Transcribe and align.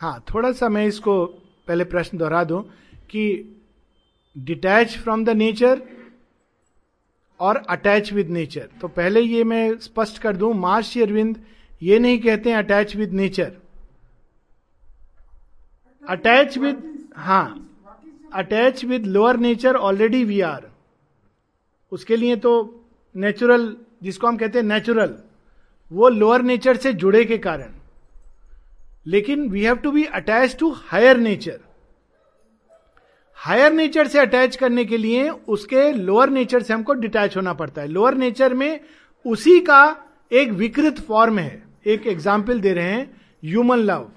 हाँ 0.00 0.24
थोड़ा 0.34 0.52
सा 0.52 0.68
मैं 0.68 0.86
इसको 0.86 1.24
पहले 1.68 1.84
प्रश्न 1.84 2.18
दोहरा 2.18 2.44
दूँ 2.44 2.62
कि 3.10 3.24
डिटैच 4.36 4.96
फ्रॉम 4.98 5.24
द 5.24 5.30
नेचर 5.30 5.82
और 7.40 7.56
अटैच 7.70 8.12
विद 8.12 8.28
नेचर 8.28 8.68
तो 8.80 8.88
पहले 8.88 9.20
ये 9.20 9.44
मैं 9.44 9.78
स्पष्ट 9.78 10.18
कर 10.18 10.36
दूँ 10.36 10.54
मार्श 10.54 10.98
अरविंद 10.98 11.44
ये 11.82 11.98
नहीं 11.98 12.18
कहते 12.18 12.50
हैं 12.50 12.56
attach 12.56 12.96
with 12.96 13.12
nature 13.12 13.52
attach 16.04 16.58
with 16.58 17.08
हाँ 17.16 17.68
attach 18.34 18.84
with 18.84 19.06
lower 19.06 19.36
nature 19.36 19.76
already 19.76 20.24
we 20.24 20.40
are 20.40 20.70
उसके 21.92 22.16
लिए 22.16 22.36
तो 22.36 22.52
नेचुरल 23.14 23.76
जिसको 24.02 24.26
हम 24.26 24.36
कहते 24.36 24.58
हैं 24.58 24.66
नेचुरल 24.66 25.14
वो 25.90 26.08
लोअर 26.08 26.42
नेचर 26.42 26.76
से 26.76 26.92
जुड़े 26.92 27.24
के 27.24 27.38
कारण। 27.38 27.72
लेकिन 29.06 29.48
we 29.48 29.62
have 29.62 29.76
to 29.76 29.90
be 29.90 30.04
attach 30.04 30.56
to 30.60 30.70
higher 30.84 31.16
nature 31.16 31.58
higher 33.38 33.72
nature 33.72 34.06
से 34.08 34.18
अटैच 34.18 34.56
करने 34.56 34.84
के 34.84 34.96
लिए 34.96 35.28
उसके 35.28 35.90
लोअर 35.92 36.30
नेचर 36.30 36.62
से 36.62 36.72
हमको 36.74 36.94
डिटैच 36.94 37.36
होना 37.36 37.52
पड़ता 37.52 37.82
है। 37.82 37.88
लोअर 37.88 38.14
नेचर 38.14 38.54
में 38.54 38.80
उसी 39.24 39.58
का 39.60 39.96
एक 40.32 40.50
विकृत 40.50 41.00
फॉर्म 41.00 41.38
है। 41.38 41.62
एक 41.86 42.06
एग्ज़ाम्पल 42.06 42.60
दे 42.60 42.72
रहे 42.72 42.84
हैं 42.84 43.04
human 43.44 43.78
love 43.78 44.08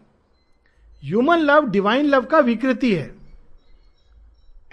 human 1.03 1.39
love 1.39 1.69
divine 1.69 2.05
love 2.05 2.25
का 2.25 2.39
विकृति 2.39 2.93
है। 2.95 3.11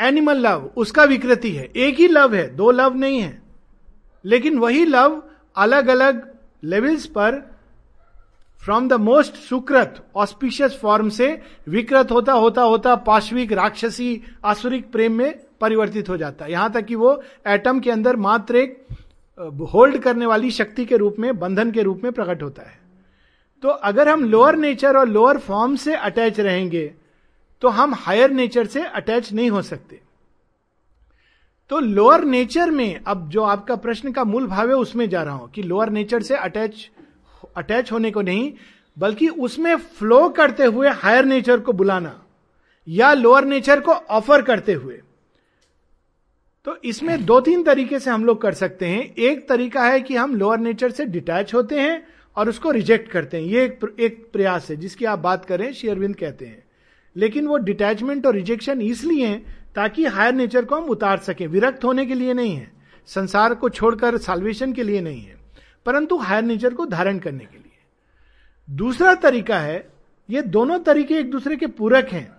एनिमल 0.00 0.38
लव 0.38 0.70
उसका 0.76 1.04
विकृति 1.04 1.50
है। 1.50 1.64
एक 1.66 1.98
ही 1.98 2.08
लव 2.08 2.34
है, 2.34 2.48
दो 2.56 2.70
लव 2.70 2.94
नहीं 2.94 3.20
है। 3.20 3.42
लेकिन 4.24 4.58
वही 4.58 4.84
लव 4.84 5.22
अलग 5.56 5.88
अलग 5.88 6.26
लेवल्स 6.64 7.06
पर 7.08 7.42
फ्रॉम 8.66 8.88
द 8.88 8.92
मोस्ट 8.92 9.34
सुकृत 9.38 10.02
ऑस्पिशियस 10.16 10.78
फॉर्म 10.78 11.08
से 11.08 11.28
विकृत 11.68 12.12
होता 12.12 12.32
होता 12.34 12.62
होता 12.62 12.94
पाश्विक, 12.96 13.52
राक्षसी 13.52 14.22
आसुरिक 14.44 14.90
प्रेम 14.92 15.12
में 15.12 15.38
परिवर्तित 15.60 16.08
हो 16.08 16.16
जाता 16.16 16.44
है। 16.44 16.50
यहाँ 16.52 16.72
तक 16.72 16.84
कि 16.84 16.94
वो 16.94 17.12
एटम 17.46 17.80
के 17.80 17.90
अंदर 17.90 18.16
मात्र 18.18 18.56
एक 18.56 18.86
होल्ड 19.72 19.98
करने 19.98 20.26
वाली 20.26 20.50
शक्ति 20.50 20.84
के 20.84 20.96
रूप 20.96 21.16
में, 21.18 21.38
बंधन 21.38 21.70
के 21.70 21.82
रूप 21.82 22.00
में 22.04 22.12
प्रकट 22.12 22.42
होता 22.42 22.62
है। 22.62 22.78
तो 23.62 23.68
अगर 23.68 24.08
हम 24.08 24.24
लोअर 24.24 24.56
नेचर 24.56 24.96
और 24.96 25.08
लोअर 25.08 25.38
फॉर्म 25.38 25.76
से 25.76 25.94
अटैच 25.94 26.40
रहेंगे 26.40 26.84
तो 27.62 27.68
हम 27.68 27.94
हायर 27.96 28.30
नेचर 28.32 28.66
से 28.66 28.84
अटैच 28.84 29.32
नहीं 29.32 29.50
हो 29.50 29.62
सकते। 29.62 30.00
तो 31.70 31.78
लोअर 31.78 32.24
नेचर 32.24 32.70
में, 32.70 33.00
अब 33.06 33.28
जो 33.28 33.42
आपका 33.44 33.76
प्रश्न 33.76 34.12
का 34.12 34.24
मूल 34.24 34.46
भाव 34.46 34.68
है, 34.68 34.74
उसमें 34.76 35.08
जा 35.08 35.22
रहा 35.22 35.34
हूँ 35.34 35.50
कि 35.50 35.62
लोअर 35.62 35.90
नेचर 35.90 36.22
से 36.22 36.36
अटैच 36.36 36.88
अटैच 37.56 37.92
होने 37.92 38.10
को 38.10 38.22
नहीं 38.22 38.52
बल्कि 38.98 39.28
उसमें 39.28 39.76
फ्लो 39.76 40.28
करते 40.28 40.64
हुए 40.64 40.88
हायर 40.88 41.24
नेचर 41.24 41.60
को 41.60 41.72
बुलाना 41.72 42.22
या 42.88 43.12
लोअर 43.12 43.44
नेचर 43.44 43.80
को 43.80 43.92
ऑफ़र 43.92 44.42
करते 44.42 44.72
हुए। 44.72 45.00
तो 46.66 46.76
इसमें 46.84 47.24
दो 47.24 47.40
तीन 47.40 47.62
तरीके 47.62 47.98
से 47.98 48.10
हम 48.10 48.24
लोग 48.24 48.40
कर 48.42 48.54
सकते 48.54 48.86
हैं। 48.86 49.14
एक 49.14 49.48
तरीका 49.48 49.84
है 49.84 50.00
कि 50.00 50.16
हम 50.16 50.34
लोअर 50.36 50.58
नेचर 50.58 50.90
से 50.90 51.06
डिटैच 51.06 51.54
होते 51.54 51.80
हैं 51.80 52.06
और 52.36 52.48
उसको 52.48 52.70
रिजेक्ट 52.70 53.10
करते 53.10 53.36
हैं। 53.36 53.44
ये 53.44 53.64
एक, 53.64 53.96
एक 54.00 54.28
प्रयास 54.32 54.70
है 54.70 54.76
जिसकी 54.76 55.04
आप 55.04 55.18
बात 55.18 55.44
करें 55.44 55.72
शेयरविंद 55.72 56.16
कहते 56.16 56.46
हैं। 56.46 56.64
लेकिन 57.16 57.46
वो 57.46 57.56
डिटैचमेंट 57.56 58.26
और 58.26 58.34
रिजेक्शन 58.34 58.82
इसलिए 58.82 59.34
ताकि 59.76 60.04
हायर 60.04 60.34
नेचर 60.34 60.64
को 60.64 60.76
हम 60.76 60.84
उतार 60.84 61.18
सकें। 61.18 61.46
विरक्त 61.46 61.84
होने 61.84 62.06
के 62.06 62.14
लिए 62.14 62.34
नहीं 62.34 62.56
है। 62.56 62.70
संसार 63.06 63.54
को 63.54 63.68
छोड़कर 63.68 64.18
साल्वेशन 64.18 64.72
के 64.72 64.82
लिए 64.82 65.00
नहीं 65.00 65.22
है। 65.22 65.35
परंतु 65.86 66.16
हायर 66.18 66.42
नेचर 66.44 66.74
को 66.74 66.86
धारण 66.86 67.18
करने 67.18 67.44
के 67.44 67.56
लिए। 67.56 67.64
दूसरा 68.68 69.14
तरीका 69.14 69.58
है, 69.58 69.88
ये 70.28 70.42
दोनों 70.42 70.78
तरीके 70.78 71.14
एक 71.14 71.30
दूसरे 71.30 71.56
के 71.56 71.66
पूरक 71.68 72.08
हैं 72.08 72.30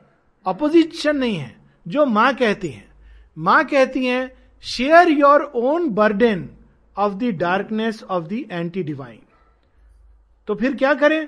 अपोजिशन 0.46 1.18
नहीं 1.18 1.36
है, 1.36 1.56
जो 1.86 2.06
माँ 2.06 2.34
कहती 2.36 2.70
हैं। 2.70 2.88
माँ 3.38 3.64
कहती 3.66 4.06
हैं 4.06 4.32
share 4.64 5.10
your 5.10 5.42
own 5.56 5.90
burden 5.90 6.50
of 6.98 7.14
the 7.14 7.32
darkness 7.38 8.04
of 8.04 8.24
the 8.24 8.44
anti 8.52 8.84
divine 8.84 9.20
तो 10.48 10.56
फिर 10.56 10.76
क्या 10.76 10.94
करें? 10.94 11.28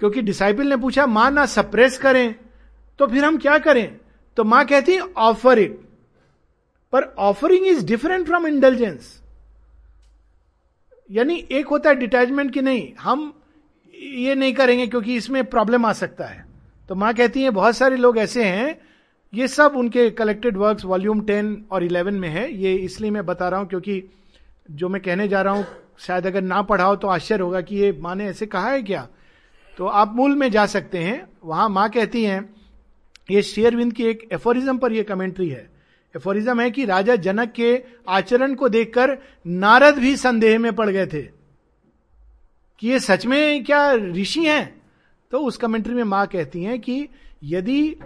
क्योंकि 0.00 0.22
डिसाइपल 0.22 0.66
ने 0.66 0.76
पूछा, 0.76 1.06
माँ 1.06 1.30
ना 1.30 1.46
सप्रेस 1.46 1.98
करें 1.98 2.34
तो 2.98 3.06
फिर 3.06 3.24
हम 3.24 3.38
क्या 3.38 3.58
करें? 3.58 3.98
तो 4.36 4.44
माँ 4.44 4.64
कहती 4.66 4.98
ऑफ़र 4.98 5.58
इट 5.58 5.80
पर 6.92 7.02
offering 7.02 7.66
is 7.66 7.84
different 7.86 8.26
from 8.26 8.46
intelligence 8.46 9.20
यानी 11.10 11.36
एक 11.50 11.68
होता 11.68 11.90
है 11.90 11.96
डिटैचमेंट 11.96 12.52
की 12.52 12.60
नहीं, 12.60 12.92
हम 13.00 13.32
ये 13.94 14.34
नहीं 14.34 14.52
करेंगे 14.54 14.86
क्योंकि 14.86 15.16
इसमें 15.16 15.44
प्रॉब्लम 15.44 15.86
आ 15.86 15.92
सकता 15.92 16.26
है। 16.26 16.44
तो 16.88 16.94
माँ 16.94 17.12
कहती 17.14 17.42
है, 17.42 17.50
बहुत 17.50 17.76
सारे 17.76 17.96
लोग 17.96 18.18
ऐसे 18.18 18.44
हैं, 18.44 18.78
ये 19.32 19.48
सब 19.48 19.76
उनके 19.76 20.08
कलेक्टेड 20.10 20.56
वर्क्स 20.56 20.84
वॉल्यूम 20.84 21.20
टेन 21.20 21.64
और 21.70 21.84
इलेवन 21.84 22.14
में 22.14 22.28
है। 22.28 22.50
ये 22.54 22.74
इसलिए 22.74 23.10
मैं 23.10 23.24
बता 23.26 23.48
रहा 23.48 23.60
हूँ 23.60 23.68
क्योंकि 23.68 24.02
जो 24.68 24.88
मैं 24.88 25.02
कहने 25.02 25.28
जा 25.28 25.42
रहा 25.42 25.54
हूँ, 25.54 25.66
शायद 25.98 26.26
अगर 26.26 26.42
ना 26.42 26.62
पढ़ाओ 26.62 26.96
तो 26.96 27.08
आश्चर्य 27.08 27.42
होगा 27.42 27.60
कि 27.60 27.76
ये 27.76 27.92
माँ 28.00 28.14
ने 28.14 28.26
ऐसे 28.26 28.46
कहा 28.46 28.70
है 28.70 28.82
क्या? 28.82 29.06
तो 29.76 29.86
आप 29.86 30.14
मूल 30.16 30.34
में 30.36 30.50
जा 30.50 30.66
सकते 30.66 30.98
हैं। 30.98 31.26
वहाँ 31.44 31.68
माँ 31.68 31.88
कहती 31.90 32.24
हैं, 32.24 32.48
ये 33.30 33.42
शेयरविंद 33.42 33.92
की 33.92 34.04
एक 34.04 34.28
एफोरिज्म 34.32 34.78
पर 34.78 34.92
यह 34.92 35.02
कमेंट्री 35.02 35.48
है। 35.48 35.68
एफोरिज्म 36.16 36.60
है 36.60 36.70
कि 36.70 36.84
राजा 36.84 37.16
जनक 37.16 37.52
के 37.52 37.82
आचरण 38.08 38.54
को 38.54 38.68
देखकर 38.68 39.18
नारद 39.46 39.94
भी 39.94 40.16
संदेह 40.16 40.58
में 40.58 40.74
पड़ 40.74 40.90
गए 40.90 41.06
थे 41.06 41.22
कि 42.78 42.88
ये 42.88 43.00
सच 43.00 43.26
में 43.26 43.64
क्या 43.64 43.92
ऋषि 43.94 44.44
हैं? 44.44 44.82
तो 45.30 45.38
उस 45.38 45.56
कमेंट्री 45.56 45.94
में 45.94 46.04
माँ 46.04 46.26
कहती 46.26 46.64
हैं 46.64 46.80
कि 46.80 47.08
यदि 47.44 47.96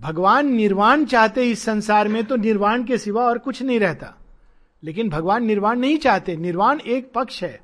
भगवान 0.00 0.46
निर्वाण 0.46 1.04
चाहते 1.04 1.44
इस 1.44 1.62
संसार 1.62 2.08
में 2.08 2.24
तो 2.24 2.36
निर्वाण 2.36 2.84
के 2.84 2.98
सिवा 2.98 3.24
और 3.24 3.38
कुछ 3.38 3.62
नहीं 3.62 3.80
रहता। 3.80 4.14
लेकिन 4.84 5.08
भगवान 5.08 5.44
निर्वाण 5.44 5.78
नहीं 5.78 5.98
चाहते। 5.98 6.36
निर्वाण 6.36 6.80
एक 6.80 7.12
पक्ष 7.14 7.42
है। 7.42 7.60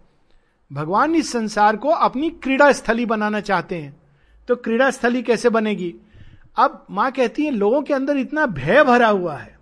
भगवान 0.73 1.15
इस 1.15 1.33
संसार 1.33 1.77
को 1.77 1.89
अपनी 1.89 2.31
क्रीड़ा 2.31 2.73
स्थली 2.73 3.07
बनाना 3.07 3.41
चाहते 3.41 3.77
हैं। 3.77 3.97
तो 4.49 4.57
क्रीड़ा 4.57 4.91
स्थली 4.91 5.23
कैसे 5.23 5.49
बनेगी? 5.49 5.95
अब 6.57 6.87
माँ 6.91 7.13
कहती 7.13 7.45
है, 7.45 7.51
लोगों 7.51 7.83
के 7.83 7.95
अंदर 7.95 8.17
इतना 8.17 8.47
भय 8.47 8.85
भरा 8.85 9.09
हुआ 9.09 9.37
है। 9.37 9.58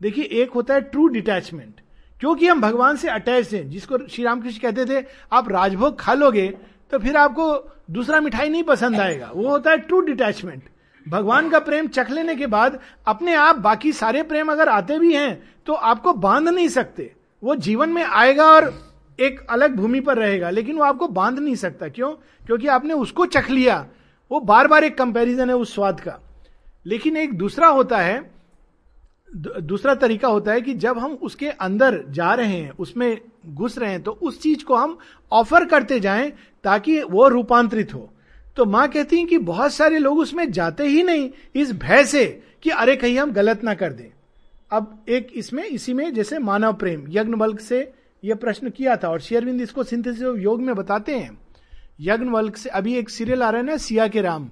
देखिए, 0.00 0.24
एक 0.24 0.50
होता 0.50 0.74
है 0.74 0.80
ट्रू 0.80 1.06
डिटैचमेंट 1.08 1.80
क्योंकि 2.20 2.46
हम 2.48 2.60
भगवान 2.60 2.96
से 2.96 3.08
अटैच 3.08 3.52
हैं, 3.54 3.68
जिसको 3.70 3.98
श्री 3.98 4.24
रामकृष्ण 4.24 4.60
कहते 4.60 4.84
थे, 4.86 5.04
आप 5.32 5.48
राजभोग 5.48 5.98
खा 6.00 6.14
लोगे 6.14 6.46
तो 6.92 6.98
फिर 6.98 7.16
आपको 7.16 7.46
दूसरा 7.90 8.20
मिठाई 8.20 8.48
नहीं 8.48 8.62
पसंद 8.62 9.00
आएगा। 9.00 9.30
वो 9.34 9.48
होता 9.48 9.70
है 9.70 9.78
ट्रू 9.78 10.00
डिटैचमेंट 10.00 10.62
भगवान 11.06 11.48
का 11.50 11.58
प्रेम 11.58 11.86
चख 11.86 12.10
लेने 12.10 12.34
के 12.34 12.46
बाद 12.46 12.78
अपने 13.06 13.34
आप 13.34 13.56
बाकी 13.56 13.92
सारे 13.92 14.22
प्रेम 14.22 14.52
अगर 14.52 14.68
आते 14.68 14.98
भी 14.98 15.14
हैं 15.14 15.42
तो 15.66 15.72
आपको 15.72 16.12
बाँध 16.12 16.48
नहीं 16.48 16.68
सकते। 16.68 17.12
वो 17.42 17.54
जीवन 17.56 17.88
में 17.88 18.02
आएगा 18.02 18.44
और 18.44 18.72
एक 19.18 19.40
अलग 19.50 19.74
भूमि 19.76 20.00
पर 20.00 20.18
रहेगा, 20.18 20.50
लेकिन 20.50 20.76
वो 20.76 20.84
आपको 20.84 21.08
बाँध 21.08 21.38
नहीं 21.38 21.54
सकता। 21.54 21.88
क्यों? 21.88 22.10
क्योंकि 22.46 22.66
आपने 22.66 22.94
उसको 22.94 23.26
चख 23.26 23.50
लिया। 23.50 23.86
वो 24.30 24.40
बार 24.40 24.68
बार 24.68 24.84
एक 24.84 24.96
कंपैरिजन 24.98 25.50
है 25.50 25.56
उस 25.56 25.74
स्वाद 25.74 26.00
का। 26.00 26.18
लेकिन 26.86 27.16
एक 27.16 27.36
दूसरा 27.38 27.68
होता 27.68 27.98
है 27.98 28.33
दूसरा 29.36 29.94
तरीका 29.94 30.28
होता 30.28 30.52
है 30.52 30.60
कि 30.60 30.74
जब 30.74 30.98
हम 30.98 31.12
उसके 31.12 31.48
अंदर 31.48 32.04
जा 32.10 32.34
रहे 32.34 32.56
हैं, 32.56 32.70
उसमें 32.70 33.20
घुस 33.46 33.78
रहे 33.78 33.90
हैं 33.90 34.02
तो 34.02 34.10
उस 34.12 34.40
चीज़ 34.42 34.64
को 34.64 34.74
हम 34.74 34.98
ऑफ़र 35.32 35.64
करते 35.64 36.00
जाएँ 36.00 36.32
ताकि 36.64 37.02
वो 37.02 37.28
रूपांतरित 37.28 37.94
हो। 37.94 38.10
तो 38.56 38.64
माँ 38.64 38.88
कहती 38.88 39.18
है 39.18 39.24
कि 39.24 39.38
बहुत 39.38 39.72
सारे 39.72 39.98
लोग 39.98 40.18
उसमें 40.18 40.52
जाते 40.52 40.84
ही 40.84 41.02
नहीं, 41.02 41.30
इस 41.54 41.72
भय 41.72 42.04
से 42.04 42.42
कि 42.62 42.70
अरे 42.70 42.96
कहीं 42.96 43.18
हम 43.18 43.32
गलत 43.32 43.64
ना 43.64 43.74
कर 43.74 43.92
दें। 43.92 44.10
अब 44.72 45.04
एक 45.08 45.28
इसमें, 45.34 45.64
इसी 45.64 45.92
में 45.92 46.14
जैसे 46.14 46.38
मानव 46.38 46.72
प्रेम 46.72 47.04
यज्ञ 47.08 47.34
बल्क 47.34 47.60
से 47.60 47.92
यह 48.24 48.34
प्रश्न 48.34 48.70
किया 48.70 48.96
था 48.96 49.08
और 49.08 49.20
शेयरविंद 49.20 49.60
इसको 49.60 49.82
सिंथेसिस 49.82 50.22
योग 50.22 50.62
में 50.62 50.74
बताते 50.74 51.16
हैं। 51.18 51.38
यज्ञ 52.00 52.24
बल्क 52.24 52.56
से, 52.56 52.68
अभी 52.68 52.94
एक 52.94 53.10
सीरियल 53.10 53.42
आ 53.42 53.50
रहा 53.50 53.60
है 53.60 53.66
ना, 53.66 53.76
सिया 53.76 54.08
के 54.08 54.20
राम। 54.20 54.48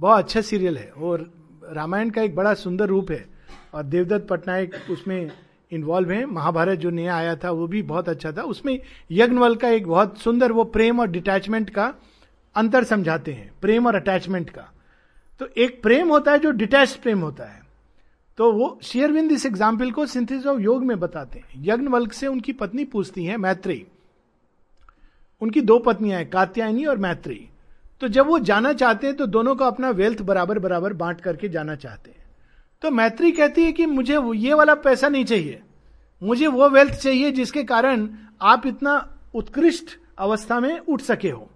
बहुत 0.00 0.24
अच्छा 0.24 0.40
सीरियल 0.40 0.76
है 0.76 0.90
और 0.90 1.32
रामायण 1.72 2.10
का 2.10 2.22
एक 2.22 2.34
बड़ा 2.34 2.54
सुंदर 2.54 2.86
रूप 2.86 3.10
है। 3.10 3.31
और 3.72 3.82
देवदत्त 3.82 4.26
पटनायक 4.28 4.74
उसमें 4.90 5.30
इन्वॉल्व 5.72 6.10
है। 6.10 6.24
महाभारत 6.26 6.78
जो 6.78 6.90
नया 6.90 7.16
आया 7.16 7.34
था, 7.36 7.50
वो 7.50 7.66
भी 7.66 7.82
बहुत 7.82 8.08
अच्छा 8.08 8.32
था। 8.32 8.42
उसमें 8.42 8.78
यज्ञवल 9.10 9.54
का 9.56 9.68
एक 9.68 9.86
बहुत 9.86 10.18
सुंदर 10.18 10.52
वो 10.52 10.64
प्रेम 10.64 11.00
और 11.00 11.10
डिटैचमेंट 11.10 11.70
का 11.70 11.94
अंतर 12.56 12.84
समझाते 12.84 13.32
हैं। 13.32 13.50
प्रेम 13.60 13.86
और 13.86 13.94
अटैचमेंट 13.94 14.50
का। 14.50 14.68
तो 15.40 15.48
एक 15.56 15.82
प्रेम 15.82 16.08
होता 16.08 16.32
है 16.32 16.38
जो 16.38 16.50
डिटैच 16.50 16.94
प्रेम 16.94 17.20
होता 17.20 17.44
है। 17.44 17.60
तो 18.38 18.52
वो 18.52 18.78
शेयरविंद 18.82 19.32
इस 19.32 19.46
एग्ज़ाम्पल 19.46 19.90
को 19.90 20.06
सिंथिस 20.06 20.46
ऑफ़ 20.46 20.60
योग 20.60 20.84
में 20.84 20.98
बताते 21.00 21.38
हैं। 21.38 21.64
यज्ञवल्क 21.64 22.12
से 22.12 22.26
उनकी 22.26 22.52
पत्नी 22.52 22.84
पूछती 22.84 23.24
है, 23.24 23.36
मैत्री। 23.36 23.84
उनकी 25.42 25.60
दो 25.60 25.78
पत्नियाँ 25.78 26.18
हैं, 26.18 26.28
कात्यायनी 26.30 26.84
और 26.84 26.98
मैत्री। 26.98 27.48
तो 28.00 28.08
जब 28.08 28.26
वो 28.26 28.38
जाना 28.38 28.72
चाहते 28.72 29.06
हैं 29.06 29.16
तो 29.16 29.26
दोनों 29.26 29.54
को 29.56 29.64
अपना 29.64 29.90
वेल्थ 29.90 30.22
बराबर 30.22 30.58
बराबर 30.58 30.92
बांट 30.92 31.20
करके 31.20 31.48
जाना 31.48 31.74
चाहते 31.74 32.10
हैं। 32.10 32.21
तो 32.82 32.90
मैत्री 32.90 33.32
कहती 33.32 33.64
है 33.64 33.72
कि 33.72 33.86
मुझे 33.86 34.18
ये 34.34 34.54
वाला 34.54 34.74
पैसा 34.74 35.08
नहीं 35.08 35.24
चाहिए। 35.24 35.60
मुझे 36.22 36.46
वो 36.46 36.68
वेल्थ 36.68 36.94
चाहिए 36.94 37.30
जिसके 37.30 37.64
कारण 37.64 38.08
आप 38.42 38.66
इतना 38.66 39.18
उत्कृष्ट 39.34 39.98
अवस्था 40.18 40.60
में 40.60 40.78
उठ 40.78 41.00
सके 41.00 41.30
हो। 41.30 41.50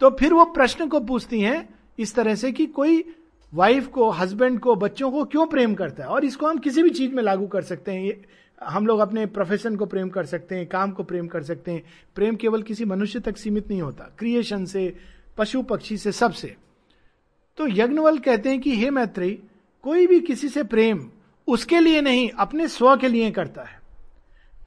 तो 0.00 0.10
फिर 0.10 0.34
वो 0.34 0.44
प्रश्न 0.44 0.88
को 0.88 1.00
पूछती 1.00 1.40
हैं 1.40 1.74
इस 1.98 2.14
तरह 2.14 2.34
से 2.34 2.52
कि 2.52 2.66
कोई 2.66 3.14
वाइफ 3.54 3.86
को 3.86 4.10
हस्बैंड 4.10 4.60
को, 4.60 4.74
बच्चों 4.74 5.10
को 5.10 5.24
क्यों 5.24 5.46
प्रेम 5.46 5.74
करता 5.74 6.02
है? 6.02 6.08
और 6.08 6.24
इसको 6.24 6.46
हम 6.46 6.58
किसी 6.58 6.82
भी 6.82 6.90
चीज़ 6.90 7.12
में 7.12 7.22
लागू 7.22 7.46
कर 7.46 7.62
सकते 7.62 7.92
हैं। 7.92 8.04
ये 8.04 8.24
हम 8.62 8.86
लोग 8.86 9.00
अपने 9.00 9.26
प्रोफेशन 9.26 9.76
को 9.76 9.86
प्रेम 9.86 10.08
कर 10.08 10.26
सकते 10.26 10.54
हैं, 10.54 10.66
काम 10.66 10.90
को 10.90 11.02
प्रेम 11.02 11.26
कर 11.26 11.42
सकते 11.42 11.72
हैं। 11.72 11.82
प्रेम 12.14 12.36
केवल 12.36 12.62
किसी 12.62 12.84
मनुष्य 12.84 13.20
तक 13.20 13.36
सीमित 13.36 13.68
नहीं 13.68 13.82
होता 13.82 14.04
क्रिएशन 14.18 14.64
से, 14.64 14.96
पशु 15.38 15.62
पक्षी 15.62 15.96
से 15.96 16.12
सबसे 16.12 16.56
तो 17.56 17.68
यज्ञवल 17.68 18.18
कहते 18.18 18.48
हैं 18.48 18.60
कि, 18.60 18.76
हे 18.76 18.90
मैत्री 18.90 19.42
कोई 19.82 20.06
भी 20.06 20.20
किसी 20.20 20.48
से 20.48 20.62
प्रेम 20.62 21.10
उसके 21.46 21.80
लिए 21.80 22.00
नहीं, 22.00 22.30
अपने 22.30 22.68
स्व 22.68 22.96
के 22.96 23.08
लिए 23.08 23.30
करता 23.30 23.62
है। 23.62 23.80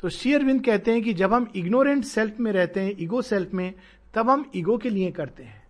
तो 0.02 0.10
शेयरविंद 0.10 0.66
कहते 0.66 0.92
हैं 0.92 1.04
कि 1.04 1.14
जब 1.14 1.34
हम 1.34 1.52
इग्नोरेंट 1.56 2.04
सेल्फ 2.04 2.40
में 2.40 2.52
रहते 2.52 2.80
हैं, 2.80 2.96
ईगो 3.00 3.22
सेल्फ 3.22 3.54
में, 3.54 3.74
तब 4.14 4.30
हम 4.30 4.52
ईगो 4.56 4.78
के 4.78 4.90
लिए 4.90 5.12
करते 5.12 5.44
हैं। 5.44 5.68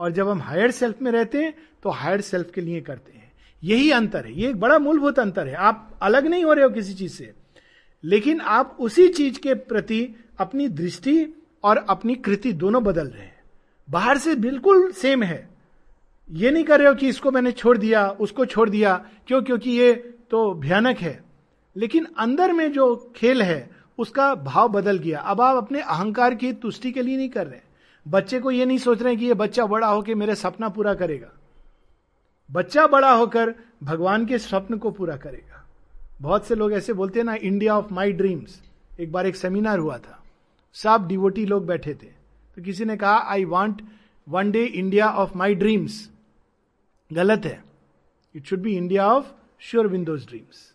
और 0.00 0.12
जब 0.12 0.28
हम 0.28 0.42
हायर 0.42 0.70
सेल्फ 0.70 1.02
में 1.02 1.10
रहते 1.10 1.44
हैं 1.44 1.54
तो 1.82 1.90
हायर 1.90 2.20
सेल्फ 2.20 2.50
के 2.54 2.60
लिए 2.60 2.80
करते 2.80 3.12
हैं। 3.12 3.32
यही 3.64 3.90
अंतर 3.90 4.24
है। 4.24 4.40
ये 4.40 4.48
एक 4.48 4.56
बड़ा 4.56 4.78
मूलभूत 4.78 5.18
अंतर 5.18 5.48
है। 5.48 5.54
आप 5.54 5.98
अलग 6.02 6.26
नहीं 6.26 6.44
हो 6.44 6.52
रहे 6.52 6.64
हो 6.64 6.70
किसी 6.70 6.94
चीज़ 6.94 7.12
से। 7.12 7.32
लेकिन 8.04 8.40
आप 8.40 8.76
उसी 8.80 9.08
चीज़ 9.08 9.40
के 9.40 9.54
प्रति 9.54 10.08
अपनी 10.38 10.68
दृष्टि 10.68 11.42
और 11.64 11.76
अपनी 11.76 12.14
कृति 12.14 12.52
दोनों 12.52 12.84
बदल 12.84 13.06
रहे 13.06 13.22
हैं। 13.22 13.40
बाहर 13.90 14.18
से 14.18 14.34
बिल्कुल 14.34 14.92
सेम 14.92 15.22
है। 15.22 15.51
ये 16.30 16.50
नहीं 16.50 16.64
कर 16.64 16.78
रहे 16.78 16.88
हो 16.88 16.94
कि 16.94 17.08
इसको 17.08 17.30
मैंने 17.30 17.52
छोड़ 17.52 17.78
दिया, 17.78 18.08
उसको 18.08 18.46
छोड़ 18.46 18.70
दिया। 18.70 19.04
क्यों? 19.26 19.42
क्योंकि 19.42 19.70
ये 19.70 19.92
तो 20.30 20.54
भयानक 20.54 20.98
है। 20.98 21.24
लेकिन 21.76 22.06
अंदर 22.18 22.52
में 22.52 22.72
जो 22.72 23.12
खेल 23.16 23.42
है, 23.42 23.70
उसका 23.98 24.34
भाव 24.34 24.68
बदल 24.68 24.98
गया। 24.98 25.20
अब 25.20 25.40
आप 25.40 25.56
अपने 25.56 25.80
अहंकार 25.80 26.34
की 26.34 26.52
तुष्टि 26.52 26.92
के 26.92 27.02
लिए 27.02 27.16
नहीं 27.16 27.28
कर 27.28 27.46
रहे। 27.46 27.60
बच्चे 28.08 28.40
को 28.40 28.50
ये 28.50 28.64
नहीं 28.64 28.78
सोच 28.78 29.02
रहे 29.02 29.16
कि 29.16 29.26
ये 29.26 29.34
बच्चा 29.34 29.66
बड़ा 29.66 29.86
होकर 29.86 30.14
मेरे 30.14 30.34
सपना 30.34 30.68
पूरा 30.68 30.94
करेगा। 30.94 31.28
बच्चा 32.50 32.86
बड़ा 32.86 33.10
होकर 33.10 33.54
भगवान 33.82 34.26
के 34.26 34.38
स्वप्न 34.38 34.78
को 34.78 34.90
पूरा 34.90 35.16
करेगा। 35.16 35.66
बहुत 36.20 36.46
से 36.46 36.54
लोग 36.54 36.72
ऐसे 36.72 36.92
बोलते 36.92 37.18
हैं 37.18 37.26
ना 37.26 37.34
इंडिया 37.34 37.78
ऑफ़ 37.78 37.94
माई 37.94 38.12
ड्रीम्स 38.12 38.62
एक 39.00 39.12
बार 39.12 39.26
एक 39.26 39.36
सेमिनार 39.36 39.78
हुआ 39.78 39.98
था। 39.98 40.22
सब 40.72 41.08
डिवोटी 41.08 41.46
लोग 41.46 41.66
बैठे 41.66 41.94
थे। 41.94 42.06
तो 42.56 42.62
किसी 42.62 42.84
ने 42.84 42.96
कहा 42.96 43.18
I 43.18 43.44
want 43.44 43.82
one 44.28 44.50
day 44.50 44.64
India 44.64 45.08
of 45.08 45.38
my 45.38 45.54
dreams 45.54 46.11
गलत 47.12 47.44
है। 47.44 47.64
It 48.36 48.46
should 48.46 48.60
be 48.60 48.76
India 48.76 49.06
of 49.06 49.26
Sri 49.60 49.86
Aurobindo's 49.86 50.26
dreams 50.26 50.74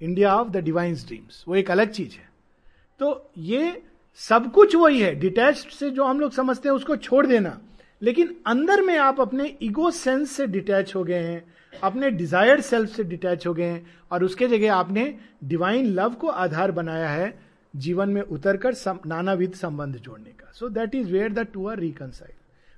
India 0.00 0.36
of 0.36 0.48
the 0.48 0.56
divine's 0.56 1.06
dreams 1.06 1.44
वो 1.48 1.54
एक 1.54 1.70
अलग 1.70 1.90
चीज़ 1.90 2.12
है। 2.12 2.28
तो 2.98 3.30
ये 3.38 3.82
सब 4.14 4.52
कुछ 4.52 4.76
वही 4.76 5.00
है। 5.00 5.14
डिटैच 5.14 5.56
से 5.56 5.90
जो 5.90 6.04
हम 6.04 6.20
लोग 6.20 6.32
समझते 6.32 6.68
हैं, 6.68 6.76
उसको 6.76 6.96
छोड़ 6.96 7.26
देना। 7.26 7.60
लेकिन 8.02 8.36
अंदर 8.46 8.82
में 8.82 8.96
आप 8.98 9.20
अपने 9.20 9.46
इगो 9.62 9.90
सेंस 9.90 10.30
से 10.30 10.46
डिटैच 10.46 10.94
हो 10.94 11.04
गए 11.04 11.22
हैं, 11.22 11.54
अपने 11.82 12.10
डिजायर्ड 12.10 12.60
सेल्फ 12.60 12.90
से 12.90 13.04
डिटैच 13.04 13.46
हो 13.46 13.54
गए 13.54 13.64
हैं, 13.64 13.86
और 14.12 14.24
उसके 14.24 14.48
जगह 14.48 14.74
आपने 14.74 15.18
डिवाइन 15.44 15.86
लव 15.86 16.14
को 16.14 16.28
आधार 16.28 16.72
बनाया 16.72 17.10
है 17.10 17.38
जीवन 17.76 18.08
में 18.08 18.22
उतरकर 18.22 18.74
नानाविध 19.06 19.52
संबंध 19.52 19.96
जोड़ने 19.96 20.30
का। 20.30 20.52
So 20.52 20.68
that 20.68 20.94
is 20.94 21.12
where 21.12 21.32
the 21.32 21.38
two 21.38 21.68
are 21.68 21.78
reconcile 21.78 22.35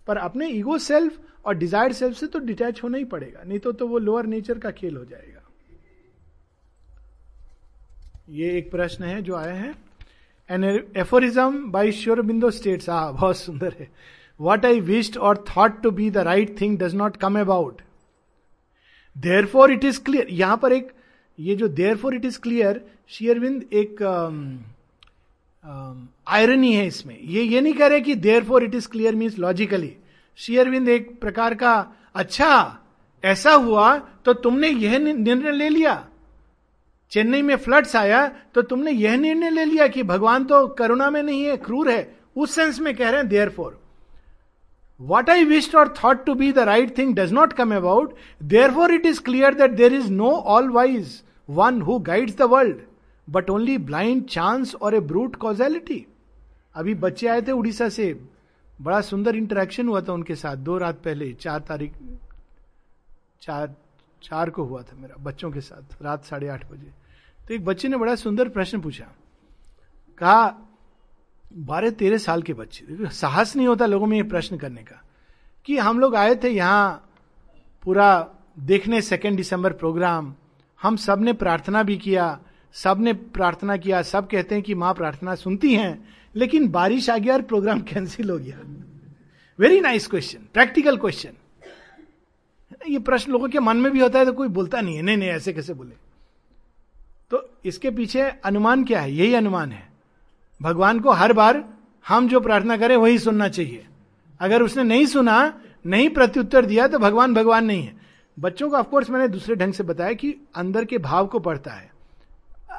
पर 0.09 0.17
अपने 0.19 0.49
ईगो 0.49 0.79
सेल्फ 0.81 1.19
और 1.47 1.55
डिज़ायर 1.57 1.93
सेल्फ 1.93 2.17
से 2.17 2.27
तो 2.27 2.39
डिटैच 2.41 2.83
होना 2.83 2.99
ही 2.99 3.05
पड़ेगा 3.07 3.43
नहीं 3.43 3.59
तो, 3.59 3.73
तो 3.73 3.87
वो 3.89 3.99
लोअर 3.99 4.27
नेचर 4.27 4.59
का 4.59 4.71
खेल 4.71 4.97
हो 4.97 5.05
जाएगा। 5.05 5.43
ये 8.31 8.51
एक 8.59 8.71
प्रश्न 8.71 9.05
है 9.05 9.21
जो 9.23 9.35
आया 9.37 9.55
है। 9.55 9.75
An 10.51 10.65
aphorism 10.97 11.71
by 11.71 11.93
Sri 11.93 12.23
Aurobindo 12.23 12.51
states 12.51 12.89
आ 12.89 13.11
बहुत 13.11 13.37
सुंदर 13.37 13.75
है। 13.79 13.89
वॉट 14.41 14.65
आई 14.67 14.81
विस्ड 14.83 15.17
और 15.19 15.45
thought 15.49 15.83
to 15.83 15.91
be 15.91 16.11
the 16.11 16.19
right 16.27 16.61
thing 16.61 16.79
does 16.79 16.95
not 16.95 17.17
come 17.17 17.41
about 17.41 17.81
therefore 19.47 19.73
it 19.73 19.85
is 19.85 20.03
clear 20.05 20.27
यहाँ 20.33 20.57
पर 20.63 20.73
एक 20.73 20.93
ये 21.39 21.55
जो 21.55 21.69
therefore 21.97 22.15
it 22.15 22.25
is 22.25 22.39
clear 22.41 22.81
Sri Aurobindo 23.11 23.63
एक 23.73 24.03
um, 24.03 24.37
um, 25.69 25.97
है 26.27 26.87
इसमें। 26.87 27.19
ये 27.21 27.43
ये 27.43 27.61
नहीं 27.61 27.75
कह 27.75 27.87
रहे 27.87 28.01
कि 28.01 28.15
therefore 28.45 28.65
it 28.65 28.75
is 28.75 28.89
clear 28.89 29.15
means 29.15 29.39
logically 29.39 29.95
Sri Aurobindo 30.39 30.89
एक 30.89 31.19
प्रकार 31.21 31.55
का 31.55 31.75
अच्छा 32.15 32.79
ऐसा 33.25 33.53
हुआ 33.53 33.97
तो 34.25 34.33
तुमने 34.35 34.69
यह 34.69 34.99
निर्णय 34.99 35.53
ले 35.53 35.69
लिया। 35.69 36.05
चेन्नई 37.13 37.43
में 37.43 37.57
फ्लड्स 37.57 37.97
आया 37.97 38.27
तो 38.55 38.63
तुमने 38.63 38.91
यह 38.91 39.17
निर्णय 39.17 39.51
ले 39.51 39.65
लिया 39.65 39.87
कि 39.89 40.03
भगवान 40.05 40.45
तो 40.45 40.67
करुणा 40.79 41.11
में 41.11 41.23
नहीं 41.23 41.43
है 41.45 41.57
क्रूर 41.57 41.91
है। 41.91 42.17
उस 42.37 42.55
सेंस 42.55 42.81
में 42.81 42.95
कह 42.95 43.11
रहे 43.11 43.21
हैं 43.21 43.29
there 43.29 43.49
four 43.49 43.79
what 45.01 45.31
I 45.31 45.45
wished 45.45 45.75
और 45.75 45.95
thought 45.97 46.25
to 46.27 46.35
be 46.35 46.51
the 46.53 46.59
right 46.69 46.97
thing 46.99 47.15
does 47.17 47.33
not 47.33 47.53
come 47.53 47.75
about 47.77 48.15
therefore 48.71 48.95
it 48.95 49.07
is 49.07 49.21
clear 49.21 49.55
that 49.55 49.71
there 49.71 49.95
is 49.95 50.11
no 50.13 50.31
all 50.31 50.69
wise 50.71 51.21
one 51.49 51.81
who 51.83 51.99
guides 52.07 52.37
the 52.37 52.49
world 52.51 52.77
but 53.29 53.51
only 53.51 53.79
blind 53.79 54.27
chance 54.27 54.75
और 54.75 54.95
a 54.95 55.01
brute 55.01 55.37
causality 55.37 56.07
अभी 56.75 56.95
बच्चे 56.95 57.27
आए 57.27 57.43
थे 57.43 57.53
उड़ीसा 57.53 57.89
से। 57.89 58.25
बड़ा 58.83 59.01
सुंदर 59.01 59.37
interaction 59.37 59.89
हुआ 59.89 60.01
था 60.01 60.13
उनके 60.13 60.35
साथ। 60.35 60.57
दो 60.57 60.79
रात 60.79 60.95
पहले, 60.95 61.33
चार 61.33 61.61
तारीख, 61.61 61.93
चार 63.43 63.75
चार 64.23 64.51
को 64.51 64.65
हुआ 64.65 64.83
था 64.83 64.97
मेरा, 64.97 65.17
बच्चों 65.23 65.51
के 65.51 65.61
साथ, 65.61 66.03
रात 66.03 66.25
साढ़े 66.25 66.49
आठ 66.49 66.71
बजे। 66.71 66.91
तो 67.49 67.55
एक 67.55 67.65
बच्चे 67.65 67.89
ने 67.89 67.97
बड़ा 67.97 68.15
सुंदर 68.15 68.49
प्रश्न 68.49 68.81
पूछा। 68.81 69.05
कहा, 70.19 70.59
बारह, 71.57 71.91
तेरह 71.91 72.19
साल 72.19 72.43
के 72.43 72.53
बच्चे। 72.53 73.11
साहस 73.11 73.57
नहीं 73.57 73.67
होता 73.67 73.87
लोगों 73.87 74.07
में 74.07 74.17
ये 74.17 74.23
प्रश्न 74.23 74.57
करने 74.57 74.83
का। 74.83 75.03
कि 75.65 75.77
हम 75.77 76.01
लोग 76.01 76.17
आए 76.17 76.35
थे 76.35 76.49
यहाँ, 76.49 77.11
पूरा 77.83 78.31
देखने 78.59 79.03
सेकेंड 79.03 79.37
दिसंबर 79.37 79.73
प्रोग्राम 79.73 80.35
हम 80.83 80.97
सबने 80.97 81.33
प्रार्थना 81.33 81.83
भी 81.83 81.97
किया 81.97 82.41
सबने 82.83 83.13
प्रार्थना 83.13 83.77
किया, 83.77 84.03
सब 84.03 84.29
कहते 84.29 84.55
हैं 84.55 84.65
कि 84.65 84.75
माँ 84.75 84.93
प्रार्थना 84.95 85.35
सुनती 85.35 85.75
हैं, 85.75 86.09
लेकिन 86.35 86.69
बारिश 86.69 87.11
आ 87.11 87.17
गया 87.19 87.35
और 87.35 87.43
प्रोग्राम 87.43 87.81
कैंसिल 87.81 88.31
हो 88.31 88.39
गया। 88.39 88.59
Very 89.59 89.81
nice 89.81 90.07
question 90.07 90.39
practical 90.55 90.97
question 90.97 91.33
ये 92.89 92.99
प्रश्न 92.99 93.33
लोगों 93.33 93.49
के 93.49 93.61
मन 93.61 93.77
में 93.77 93.91
भी 93.93 94.01
होता 94.01 94.19
है 94.19 94.25
तो 94.25 94.33
कोई 94.33 94.49
बोलता 94.49 94.81
नहीं 94.81 94.97
है। 94.97 95.03
नहीं 95.03 95.17
नहीं, 95.17 95.29
ऐसे 95.29 95.53
कैसे 95.53 95.75
बोले? 95.75 95.95
तो 97.31 97.51
इसके 97.65 97.91
पीछे 97.91 98.23
अनुमान 98.23 98.85
क्या 98.85 99.01
है? 99.01 99.13
यही 99.13 99.35
अनुमान 99.35 99.73
है। 99.73 99.89
भगवान 100.63 101.01
को 101.01 101.11
हर 101.11 101.33
बार 101.33 101.65
हम 102.09 102.29
जो 102.29 102.41
प्रार्थना 102.41 102.77
करें, 102.77 102.97
वही 102.97 103.19
सुनना 103.19 103.49
चाहिए। 103.49 103.87
अगर 104.41 104.63
उसने 104.63 104.83
नहीं 104.83 105.07
सुना, 105.07 105.61
नहीं 105.87 106.09
प्रत्युत्तर 106.09 106.67
दिया 106.67 106.87
तो 106.89 106.99
भगवान 106.99 107.35
भगवान 107.35 107.65
नहीं 107.65 107.83
है। 107.83 107.97
बच्चों 108.39 108.71
को 108.71 108.77
ऑफकोर्स 108.77 109.11
मैंने 109.11 109.29
दूसरे 109.29 109.55
ढंग 109.57 109.73
से 109.73 109.83
बताया 109.83 110.13
कि 110.13 110.35
अंदर 110.55 110.85
के 110.85 110.99
भाव 110.99 111.27
को 111.27 111.39
पढ़ता 111.39 111.73
है। 111.73 111.91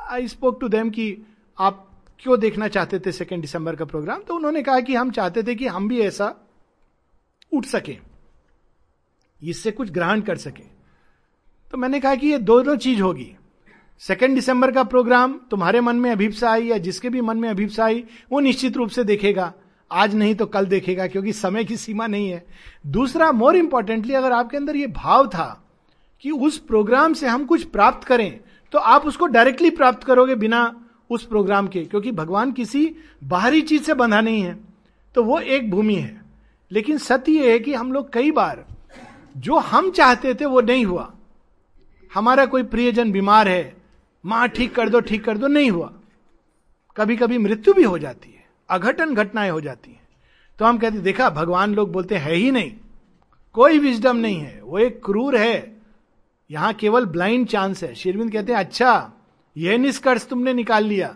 आई 0.10 0.28
स्पोक 0.28 0.58
टू 0.62 0.68
देम 0.68 0.90
कि 0.90 1.18
आप 1.58 1.86
क्यों 2.20 2.40
देखना 2.40 2.68
चाहते 2.68 3.00
थे 3.00 3.12
सेकेंड 3.12 3.42
दिसंबर 3.42 3.76
का 3.76 3.86
प्रोग्राम 3.86 4.22
तो 4.22 4.36
उन्होंने 4.36 4.62
कहा 4.62 4.80
कि 4.80 4.96
हम 4.96 5.12
चाहते 5.12 5.44
थे 5.44 5.56
कि 5.56 5.68
हम 5.68 5.88
भी 5.88 6.00
ऐसा 6.02 6.34
उठ 7.54 7.66
सके। 7.66 7.98
इससे 9.42 9.72
कुछ 9.72 9.92
ग्रहण 9.92 10.22
कर 10.22 10.38
सके। 10.38 10.64
तो 11.72 11.78
मैंने 11.78 12.00
कहा 12.00 12.16
कि 12.16 12.28
ये 12.28 12.38
दो 12.38 12.62
दो 12.62 12.76
चीज़ 12.76 13.02
होगी। 13.02 13.36
सेकेंड 14.02 14.36
दिसंबर 14.36 14.72
का 14.72 14.84
प्रोग्राम 14.84 15.40
तुम्हारे 15.52 15.82
मन 15.82 15.96
में 15.96 16.12
अभिप्सा 16.12 16.52
आई 16.52 16.68
या 16.68 16.78
जिसके 16.78 17.10
भी 17.10 17.22
मन 17.22 17.38
में 17.38 17.50
अभिप्सा 17.50 17.86
आई, 17.86 18.04
वो 18.32 18.40
निश्चित 18.40 18.78
रूप 18.78 18.90
से 18.90 19.04
देखेगा। 19.04 19.54
आज 19.92 20.16
नहीं 20.16 20.36
तो 20.36 20.46
कल 20.46 20.66
देखेगा, 20.66 21.08
क्योंकि 21.08 21.34
समय 21.34 21.64
की 21.64 21.78
सीमा 21.78 22.08
नहीं 22.08 22.30
है। 22.30 22.46
दूसरा 22.88 23.32
मोर 23.32 23.56
इंपॉर्टेंटली 23.56 24.14
अगर 24.14 24.32
आपके 24.32 24.58
अंदर 24.58 24.76
ये 24.76 24.88
भाव 24.88 25.28
था 25.28 25.66
कि 26.22 26.32
उस 26.32 26.58
प्रोग्राम 26.58 27.14
से 27.14 27.28
हम 27.28 27.46
कुछ 27.46 27.64
प्राप्त 27.64 28.08
करें 28.08 28.40
तो 28.74 28.80
आप 28.80 29.06
उसको 29.06 29.26
डायरेक्टली 29.28 29.70
प्राप्त 29.70 30.04
करोगे 30.04 30.36
बिना 30.36 30.62
उस 31.10 31.26
प्रोग्राम 31.26 31.68
के, 31.68 31.84
क्योंकि 31.86 32.12
भगवान 32.12 32.52
किसी 32.52 32.96
बाहरी 33.24 33.62
चीज़ 33.62 33.84
से 33.84 33.94
बंधा 33.94 34.22
नहीं 34.22 34.42
है 34.42 34.58
तो 35.16 35.24
वो 35.24 35.40
एक 35.40 35.70
भूमि 35.72 35.96
है। 35.96 36.22
लेकिन 36.72 36.98
सत्य 36.98 37.32
यह 37.32 37.52
है 37.52 37.60
कि 37.60 37.74
हम 37.74 37.92
लोग 37.92 38.12
कई 38.14 38.32
बार, 38.32 38.66
जो 39.38 39.58
हम 39.58 39.90
चाहते 39.92 40.34
थे 40.34 40.46
वो 40.46 40.62
नहीं 40.62 40.86
हुआ। 40.86 41.12
हमारा 42.12 42.46
कोई 42.46 42.64
प्रियजन 42.64 43.12
बीमार 43.12 43.48
है, 43.48 43.76
माँ 44.24 44.48
ठीक 44.48 44.76
कर 44.76 44.90
दो, 44.90 45.00
ठीक 45.00 45.24
कर 45.24 45.38
दो, 45.38 45.48
नहीं 45.48 45.72
हुआ। 45.72 45.92
कभी 46.98 47.16
कभी 47.16 47.38
मृत्यु 47.38 47.74
भी 47.74 47.84
हो 47.84 47.98
जाती 48.00 48.30
है, 48.30 48.44
अघटन 48.70 49.14
घटनाएँ 49.16 49.50
हो 49.52 49.62
जाती 49.62 49.92
हैं। 49.92 50.08
तो 50.60 50.66
हम 50.66 50.78
कहते, 50.78 51.00
देखा, 51.00 51.30
भगवान 51.30 51.74
लोग 51.76 51.92
बोलते 51.92 52.16
है, 52.16 52.34
ही 52.34 52.52
नहीं। 52.52 52.72
कोई 53.56 53.80
विजडम 53.80 54.18
नहीं 54.18 54.40
है, 54.40 54.60
वो 54.64 54.80
एक 54.80 55.04
क्रूर 55.06 55.36
है। 55.36 55.79
यहाँ 56.52 56.74
केवल 56.74 57.06
ब्लाइंड 57.06 57.48
चांस 57.48 57.84
है। 57.84 57.96
शेरविंद 57.96 58.32
कहते 58.32 58.54
हैं 58.54 58.60
अच्छा 58.60 59.14
यह 59.58 59.78
निष्कर्ष 59.78 60.28
तुमने 60.28 60.54
निकाल 60.54 60.84
लिया। 60.84 61.16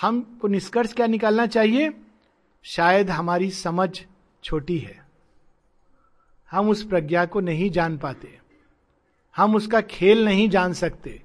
हमको 0.00 0.48
निष्कर्ष 0.48 0.92
क्या 0.92 1.06
निकालना 1.06 1.46
चाहिए? 1.46 1.92
शायद 2.62 3.10
हमारी 3.10 3.50
समझ 3.50 4.00
छोटी 4.44 4.78
है। 4.78 5.06
हम 6.50 6.68
उस 6.68 6.82
प्रज्ञा 6.82 7.26
को 7.26 7.40
नहीं 7.40 7.70
जान 7.70 7.98
पाते। 7.98 8.38
हम 9.36 9.54
उसका 9.54 9.80
खेल 9.80 10.24
नहीं 10.24 10.50
जान 10.50 10.72
सकते। 10.72 11.22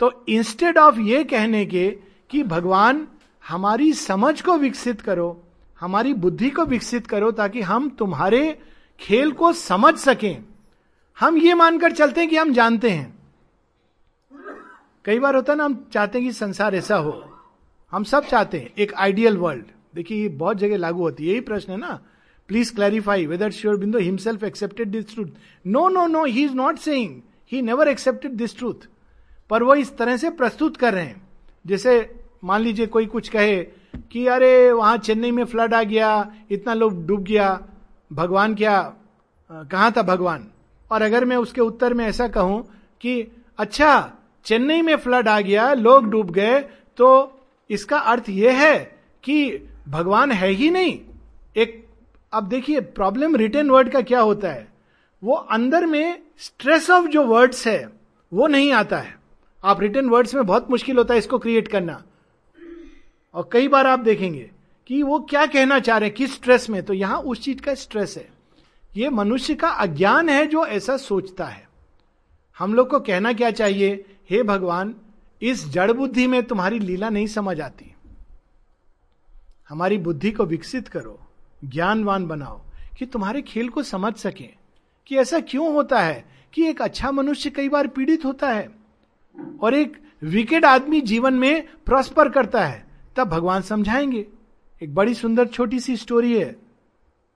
तो 0.00 0.24
इंस्टेड 0.28 0.78
ऑफ़ 0.78 0.98
ये 0.98 1.24
कहने 1.24 1.66
के 1.66 1.98
कि 2.30 2.42
भगवान, 2.42 3.08
हमारी 3.48 3.92
समझ 3.92 4.40
को 4.40 4.56
विकसित 4.56 5.00
करो, 5.00 5.44
हमारी 5.80 6.14
बुद्धि 6.14 6.50
को 6.50 6.64
विकसित 6.64 7.06
करो 7.06 7.30
ताकि 7.30 7.60
हम 7.60 7.90
तुम्हारे 7.90 8.62
खेल 9.00 9.32
को 9.32 9.52
समझ 9.52 9.94
सकें। 9.94 10.44
हम 11.18 11.36
ये 11.38 11.54
मानकर 11.54 11.92
चलते 11.92 12.20
हैं 12.20 12.30
कि 12.30 12.36
हम 12.36 12.52
जानते 12.52 12.90
हैं। 12.90 13.16
कई 15.04 15.18
बार 15.18 15.34
होता 15.34 15.52
है 15.52 15.56
ना, 15.58 15.64
हम 15.64 15.74
चाहते 15.92 16.18
हैं 16.18 16.26
कि 16.28 16.32
संसार 16.32 16.74
ऐसा 16.74 16.96
हो। 16.96 17.24
हम 17.92 18.04
सब 18.04 18.26
चाहते 18.26 18.58
हैं, 18.58 18.72
एक 18.78 18.92
आइडियल 18.94 19.36
वर्ल्ड 19.36 19.64
देखिए, 19.94 20.22
ये 20.22 20.28
बहुत 20.28 20.56
जगह 20.56 20.76
लागू 20.76 21.02
होती 21.02 21.26
है। 21.26 21.30
यही 21.30 21.40
प्रश्न 21.40 21.72
है 21.72 21.78
ना। 21.78 21.98
Please 22.48 22.74
clarify 22.74 23.26
whether 23.26 23.50
Sri 23.50 23.76
Aurobindo 23.76 23.98
himself 23.98 24.44
accepted 24.44 24.88
this 24.88 25.14
truth 25.14 25.26
no 25.66 25.88
no 25.88 26.06
no 26.06 26.24
he 26.24 26.44
is 26.44 26.52
not 26.52 26.78
saying 26.78 27.20
he 27.52 27.62
never 27.62 27.88
accepted 27.88 28.32
this 28.32 28.56
truth 28.58 28.86
पर 29.50 29.62
वो 29.62 29.74
इस 29.74 29.96
तरह 29.96 30.16
से 30.16 30.30
प्रस्तुत 30.30 30.76
कर 30.76 30.94
रहे 30.94 31.04
हैं। 31.04 31.28
जैसे 31.64 31.94
मान 32.44 32.60
लीजिए 32.60 32.86
कोई 32.86 33.06
कुछ 33.06 33.28
कहे 33.28 33.62
कि 34.12 34.26
अरे, 34.26 34.72
वहाँ 34.72 34.96
चेन्नई 34.98 35.30
में 35.30 35.44
फ्लड 35.44 35.74
आ 35.74 35.82
गया, 35.82 36.32
इतना 36.50 36.74
लोग 36.74 37.06
डूब 37.06 37.22
गया। 37.22 37.68
भगवान 38.12 38.54
क्या, 38.54 38.80
कहा 39.50 39.90
था 39.90 40.02
भगवान? 40.02 40.46
और 40.90 41.02
अगर 41.02 41.24
मैं 41.24 41.36
उसके 41.36 41.60
उत्तर 41.60 41.94
में 41.94 42.04
ऐसा 42.06 42.28
कहूँ 42.28 42.62
कि 43.00 43.20
अच्छा 43.58 44.12
चेन्नई 44.44 44.82
में 44.82 44.96
फ्लड 44.96 45.28
आ 45.28 45.40
गया, 45.40 45.72
लोग 45.72 46.10
डूब 46.10 46.30
गए 46.30 46.60
तो 46.98 47.40
इसका 47.70 47.98
अर्थ 47.98 48.28
यह 48.28 48.58
है 48.58 48.78
कि 49.24 49.68
भगवान 49.88 50.32
है 50.32 50.48
ही 50.48 50.70
नहीं। 50.70 50.98
एक, 51.56 51.86
अब 52.32 52.48
देखिए 52.48 52.80
प्रॉब्लम 52.80 53.36
रिटर्न 53.36 53.70
वर्ड 53.70 53.88
का 53.88 54.00
क्या 54.00 54.20
होता 54.20 54.48
है? 54.48 54.66
वो 55.22 55.34
अंदर 55.34 55.86
में 55.86 56.22
स्ट्रेस 56.38 56.90
ऑफ़ 56.90 57.06
जो 57.06 57.24
वर्ड्स 57.24 57.66
है, 57.66 57.88
वो 58.32 58.46
नहीं 58.46 58.72
आता 58.72 58.98
है। 58.98 59.16
आप 59.64 59.80
रिटर्न 59.80 60.08
वर्ड्स 60.08 60.34
में 60.34 60.46
बहुत 60.46 60.70
मुश्किल 60.70 60.96
होता 60.96 61.14
है 61.14 61.18
इसको 61.18 61.38
क्रिएट 61.38 61.68
करना। 61.68 62.02
और 63.34 63.48
कई 63.52 63.68
बार 63.68 63.86
आप 63.86 63.98
देखेंगे 63.98 64.50
कि 64.86 65.02
वो 65.02 65.18
क्या 65.20 65.46
कहना 65.46 65.78
चाह 65.78 65.98
रहे 65.98 66.08
हैं, 66.08 66.16
किस 66.16 66.34
स्ट्रेस 66.34 66.68
में? 66.70 66.82
तो 66.82 66.94
यहाँ 66.94 67.18
उस 67.18 67.42
चीज़ 67.42 67.62
का 67.62 67.74
स्ट्रेस 67.74 68.14
है। 68.16 68.28
ये 68.98 69.10
मनुष्य 69.10 69.54
का 69.54 69.68
अज्ञान 69.68 70.28
है 70.28 70.46
जो 70.46 70.66
ऐसा 70.66 70.96
सोचता 70.96 71.46
है। 71.46 71.68
हम 72.58 72.74
लोग 72.74 72.90
को 72.90 73.00
कहना 73.00 73.32
क्या 73.32 73.50
चाहिए? 73.50 74.04
हे 74.30 74.42
भगवान, 74.42 74.94
इस 75.42 75.68
जड़ 75.68 75.92
बुद्धि 75.92 76.26
में 76.26 76.42
तुम्हारी 76.42 76.78
लीला 76.78 77.08
नहीं 77.08 77.26
समझ 77.26 77.60
आती। 77.60 77.94
हमारी 79.68 79.98
बुद्धि 79.98 80.30
को 80.30 80.44
विकसित 80.44 80.88
करो, 80.88 81.20
ज्ञानवान 81.64 82.26
बनाओ, 82.26 82.60
कि 82.98 83.06
तुम्हारे 83.06 83.42
खेल 83.42 83.68
को 83.68 83.82
समझ 83.82 84.14
सके, 84.14 84.48
कि 85.06 85.16
ऐसा 85.16 85.40
क्यों 85.40 85.72
होता 85.72 86.00
है 86.00 86.24
कि 86.52 86.64
एक 86.64 86.82
अच्छा 86.82 87.10
मनुष्य 87.10 87.50
कई 87.50 87.68
बार 87.68 87.86
पीड़ित 87.86 88.24
होता 88.24 88.48
है 88.48 88.70
और 89.60 89.74
एक 89.74 90.02
विकेट 90.22 90.64
आदमी 90.64 91.00
जीवन 91.00 91.34
में 91.34 91.68
प्रॉस्पर 91.86 92.28
करता 92.28 92.64
है। 92.64 92.86
तब 93.16 93.28
भगवान 93.28 93.62
समझाएँगे। 93.62 94.26
एक 94.82 94.94
बड़ी 94.94 95.14
सुंदर 95.14 95.46
छोटी 95.46 95.80
सी 95.80 95.96
स्टोरी 95.96 96.38
है, 96.38 96.56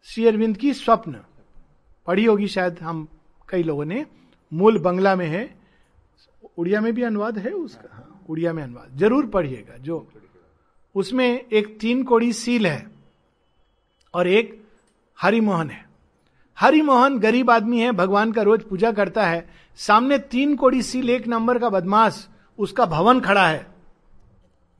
श्री 0.04 0.26
अरविंद 0.26 0.57
की 0.57 0.75
स्वप्न। 0.75 1.16
पढ़ी 2.06 2.25
होगी 2.25 2.49
शायद 2.49 2.78
हम 2.78 3.06
कई 3.49 3.62
लोगों 3.62 3.85
ने। 3.85 4.04
मूल 4.52 4.78
बंगला 4.78 5.14
में 5.16 5.26
है। 5.26 5.44
उड़िया 6.59 6.80
में 6.80 6.92
भी 6.94 7.02
अनुवाद 7.02 7.38
है 7.38 7.50
उसका? 7.50 7.88
हाँ। 7.92 8.25
उड़िया 8.28 8.52
में 8.52 8.62
अनुवाद। 8.62 8.99
ज़रूर 8.99 9.26
पढ़िएगा 9.26 9.76
जो 9.76 10.06
उसमें 10.94 11.26
एक 11.26 11.78
तीन 11.80 12.02
कोड़ी 12.04 12.32
सील 12.32 12.66
है 12.66 12.87
और 14.14 14.28
एक 14.28 14.61
हरिमोहन 15.18 15.71
है। 15.71 15.85
हरिमोहन 16.59 17.18
गरीब 17.18 17.50
आदमी 17.50 17.80
है 17.80 17.92
भगवान 17.92 18.32
का 18.32 18.42
रोज 18.42 18.62
पूजा 18.62 18.92
करता 18.92 19.26
है। 19.26 19.49
सामने 19.78 20.18
तीन 20.18 20.54
कोड़ी 20.56 20.82
सील 20.82 21.11
एक 21.11 21.26
नंबर 21.28 21.59
का 21.59 21.68
बदमाश 21.68 22.28
उसका 22.59 22.87
भवन 22.87 23.21
खड़ा 23.21 23.47
है। 23.49 23.66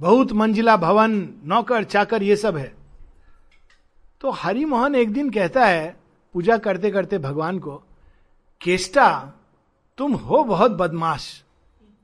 बहुत 0.01 0.33
मंजिला 0.33 0.77
भवन 0.77 1.13
नौकर 1.45 1.85
चाकर 1.85 2.23
ये 2.23 2.37
सब 2.37 2.57
है। 2.57 2.73
तो 4.21 4.31
हरिमोहन 4.31 4.95
एक 4.95 5.13
दिन 5.13 5.31
कहता 5.31 5.67
है 5.67 6.02
पूजा 6.35 6.57
करते 6.59 6.91
करते 6.91 7.19
भगवान 7.19 7.59
को, 7.59 7.83
केष्टा, 8.61 9.33
तुम 9.99 10.13
हो 10.13 10.45
बहुत 10.45 10.71
बदमाश, 10.71 11.43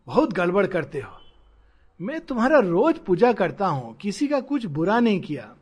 बहुत 0.06 0.32
गड़बड़ 0.32 0.66
करते 0.66 1.00
हो। 1.00 1.12
मैं 2.00 2.20
तुम्हारा 2.20 2.58
रोज 2.58 2.98
पूजा 2.98 3.32
करता 3.32 3.66
हूँ, 3.66 3.96
किसी 3.96 4.28
का 4.28 4.40
कुछ 4.40 4.66
बुरा 4.66 5.00
नहीं 5.00 5.20
किया। 5.20 5.54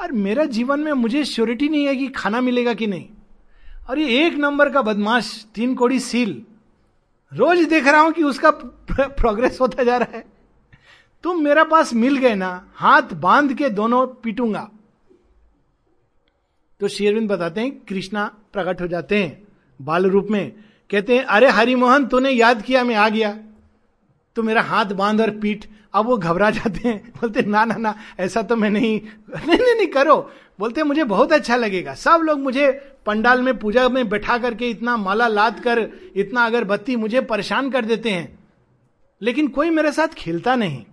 और 0.00 0.12
मेरा 0.12 0.44
जीवन 0.44 0.80
में 0.80 0.92
मुझे 0.92 1.24
श्योरिटी 1.24 1.68
नहीं 1.68 1.86
है 1.86 1.96
कि 1.96 2.08
खाना 2.08 2.40
मिलेगा 2.40 2.74
कि 2.74 2.86
नहीं। 2.86 3.08
और 3.90 3.98
ये 3.98 4.26
एक 4.26 4.34
नंबर 4.34 4.70
का 4.70 4.82
बदमाश, 4.82 5.46
तीन 5.54 5.74
कोड़ी 5.74 6.00
सील, 6.00 6.42
रोज 7.34 7.58
देख 7.58 7.86
रहा 7.86 8.00
हूँ 8.00 8.12
कि 8.12 8.22
उसका 8.22 8.50
प्रोग्रेस 8.50 9.60
होता 9.60 9.82
जा 9.82 9.96
रहा 9.96 10.16
है। 10.16 10.24
तुम 11.22 11.44
मेरा 11.44 11.64
पास 11.64 11.94
मिल 11.94 12.16
गए 12.16 12.34
ना, 12.34 12.68
हाथ 12.74 13.02
बाँध 13.02 13.54
के 13.54 13.68
दोनों 13.68 14.06
पीटूँगा। 14.06 14.70
तो 16.80 16.88
शेरविंद 16.88 17.28
बताते 17.30 17.60
हैं 17.60 17.70
कृष्णा 17.88 18.24
प्रकट 18.52 18.80
हो 18.80 18.86
जाते 18.86 19.18
हैं 19.18 19.42
बाल 19.80 20.06
रूप 20.06 20.26
में। 20.30 20.52
कहते 20.90 21.16
हैं 21.16 21.24
अरे 21.24 21.48
हरिमोहन 21.48 22.06
तूने 22.06 22.30
याद 22.30 22.62
किया 22.62 22.84
मैं 22.84 22.94
आ 22.94 23.08
गया। 23.08 23.38
तो 24.36 24.42
मेरा 24.42 24.62
हाथ 24.62 24.84
बाँध 24.84 25.20
और 25.20 25.30
पीठ। 25.30 25.64
अब 25.94 26.06
वो 26.06 26.16
घबरा 26.16 26.50
जाते 26.50 26.88
हैं 26.88 27.12
बोलते 27.20 27.42
ना 27.42 27.64
ना 27.64 27.74
ना 27.74 27.94
ऐसा 28.20 28.42
तो 28.42 28.56
मैं 28.56 28.70
नहीं 28.70 29.00
नहीं 29.36 29.58
नहीं, 29.58 29.74
नहीं 29.74 29.86
करो। 29.86 30.30
बोलते 30.58 30.82
मुझे 30.82 31.04
बहुत 31.04 31.32
अच्छा 31.32 31.56
लगेगा। 31.56 31.94
सब 31.94 32.20
लोग 32.24 32.40
मुझे 32.40 32.70
पंडाल 33.06 33.42
में 33.42 33.58
पूजा 33.58 33.88
में 33.88 34.08
बैठा 34.08 34.38
करके 34.38 34.70
इतना 34.70 34.96
माला 34.96 35.28
लाद 35.28 35.60
कर 35.60 35.88
इतना 36.16 36.46
अगरबत्ती 36.46 36.96
मुझे 36.96 37.20
परेशान 37.20 37.70
कर 37.70 37.84
देते 37.84 38.10
हैं। 38.10 38.38
लेकिन 39.22 39.48
कोई 39.48 39.70
मेरे 39.70 39.92
साथ 39.92 40.08
खेलता 40.08 40.56
नहीं। 40.56 40.84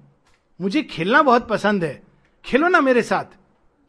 मुझे 0.62 0.82
खेलना 0.84 1.22
बहुत 1.22 1.48
पसंद 1.48 1.84
है। 1.84 2.02
खेलो 2.46 2.68
ना 2.68 2.82
मेरे 2.82 3.02
साथ। 3.02 3.38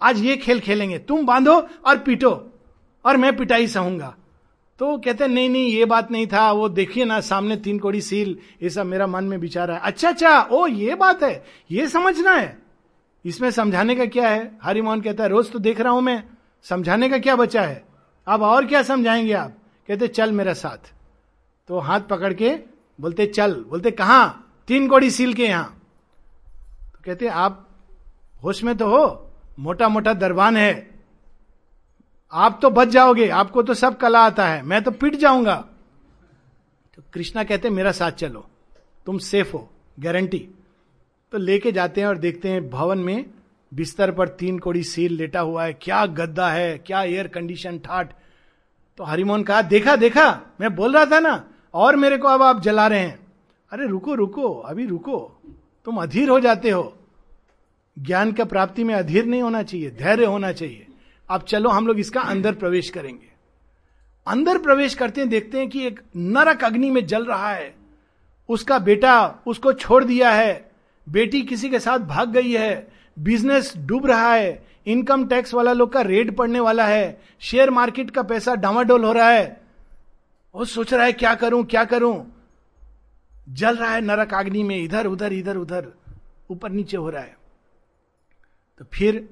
आज 0.01 0.21
ये 0.21 0.37
खेल 0.37 0.61
खेलेंगे। 0.61 0.99
तुम 0.99 1.27
बांधो 1.27 1.55
और 1.87 1.99
पीटो, 1.99 2.31
और 3.05 3.17
मैं 3.17 3.37
पिटाई 3.37 3.67
सहूँगा 3.67 4.15
तो 4.81 4.97
कहते 4.99 5.27
नहीं 5.27 5.49
नहीं, 5.49 5.71
ये 5.73 5.85
बात 5.85 6.11
नहीं 6.11 6.27
था, 6.27 6.51
वो 6.53 6.69
देखिए 6.69 7.05
ना, 7.05 7.21
सामने 7.21 7.57
तीन 7.57 7.79
कोड़ी 7.79 8.01
सील, 8.01 8.37
ये 8.63 8.71
सब 8.71 8.87
मेरा 8.87 9.07
मन 9.07 9.25
में 9.25 9.37
विचार 9.39 9.71
है। 9.71 9.79
अच्छा 9.79 10.09
अच्छा 10.09 10.41
ओ, 10.43 10.67
ये 10.67 10.95
बात 10.95 11.23
है, 11.23 11.45
ये 11.71 11.87
समझना 11.89 12.33
है। 12.33 12.59
इसमें 13.25 13.51
समझाने 13.51 13.95
का 13.95 14.07
क्या 14.07 14.29
है? 14.29 14.59
हरिमोहन 14.63 15.01
कहता 15.01 15.23
है, 15.23 15.29
रोज 15.29 15.51
तो 15.53 15.59
देख 15.59 15.81
रहा 15.81 15.93
हूँ 15.93 16.03
मैं, 16.03 16.23
समझाने 16.63 17.09
का 17.09 17.19
क्या 17.19 17.37
बचा 17.37 17.63
है? 17.63 17.85
अब 18.27 18.43
और 18.43 18.67
क्या 18.67 18.83
समझाएँगे 18.83 19.33
आप? 19.33 19.57
कहते, 19.89 20.09
चल 20.09 20.33
मेरा 20.33 20.53
साथ। 20.53 20.93
तो 21.69 21.79
हाथ 21.79 22.01
पकड़ 22.01 22.33
के 22.35 22.51
बोलते, 23.01 23.27
चल। 23.27 23.55
बोलते, 23.69 23.91
कहा? 23.91 24.27
तीन 24.69 24.89
कोड़ी 24.89 25.11
सील 25.11 25.35
के 25.35 25.45
यहाँ। 25.45 25.83
तो 26.93 26.99
कहते, 27.05 27.27
आप 27.27 27.69
होश 28.45 28.63
में 28.65 28.77
तो 28.77 28.87
हो 28.87 29.26
मोटा 29.59 29.89
मोटा 29.89 30.15
दरबान 30.15 30.57
है। 30.57 30.91
आप 32.33 32.59
तो 32.63 32.71
बच 32.71 32.89
जाओगे, 32.89 33.29
आपको 33.29 33.63
तो 33.63 33.75
सब 33.75 33.97
कला 33.97 34.21
आता 34.21 34.47
है, 34.49 34.63
मैं 34.63 34.83
तो 34.83 34.91
पिट 34.91 35.15
जाऊँगा। 35.15 35.55
तो 36.97 37.03
कृष्णा 37.15 37.45
कहते 37.45 37.71
मेरा 37.71 37.93
साथ 37.93 38.13
चलो, 38.13 38.47
तुम 39.07 39.19
सेफ़ 39.19 39.53
हो 39.53 39.69
गारंटी 40.01 40.49
तो 41.33 41.39
लेके 41.39 41.73
जाते 41.73 42.01
हैं 42.01 42.09
और 42.09 42.19
देखते 42.19 42.49
हैं, 42.49 42.71
भवन 42.71 42.99
में 42.99 43.25
बिस्तर 43.75 44.11
पर 44.11 44.29
तीन 44.29 44.59
कोड़ी 44.59 44.83
सील 44.83 45.13
लेटा 45.13 45.41
हुआ 45.41 45.65
है, 45.65 45.73
क्या 45.73 46.07
गद्दा 46.07 46.49
है, 46.51 46.79
क्या 46.79 47.03
एयर 47.03 47.29
कंडीशन 47.29 47.79
ठाट। 47.79 48.13
तो 48.99 49.05
हरिमोहन 49.05 49.43
कहा, 49.43 49.63
देखा 49.63 49.97
देखा, 49.97 50.41
मैं 50.61 50.75
बोल 50.75 50.95
रहा 50.95 51.07
था 51.07 51.21
ना, 51.21 51.45
और 51.75 51.97
मेरे 51.97 52.19
को 52.19 52.29
अब 52.29 52.43
आप 52.43 52.63
जला 52.63 52.87
रहे 52.87 53.01
हैं। 53.01 53.19
अरे, 53.73 53.87
रुको 53.87 54.15
रुको, 54.15 54.55
अभी 54.61 54.87
रुको, 54.87 55.19
तुम 55.85 55.97
अधीर 55.97 56.29
हो 56.29 56.41
जाते 56.41 56.71
हो। 56.71 56.97
ज्ञान 57.99 58.33
का 58.33 58.45
प्राप्ति 58.45 58.85
में 58.85 58.95
अधीर 58.95 59.25
नहीं 59.25 59.43
होना 59.43 59.63
चाहिए, 59.63 59.91
धैर्य 59.91 60.25
होना 60.25 60.53
चाहिए। 60.53 60.87
अब 61.31 61.43
चलो 61.43 61.71
हम 61.71 61.87
लोग 61.87 61.99
इसका 61.99 62.21
अंदर 62.21 62.55
प्रवेश 62.55 62.91
करेंगे। 62.91 63.29
अंदर 64.27 64.59
प्रवेश 64.59 64.95
करते 64.95 65.21
हैं, 65.21 65.31
देखते 65.31 65.59
हैं 65.59 65.69
कि 65.69 65.87
एक 65.87 66.01
नरक 66.17 66.65
अग्नि 66.65 66.91
में 66.91 67.07
जल 67.07 67.25
रहा 67.25 67.53
है। 67.53 67.75
उसका 68.49 68.79
बेटा 68.79 69.39
उसको 69.47 69.73
छोड़ 69.73 70.05
दिया 70.05 70.31
है। 70.31 70.71
बेटी 71.09 71.43
किसी 71.43 71.71
के 71.71 71.79
साथ 71.79 71.99
भाग 71.99 72.31
गई 72.31 72.53
है। 72.53 72.89
बिज़नेस 73.19 73.73
डूब 73.77 74.07
रहा 74.07 74.35
है। 74.35 74.67
इनकम 74.87 75.27
टैक्स 75.27 75.55
वाला 75.55 75.73
लोग 75.73 75.93
का 75.93 76.01
रेड 76.01 76.37
पड़ने 76.37 76.61
वाला 76.61 76.87
है। 76.87 77.23
शेयर 77.41 77.71
मार्केट 77.71 78.11
का 78.11 78.23
पैसा 78.23 78.55
डामाडोल 78.55 79.05
हो 79.05 79.13
रहा 79.13 79.31
है। 79.31 79.61
वो 80.55 80.65
सोच 80.65 80.95
रहा 80.95 81.05
है, 81.05 81.13
क्या 81.13 81.35
करूँ 81.35 81.65
क्या 81.65 81.85
करूँ? 81.85 82.45
जल 83.49 83.77
रहा 83.77 83.91
है 83.91 84.01
नरक 84.01 84.35
अग्नि 84.35 84.63
में, 84.63 84.77
इधर, 84.77 85.07
उधर 85.07 85.33
इधर, 85.33 85.57
उधर, 85.57 85.93
ऊपर 86.51 86.71
नीचे 86.71 86.97
हो 86.97 87.11
रहा 87.11 87.23
है। 87.23 87.46
तो 88.79 88.85
फिर 88.93 89.29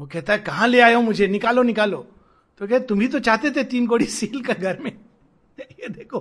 वो 0.00 0.06
कहता 0.06 0.32
है, 0.32 0.38
कहाँ 0.38 0.68
ले 0.68 0.80
आए 0.80 0.94
हो 0.94 1.02
मुझे? 1.02 1.26
निकालो 1.26 1.62
निकालो। 1.62 2.08
तो 2.58 2.66
कहते 2.66 2.86
तुम 2.86 3.00
ही 3.00 3.08
तो 3.08 3.18
चाहते 3.18 3.50
थे 3.50 3.64
तीन 3.64 3.86
कोड़ी 3.86 4.04
सील 4.04 4.42
का 4.42 4.52
घर 4.52 4.78
में। 4.78 5.00
ये 5.60 5.88
देखो। 5.88 6.20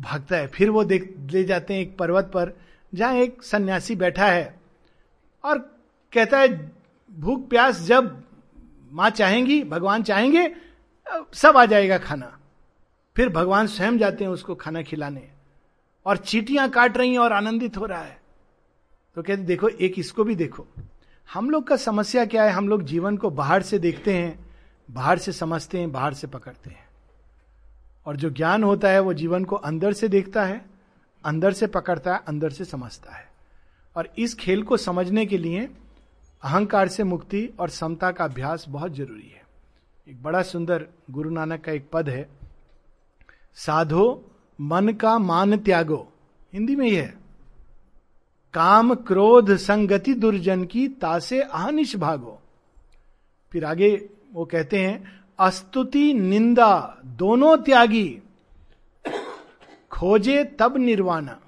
भागता 0.00 0.36
है। 0.36 0.46
फिर 0.46 0.70
वो 0.70 0.84
देख, 0.84 1.14
ले 1.30 1.44
जाते 1.44 1.74
हैं 1.74 1.80
एक 1.80 1.96
पर्वत 1.96 2.24
पर, 2.24 2.52
जहाँ 2.94 3.14
एक 3.14 3.42
सन्यासी 3.42 3.96
बैठा 3.96 4.26
है 4.26 4.60
और 5.44 5.58
कहता 6.12 6.38
है, 6.38 6.72
भूख 7.18 7.48
प्यास 7.48 7.80
जब 7.80 8.22
माँ 8.92 9.10
चाहेंगी, 9.10 9.64
भगवान 9.64 10.02
चाहेंगे, 10.02 10.54
सब 11.34 11.56
आ 11.56 11.66
जाएगा 11.66 11.98
खाना। 11.98 12.38
फिर 13.16 13.28
भगवान 13.28 13.66
स्वयं 13.66 13.98
जाते 13.98 14.24
हैं 14.24 14.30
उसको 14.30 14.54
खाना 14.54 14.82
खिलाने 14.82 15.30
और 16.06 16.16
चीटियाँ 16.16 16.70
काट 16.70 16.96
रही 16.96 17.12
हैं 17.12 17.18
और 17.18 17.32
आनंदित 17.32 17.76
हो 17.76 17.86
रहा 17.86 18.02
है। 18.02 18.27
तो 19.18 19.22
कहते, 19.22 19.42
देखो, 19.42 19.68
एक 19.68 19.98
इसको 19.98 20.24
भी 20.24 20.34
देखो। 20.34 20.66
हम 21.32 21.50
लोग 21.50 21.66
का 21.66 21.76
समस्या 21.76 22.26
क्या 22.26 22.44
है? 22.44 22.50
हम 22.50 22.68
लोग 22.68 22.82
जीवन 22.82 23.16
को 23.16 23.30
बाहर 23.30 23.62
से 23.62 23.78
देखते 23.78 24.14
हैं, 24.14 24.46
बाहर 24.90 25.18
से 25.18 25.32
समझते 25.32 25.78
हैं, 25.78 25.92
बाहर 25.92 26.14
से 26.14 26.26
पकड़ते 26.26 26.70
हैं। 26.70 26.88
और 28.06 28.16
जो 28.16 28.30
ज्ञान 28.30 28.64
होता 28.64 28.88
है, 28.88 29.00
वो 29.00 29.14
जीवन 29.14 29.44
को 29.44 29.56
अंदर 29.56 29.92
से 29.92 30.08
देखता 30.08 30.44
है, 30.44 30.66
अंदर 31.24 31.52
से 31.52 31.66
पकड़ता 31.66 32.14
है, 32.14 32.22
अंदर 32.28 32.50
से 32.50 32.64
समझता 32.64 33.12
है। 33.12 33.28
और 33.96 34.12
इस 34.18 34.34
खेल 34.34 34.62
को 34.62 34.76
समझने 34.76 35.26
के 35.26 35.38
लिए 35.38 35.68
अहंकार 36.42 36.88
से 36.88 37.04
मुक्ति 37.04 37.50
और 37.60 37.68
समता 37.68 38.10
का 38.10 38.24
अभ्यास 38.24 38.66
बहुत 38.68 38.92
ज़रूरी 38.92 39.34
है। 39.36 39.42
एक 40.08 40.22
बड़ा 40.22 40.42
सुंदर 40.42 40.86
गुरु 41.10 41.30
नानक 41.30 41.64
का 41.64 41.72
एक 41.72 41.90
पद 41.92 42.08
है, 42.08 42.28
साधो 43.54 44.30
मन 44.60 44.88
का 44.88 45.18
मान 45.18 45.58
त्यागो। 45.58 46.12
हिंदी 46.52 46.76
में 46.76 46.86
ही 46.86 46.96
है। 46.96 47.17
काम 48.58 48.94
क्रोध 48.94 49.56
संगति 49.56 50.14
दुर्जन 50.14 50.64
की 50.64 50.88
तासे 50.88 51.40
अहनिश 51.40 51.96
भागो। 51.96 52.40
फिर 53.52 53.64
आगे 53.64 54.08
वो 54.32 54.44
कहते 54.44 54.78
हैं, 54.78 55.20
अस्तुति, 55.38 56.14
निंदा, 56.14 56.98
दोनों 57.04 57.56
त्यागी, 57.56 58.18
खोजे 59.90 60.44
तब 60.44 60.76
निर्वाणा। 60.76 61.38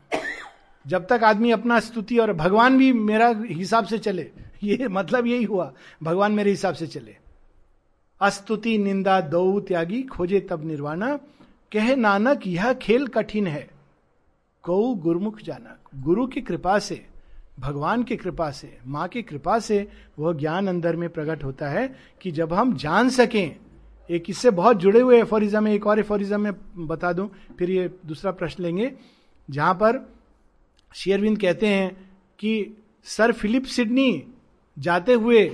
जब 0.87 1.07
तक 1.07 1.21
आदमी 1.25 1.51
अपना 1.51 1.81
स्तुति 1.81 2.19
और 2.19 2.33
भगवान 2.33 2.79
भी 2.79 2.93
मेरा 2.93 3.35
हिसाब 3.47 3.85
से 3.85 3.99
चले, 3.99 4.31
ये 4.63 4.89
मतलब 4.89 5.27
यही 5.27 5.45
हुआ, 5.45 5.73
भगवान 6.03 6.33
मेरे 6.33 6.51
हिसाब 6.51 6.75
से 6.75 6.87
चले। 6.87 7.17
अस्तुति, 8.21 8.79
निंदा, 8.79 9.21
दो 9.21 9.61
त्यागी, 9.61 10.03
खोजे 10.03 10.41
तब 10.41 10.67
निर्वाणा। 10.67 11.17
कह 11.73 11.97
नानक, 11.97 12.47
यह 12.47 12.73
खेल 12.73 13.07
कठिन 13.07 13.47
है। 13.47 13.80
कौ 14.65 14.83
गुरुमुख 14.95 15.41
जाना। 15.43 15.77
गुरु 15.97 16.27
की 16.27 16.41
कृपा 16.41 16.79
से, 16.79 17.05
भगवान 17.61 18.03
की 18.03 18.17
कृपा 18.17 18.51
से, 18.51 18.77
माँ 18.87 19.07
की 19.09 19.23
कृपा 19.23 19.59
से 19.59 19.87
वह 20.19 20.33
ज्ञान 20.33 20.69
अंदर 20.69 20.97
में 20.97 21.09
प्रकट 21.09 21.45
होता 21.45 21.69
है 21.69 21.87
कि 22.23 22.31
जब 22.31 22.53
हम 22.53 22.77
जान 22.77 23.09
सकें, 23.11 23.57
एक 24.11 24.31
इससे 24.31 24.51
बहुत 24.51 24.77
जुड़े 24.77 25.01
हुए 25.01 25.21
एफोरिज्म 25.21 25.67
है 25.67 25.75
एक 25.75 25.87
और 25.87 25.99
एफोरिज्म 25.99 26.41
में 26.41 26.87
बता 26.87 27.13
दूँ, 27.13 27.29
फिर 27.59 27.71
ये 27.71 27.89
दूसरा 28.07 28.31
प्रश्न 28.33 28.63
लेंगे। 28.63 28.93
जहाँ 29.49 29.75
पर 29.75 30.07
शेयरविंद 30.95 31.39
कहते 31.41 31.67
हैं 31.67 31.91
कि 32.39 32.77
सर 33.07 33.33
फिलिप 33.33 33.65
सिडनी 33.65 34.23
जाते 34.77 35.13
हुए 35.15 35.51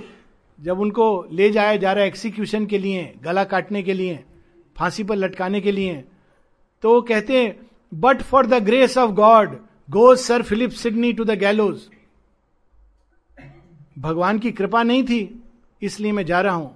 जब 0.59 0.79
उनको 0.79 1.27
ले 1.31 1.49
जाया 1.49 1.75
जा 1.75 1.91
रहा 1.91 2.01
है 2.01 2.07
एक्सिक्यूशन 2.07 2.65
के 2.65 2.77
लिए, 2.77 3.13
गला 3.23 3.43
काटने 3.43 3.83
के 3.83 3.93
लिए, 3.93 4.23
फांसी 4.75 5.03
पर 5.03 5.15
लटकाने 5.15 5.61
के 5.61 5.71
लिए 5.71 6.03
तो 6.83 6.93
वो 6.93 7.01
कहते 7.01 7.37
हैं 7.37 7.66
but 7.91 8.21
for 8.21 8.45
the 8.45 8.63
grace 8.63 8.97
of 8.97 9.11
God 9.11 9.57
go 9.89 10.15
Sir 10.15 10.41
Philip 10.41 10.71
Sidney 10.71 11.11
to 11.13 11.23
the 11.25 11.37
gallows 11.39 11.81
भगवान 13.99 14.39
की 14.39 14.51
कृपा 14.51 14.81
नहीं 14.83 15.03
थी, 15.03 15.43
इसलिए 15.81 16.11
मैं 16.11 16.25
जा 16.25 16.41
रहा 16.41 16.53
हूँ। 16.53 16.75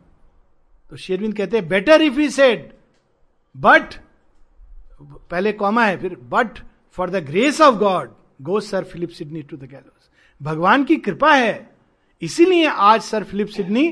तो 0.91 0.97
शेरविंद 0.97 1.35
कहते 1.37 1.57
हैं 1.57 1.67
better 1.67 2.01
if 2.01 2.19
he 2.19 2.29
said 2.29 2.71
but 3.55 3.93
पहले 5.01 5.51
कॉमा 5.53 5.85
है, 5.85 5.97
फिर 5.97 6.15
but 6.29 6.59
for 6.97 7.09
the 7.09 7.23
grace 7.25 7.61
of 7.61 7.75
God 7.75 8.11
go 8.41 8.59
Sir 8.59 8.83
Philip 8.83 9.09
Sidney 9.09 9.41
to 9.41 9.57
the 9.57 9.63
gallows 9.63 10.09
भगवान 10.41 10.83
की 10.83 10.95
कृपा 10.97 11.33
है, 11.33 11.69
इसीलिए 12.21 12.67
आज 12.67 13.01
सर 13.01 13.23
फिलिप 13.23 13.47
सिडनी 13.47 13.89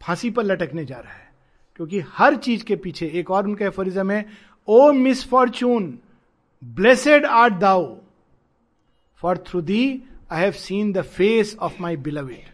फांसी 0.00 0.30
पर 0.30 0.44
लटकने 0.44 0.84
जा 0.84 0.96
रहा 0.96 1.12
है। 1.12 1.28
क्योंकि 1.76 2.00
हर 2.08 2.36
चीज़ 2.36 2.64
के 2.64 2.76
पीछे, 2.76 3.06
एक 3.06 3.30
और 3.30 3.46
उनका 3.46 3.66
एफोरिज्म 3.66 4.10
है 4.10 4.26
O 4.68 4.92
misfortune 5.28 5.98
blessed 6.64 7.26
art 7.26 7.54
thou 7.54 7.96
for 9.16 9.38
through 9.38 9.60
thee 9.60 10.02
I 10.30 10.42
have 10.42 10.52
seen 10.52 10.92
the 10.92 11.02
face 11.02 11.56
of 11.60 11.82
my 11.82 11.96
beloved 11.96 12.50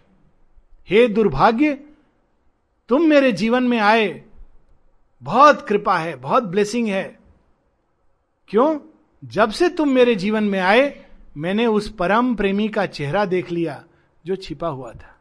हे 0.89 1.09
दुर्भाग्य, 1.09 1.75
तुम 2.89 3.03
मेरे 3.03 3.33
जीवन 3.33 3.65
में 3.65 3.79
आए। 3.79 4.25
बहुत 5.23 5.69
कृपा 5.69 5.99
है, 5.99 6.17
बहुत 6.17 6.43
ब्लेसिंग 6.43 6.89
है। 6.89 7.19
क्यों? 8.49 8.81
जब 9.25 9.51
से 9.51 9.69
तुम 9.69 9.89
मेरे 9.89 10.15
जीवन 10.15 10.45
में 10.45 10.61
आए, 10.61 11.07
मैंने 11.37 11.67
उस 11.67 11.89
परम 11.89 12.35
प्रेमी 12.35 12.69
का 12.69 12.87
चेहरा 12.87 13.25
देख 13.25 13.51
लिया, 13.51 13.85
जो 14.27 14.37
छिपा 14.37 14.69
हुआ 14.69 14.93
था। 14.93 15.21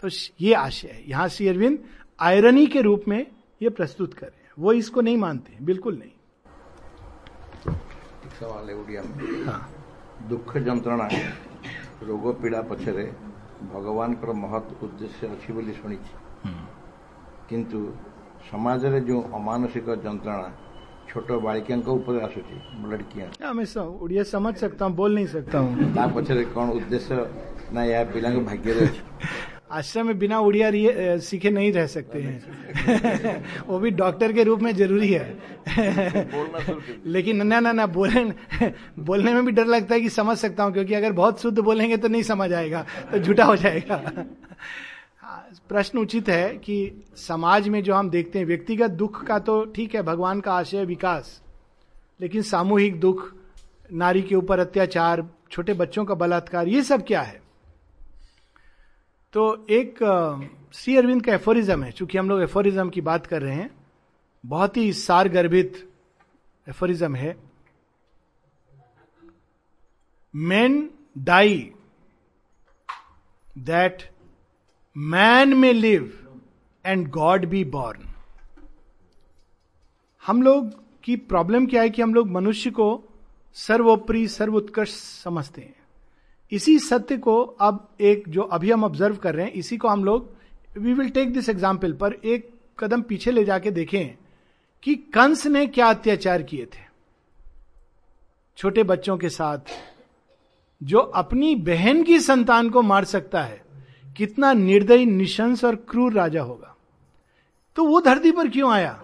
तो 0.00 0.08
ये 0.40 0.54
आशय 0.54 0.88
है। 0.88 1.10
यहाँ 1.10 1.28
श्री 1.28 1.48
अरविंद 1.48 1.78
आयरनी 2.20 2.66
के 2.66 2.80
रूप 2.80 3.04
में 3.08 3.26
ये 3.62 3.68
प्रस्तुत 3.68 4.14
कर 4.14 4.26
रहे 4.26 4.44
हैं। 4.44 4.52
वो 4.58 4.72
इसको 4.72 5.00
नहीं 5.00 5.16
मानते, 5.16 5.56
बिल्कुल 5.62 5.98
नहीं। 5.98 6.10
सवाल 8.38 8.68
है 8.68 8.74
हाँ. 9.46 9.60
दुख 10.28 10.56
जंत्रणा 10.66 11.08
रोग 12.02 12.24
पीड़ा 12.42 12.60
पछरे 12.70 13.04
भगवान 13.72 14.14
महत 14.36 14.76
उद्देश्य 14.82 15.26
अच्छी 15.26 15.52
बोली 15.52 15.72
शुणी 15.72 15.98
किंतु 17.48 17.78
समाज 18.50 18.84
रे 18.84 19.00
जो 19.08 19.20
अमानसिक 19.34 19.88
जंत्रणा 20.04 20.52
छोट 21.08 21.30
बालिका 21.42 21.76
ऊपर 21.92 22.22
आसुची 22.22 22.60
लड़कियाँ 22.90 23.52
मैं 23.54 23.66
ओडिया 24.04 24.22
समझ 24.34 24.54
सकता 24.56 24.84
हूँ 24.84 24.94
बोल 24.94 25.14
नहीं 25.14 25.26
सकता 25.34 25.58
हूँ 25.58 25.92
पछरे 26.14 26.44
कौन 26.54 26.70
उद्देश्य 26.70 27.26
ना 27.72 27.84
या 27.84 28.04
पिला 28.12 28.30
भाग्य 28.40 28.90
आश्रम 29.70 30.06
में 30.06 30.18
बिना 30.18 30.38
उड़िया 30.38 30.70
सीखे 31.18 31.50
नहीं 31.50 31.72
रह 31.72 31.86
सकते 31.86 32.20
हैं। 32.22 33.44
वो 33.68 33.78
भी 33.78 33.90
डॉक्टर 33.90 34.32
के 34.32 34.42
रूप 34.42 34.60
में 34.60 34.74
ज़रूरी 34.76 35.12
है। 35.12 35.38
लेकिन 37.06 37.46
ना 37.46 37.60
ना 37.60 37.72
ना 37.72 37.86
बोले 37.86 38.24
बोलने 38.98 39.32
में 39.34 39.44
भी 39.46 39.52
डर 39.52 39.66
लगता 39.66 39.94
है 39.94 40.00
कि 40.00 40.08
समझ 40.08 40.36
सकता 40.38 40.64
हूँ 40.64 40.72
क्योंकि 40.72 40.94
अगर 40.94 41.12
बहुत 41.12 41.40
शुद्ध 41.42 41.58
बोलेंगे 41.58 41.96
तो 41.96 42.08
नहीं 42.08 42.22
समझ 42.22 42.52
आएगा 42.52 42.84
तो 43.12 43.18
झूठा 43.18 43.44
हो 43.44 43.56
जाएगा। 43.56 43.96
प्रश्न 45.68 45.98
उचित 45.98 46.28
है 46.28 46.48
कि 46.56 47.04
समाज 47.16 47.68
में 47.68 47.82
जो 47.82 47.94
हम 47.94 48.10
देखते 48.10 48.38
हैं 48.38 48.46
व्यक्तिगत 48.46 48.90
दुख 48.90 49.24
का 49.24 49.38
तो 49.38 49.64
ठीक 49.64 49.94
है 49.94 50.02
भगवान 50.02 50.40
का 50.40 50.52
आशय 50.52 50.84
विकास 50.84 51.40
लेकिन 52.20 52.42
सामूहिक 52.42 53.00
दुख 53.00 53.32
नारी 53.92 54.22
के 54.22 54.34
ऊपर 54.34 54.58
अत्याचार 54.58 55.26
छोटे 55.50 55.74
बच्चों 55.74 56.04
का 56.04 56.14
बलात्कार 56.14 56.68
ये 56.68 56.82
सब 56.82 57.04
क्या 57.06 57.20
है? 57.20 57.45
तो 59.36 59.66
एक 59.70 59.98
श्री 60.74 60.96
अरविंद 60.96 61.24
का 61.24 61.32
एफोरिज्म 61.34 61.82
है, 61.82 61.90
चूँकि 61.92 62.18
हम 62.18 62.28
लोग 62.28 62.42
एफोरिज्म 62.42 62.88
की 62.90 63.00
बात 63.00 63.26
कर 63.26 63.42
रहे 63.42 63.54
हैं, 63.54 63.70
बहुत 64.44 64.76
ही 64.76 64.92
सार 64.92 65.28
गर्भित 65.28 65.76
एफोरिज्म 66.66 67.16
है। 67.16 67.36
Man 70.34 70.90
die 71.18 71.58
that 73.58 74.10
man 74.96 75.56
may 75.56 75.72
live 75.72 76.12
and 76.84 77.08
God 77.10 77.46
be 77.46 77.64
born 77.64 78.08
हम 80.24 80.42
लोग 80.42 80.74
की 81.04 81.16
प्रॉब्लम 81.16 81.66
क्या 81.66 81.82
है 81.82 81.90
कि 81.90 82.02
हम 82.02 82.14
लोग 82.14 82.30
मनुष्य 82.30 82.70
को 82.70 82.88
सर्वोपरि 83.56 84.28
सर्वोत्कृष्ट 84.28 84.94
समझते 84.94 85.62
हैं। 85.62 85.85
इसी 86.52 86.78
सत्य 86.78 87.16
को 87.16 87.40
अब 87.42 87.88
एक 88.00 88.28
जो 88.28 88.42
अभी 88.42 88.70
हम 88.70 88.84
ऑब्ज़र्व 88.84 89.16
कर 89.16 89.34
रहे 89.34 89.46
हैं, 89.46 89.52
इसी 89.52 89.76
को 89.76 89.88
हम 89.88 90.04
लोग 90.04 90.34
we 90.78 90.92
will 90.92 91.08
take 91.10 91.32
this 91.32 91.48
example 91.48 91.92
पर 91.92 92.12
एक 92.12 92.50
कदम 92.78 93.02
पीछे 93.02 93.30
ले 93.30 93.44
जाके 93.44 93.70
देखें 93.70 94.16
कि 94.82 94.94
कंस 95.14 95.46
ने 95.46 95.66
क्या 95.66 95.86
अत्याचार 95.86 96.42
किए 96.42 96.64
थे। 96.64 96.84
छोटे 98.58 98.82
बच्चों 98.82 99.16
के 99.18 99.28
साथ, 99.28 99.58
जो 100.80 100.98
अपनी 100.98 101.54
बहन 101.54 102.02
की 102.02 102.18
संतान 102.20 102.70
को 102.70 102.82
मार 102.82 103.04
सकता 103.04 103.42
है, 103.42 103.62
कितना 104.16 104.52
निर्दयी, 104.52 105.06
निशंस 105.06 105.64
और 105.64 105.76
क्रूर 105.88 106.12
राजा 106.12 106.42
होगा। 106.42 106.74
तो 107.76 107.84
वो 107.84 108.00
धरती 108.00 108.30
पर 108.32 108.48
क्यों 108.48 108.72
आया? 108.72 109.02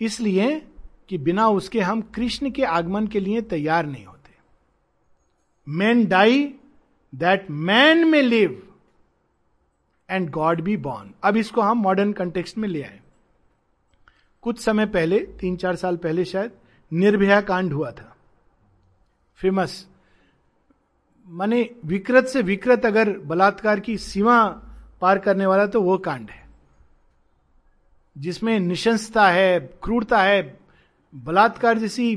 इसलिए 0.00 0.62
कि 1.08 1.18
बिना 1.18 1.48
उसके 1.48 1.80
हम 1.80 2.00
कृष्ण 2.14 2.50
के 2.50 2.64
आगमन 2.64 3.06
के 3.06 3.20
लिए 3.20 3.40
तैयार 3.40 3.86
नहीं 3.86 4.04
होते 4.04 4.13
man 5.68 6.06
die 6.06 6.54
that 7.14 7.50
man 7.50 8.08
may 8.08 8.22
live 8.22 8.62
and 10.10 10.30
God 10.30 10.60
be 10.60 10.76
born 10.76 11.14
अब 11.24 11.36
इसको 11.36 11.60
हम 11.60 11.78
मॉडर्न 11.78 12.12
कंटेक्स्ट 12.12 12.58
में 12.58 12.68
ले 12.68 12.82
आए। 12.82 13.00
कुछ 14.42 14.58
समय 14.58 14.86
पहले, 14.86 15.18
तीन 15.18 15.56
चार 15.56 15.76
साल 15.76 15.96
पहले 15.96 16.24
शायद, 16.24 16.52
निर्भया 16.92 17.40
कांड 17.40 17.72
हुआ 17.72 17.90
था। 17.90 18.16
फ़ेमस 19.36 19.86
माने 21.28 21.70
विकृत 21.84 22.26
से 22.26 22.42
विकृत 22.42 22.86
अगर 22.86 23.18
बलात्कार 23.18 23.80
की 23.80 23.98
सीमा 23.98 24.46
पार 25.00 25.18
करने 25.18 25.46
वाला 25.46 25.66
तो 25.66 25.82
वो 25.82 25.98
कांड 25.98 26.30
है। 26.30 26.48
जिसमें 28.18 28.60
निशंसता 28.60 29.28
है, 29.28 29.60
क्रूरता 29.60 30.22
है, 30.22 30.58
बलात्कार 31.14 31.78
जैसी 31.78 32.16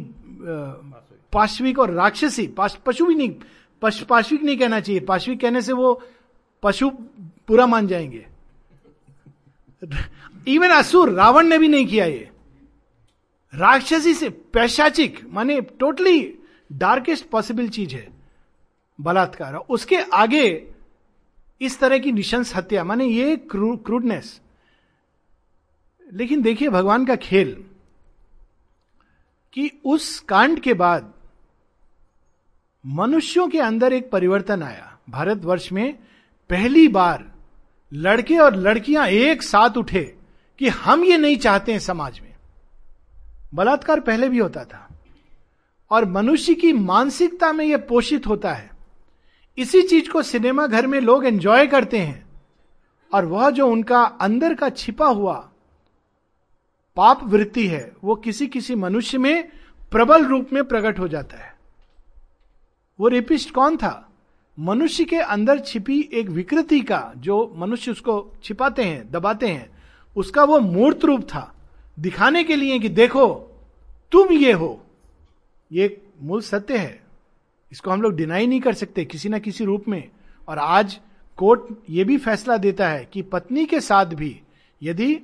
पाश्विक 1.34 1.80
और 1.80 1.92
राक्षसी 1.92 2.48
पशु 2.58 3.06
भी 3.06 3.16
नहीं 3.16 3.36
पश, 3.82 4.02
पाश्विक 4.02 4.44
नहीं 4.44 4.58
कहना 4.58 4.80
चाहिए। 4.80 5.02
पाश्विक 5.02 5.40
कहने 5.42 5.62
से 5.62 5.74
वो 5.74 6.02
पशु 6.64 6.90
पूरा 7.48 7.66
मान 7.66 7.88
जाएँगे। 7.88 8.26
इवन 10.48 10.70
असुर 10.70 11.10
रावण 11.10 11.48
ने 11.48 11.58
भी 11.58 11.68
नहीं 11.68 11.86
किया 11.88 12.06
ये। 12.06 12.30
राक्षसी 13.54 14.14
से 14.14 14.30
पैशाचिक 14.30 15.20
माने 15.30 15.60
टोटली 15.62 16.34
डार्केस्ट 16.72 17.30
पॉसिबल 17.30 17.70
चीज़ 17.70 17.96
है 17.96 18.08
बलात्कार। 19.00 19.56
उसके 19.56 19.98
आगे 20.14 20.68
इस 21.62 21.80
तरह 21.80 22.00
की 22.00 22.12
निशंस 22.12 22.56
हत्या 22.56 22.84
माने 22.84 23.06
ये 23.06 23.36
क्रूडनेस 23.52 24.40
लेकिन 26.14 26.42
देखिए 26.42 26.70
भगवान 26.70 27.06
का 27.06 27.16
खेल 27.16 27.52
कि 29.54 29.72
उस 29.86 30.20
कांड 30.20 30.60
के 30.60 30.74
बाद 30.74 31.14
मनुष्यों 32.88 33.48
के 33.48 33.60
अंदर 33.60 33.94
एक 33.94 34.12
परिवर्तन 34.12 34.64
आया। 34.64 34.98
भारतवर्ष 35.10 35.72
में 35.72 35.94
पहली 36.50 36.88
बार 36.88 37.34
लड़के 37.94 38.38
और 38.38 38.56
लड़कियाँ 38.56 39.08
एक 39.08 39.44
साथ 39.44 39.78
उठे 39.78 40.16
कि 40.60 40.68
हम 40.68 41.04
ये 41.04 41.18
नहीं 41.18 41.38
चाहते 41.38 41.72
हैं 41.72 41.80
समाज 41.80 42.20
में। 42.20 42.36
बलात्कार 43.54 44.00
पहले 44.00 44.30
भी 44.30 44.38
होता 44.38 44.64
था। 44.64 44.90
और 45.90 46.06
मनुष्य 46.06 46.54
की 46.54 46.74
मानसिकता 46.74 47.54
में 47.54 47.66
यह 47.66 47.78
पोषित 47.78 48.28
होता 48.28 48.54
है। 48.54 48.72
इसी 49.58 49.82
चीज़ 49.82 50.10
को 50.10 50.22
सिनेमा 50.22 50.68
घर 50.68 50.88
में 50.88 51.00
लोग 51.00 51.26
एंजॉय 51.26 51.68
करते 51.68 52.00
हैं। 52.00 52.28
और 53.14 53.26
वह 53.26 53.50
जो 53.50 53.68
उनका 53.68 54.02
अंदर 54.04 54.54
का 54.54 54.70
छिपा 54.70 55.08
हुआ 55.08 55.50
पाप 56.96 57.24
वृत्ति 57.24 57.68
है, 57.68 57.94
वो 58.04 58.16
किसी 58.16 58.48
किसी 58.48 58.76
मनुष्य 58.76 59.18
में 59.18 59.50
प्रबल 59.92 60.26
रूप 60.26 60.50
में 60.54 60.64
प्रकट 60.64 61.00
हो 61.00 61.08
जाता 61.08 61.38
है। 61.38 61.57
वो 63.00 63.08
रेपिस्ट 63.08 63.52
कौन 63.52 63.78
था? 63.78 64.04
मनुष्य 64.58 65.04
के 65.06 65.18
अंदर 65.18 65.60
छिपी 65.60 66.00
एक 66.14 66.30
विकृति 66.30 66.80
का, 66.82 67.12
जो 67.18 67.54
मनुष्य 67.58 67.92
उसको 67.92 68.34
छिपाते 68.44 68.84
हैं, 68.84 69.12
दबाते 69.12 69.48
हैं, 69.48 69.70
उसका 70.16 70.44
वो 70.44 70.60
मूर्त 70.60 71.06
रूप 71.06 71.24
था। 71.24 71.54
दिखाने 71.98 72.44
के 72.44 72.56
लिए 72.56 72.80
कि 72.80 72.90
देखो, 72.90 73.28
तुम 74.12 74.32
ये 74.34 74.52
हो। 74.52 74.80
ये 75.72 76.02
मूल 76.22 76.42
सत्य 76.42 76.78
है। 76.78 77.00
इसको 77.72 77.92
हम 77.92 78.02
लोग 78.02 78.16
डिनाई 78.16 78.48
नहीं 78.48 78.60
कर 78.62 78.74
सकते 78.74 79.06
किसी 79.06 79.30
ना 79.30 79.40
किसी 79.40 79.66
रूप 79.66 79.88
में। 79.88 80.10
और 80.48 80.60
आज 80.60 81.00
कोर्ट 81.38 81.62
ये 81.90 82.04
भी 82.04 82.18
फैसला 82.18 82.58
देता 82.58 82.88
है 82.90 83.04
कि 83.06 83.22
पत्नी 83.22 83.66
के 83.66 83.82
साथ 83.82 84.06
भी 84.06 84.40
यदि 84.82 85.16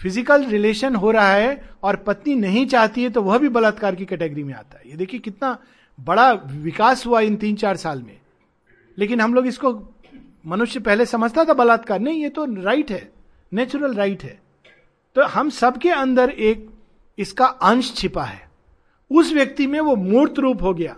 फ़िज़िकल 0.00 0.44
रिलेशन 0.44 0.94
हो 0.94 1.10
रहा 1.10 1.32
है 1.32 1.70
और 1.82 1.96
पत्नी 1.96 2.34
नहीं 2.34 2.66
चाहती 2.66 3.02
है 3.02 3.10
तो 3.10 3.22
वह 3.22 3.38
भी 3.38 3.48
बलात्कार 3.48 3.94
की 3.94 4.04
कैटेगरी 4.04 4.44
में 4.44 4.54
आता 4.54 4.78
है। 4.78 4.90
ये 4.90 4.96
देखिए 4.96 5.20
कितना 5.20 5.56
बड़ा 6.00 6.32
विकास 6.32 7.06
हुआ 7.06 7.20
इन 7.20 7.36
तीन 7.36 7.56
चार 7.56 7.76
साल 7.76 8.02
में। 8.02 8.18
लेकिन 8.98 9.20
हम 9.20 9.34
लोग 9.34 9.46
इसको 9.46 9.94
मनुष्य 10.46 10.80
पहले 10.80 11.06
समझता 11.06 11.44
था 11.44 11.54
बलात्कार। 11.54 12.00
नहीं, 12.00 12.22
ये 12.22 12.28
तो 12.28 12.44
राइट 12.62 12.90
है 12.90 13.12
नेचुरल 13.52 13.94
राइट 13.94 14.22
है। 14.22 14.40
तो 15.14 15.22
हम 15.22 15.50
सबके 15.50 15.90
अंदर 15.90 16.30
एक 16.30 16.70
इसका 17.18 17.46
अंश 17.46 17.94
छिपा 17.94 18.24
है। 18.24 18.50
उस 19.10 19.32
व्यक्ति 19.32 19.66
में 19.66 19.80
वो 19.80 19.96
मूर्त 19.96 20.38
रूप 20.38 20.62
हो 20.62 20.74
गया। 20.74 20.96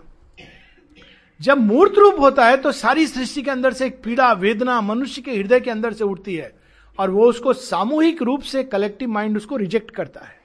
जब 1.41 1.57
मूर्त 1.57 1.93
रूप 1.97 2.19
होता 2.19 2.45
है 2.45 2.57
तो 2.57 2.71
सारी 2.71 3.07
सृष्टि 3.07 3.41
के 3.41 3.51
अंदर 3.51 3.73
से 3.73 3.85
एक 3.85 4.01
पीड़ा, 4.03 4.31
वेदना 4.33 4.81
मनुष्य 4.81 5.21
के 5.21 5.31
हृदय 5.31 5.59
के 5.59 5.71
अंदर 5.71 5.93
से 5.93 6.03
उठती 6.03 6.35
है 6.35 6.59
और 6.99 7.09
वो 7.09 7.29
उसको 7.29 7.53
सामूहिक 7.53 8.21
रूप 8.21 8.41
से 8.41 8.63
कलेक्टिव 8.63 9.09
माइंड 9.09 9.37
उसको 9.37 9.57
रिजेक्ट 9.57 9.91
करता 9.91 10.21
है। 10.21 10.39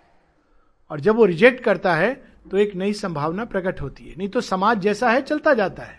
और 0.91 1.01
जब 1.01 1.17
वो 1.17 1.25
रिजेक्ट 1.25 1.65
करता 1.65 1.95
है 1.95 2.30
तो 2.47 2.57
एक 2.57 2.75
नई 2.75 2.93
संभावना 2.93 3.45
प्रकट 3.45 3.81
होती 3.81 4.05
है। 4.05 4.15
नहीं 4.19 4.29
तो 4.29 4.41
समाज 4.41 4.81
जैसा 4.81 5.11
है, 5.11 5.23
चलता 5.23 5.55
जाता 5.55 5.83
है। 5.83 5.99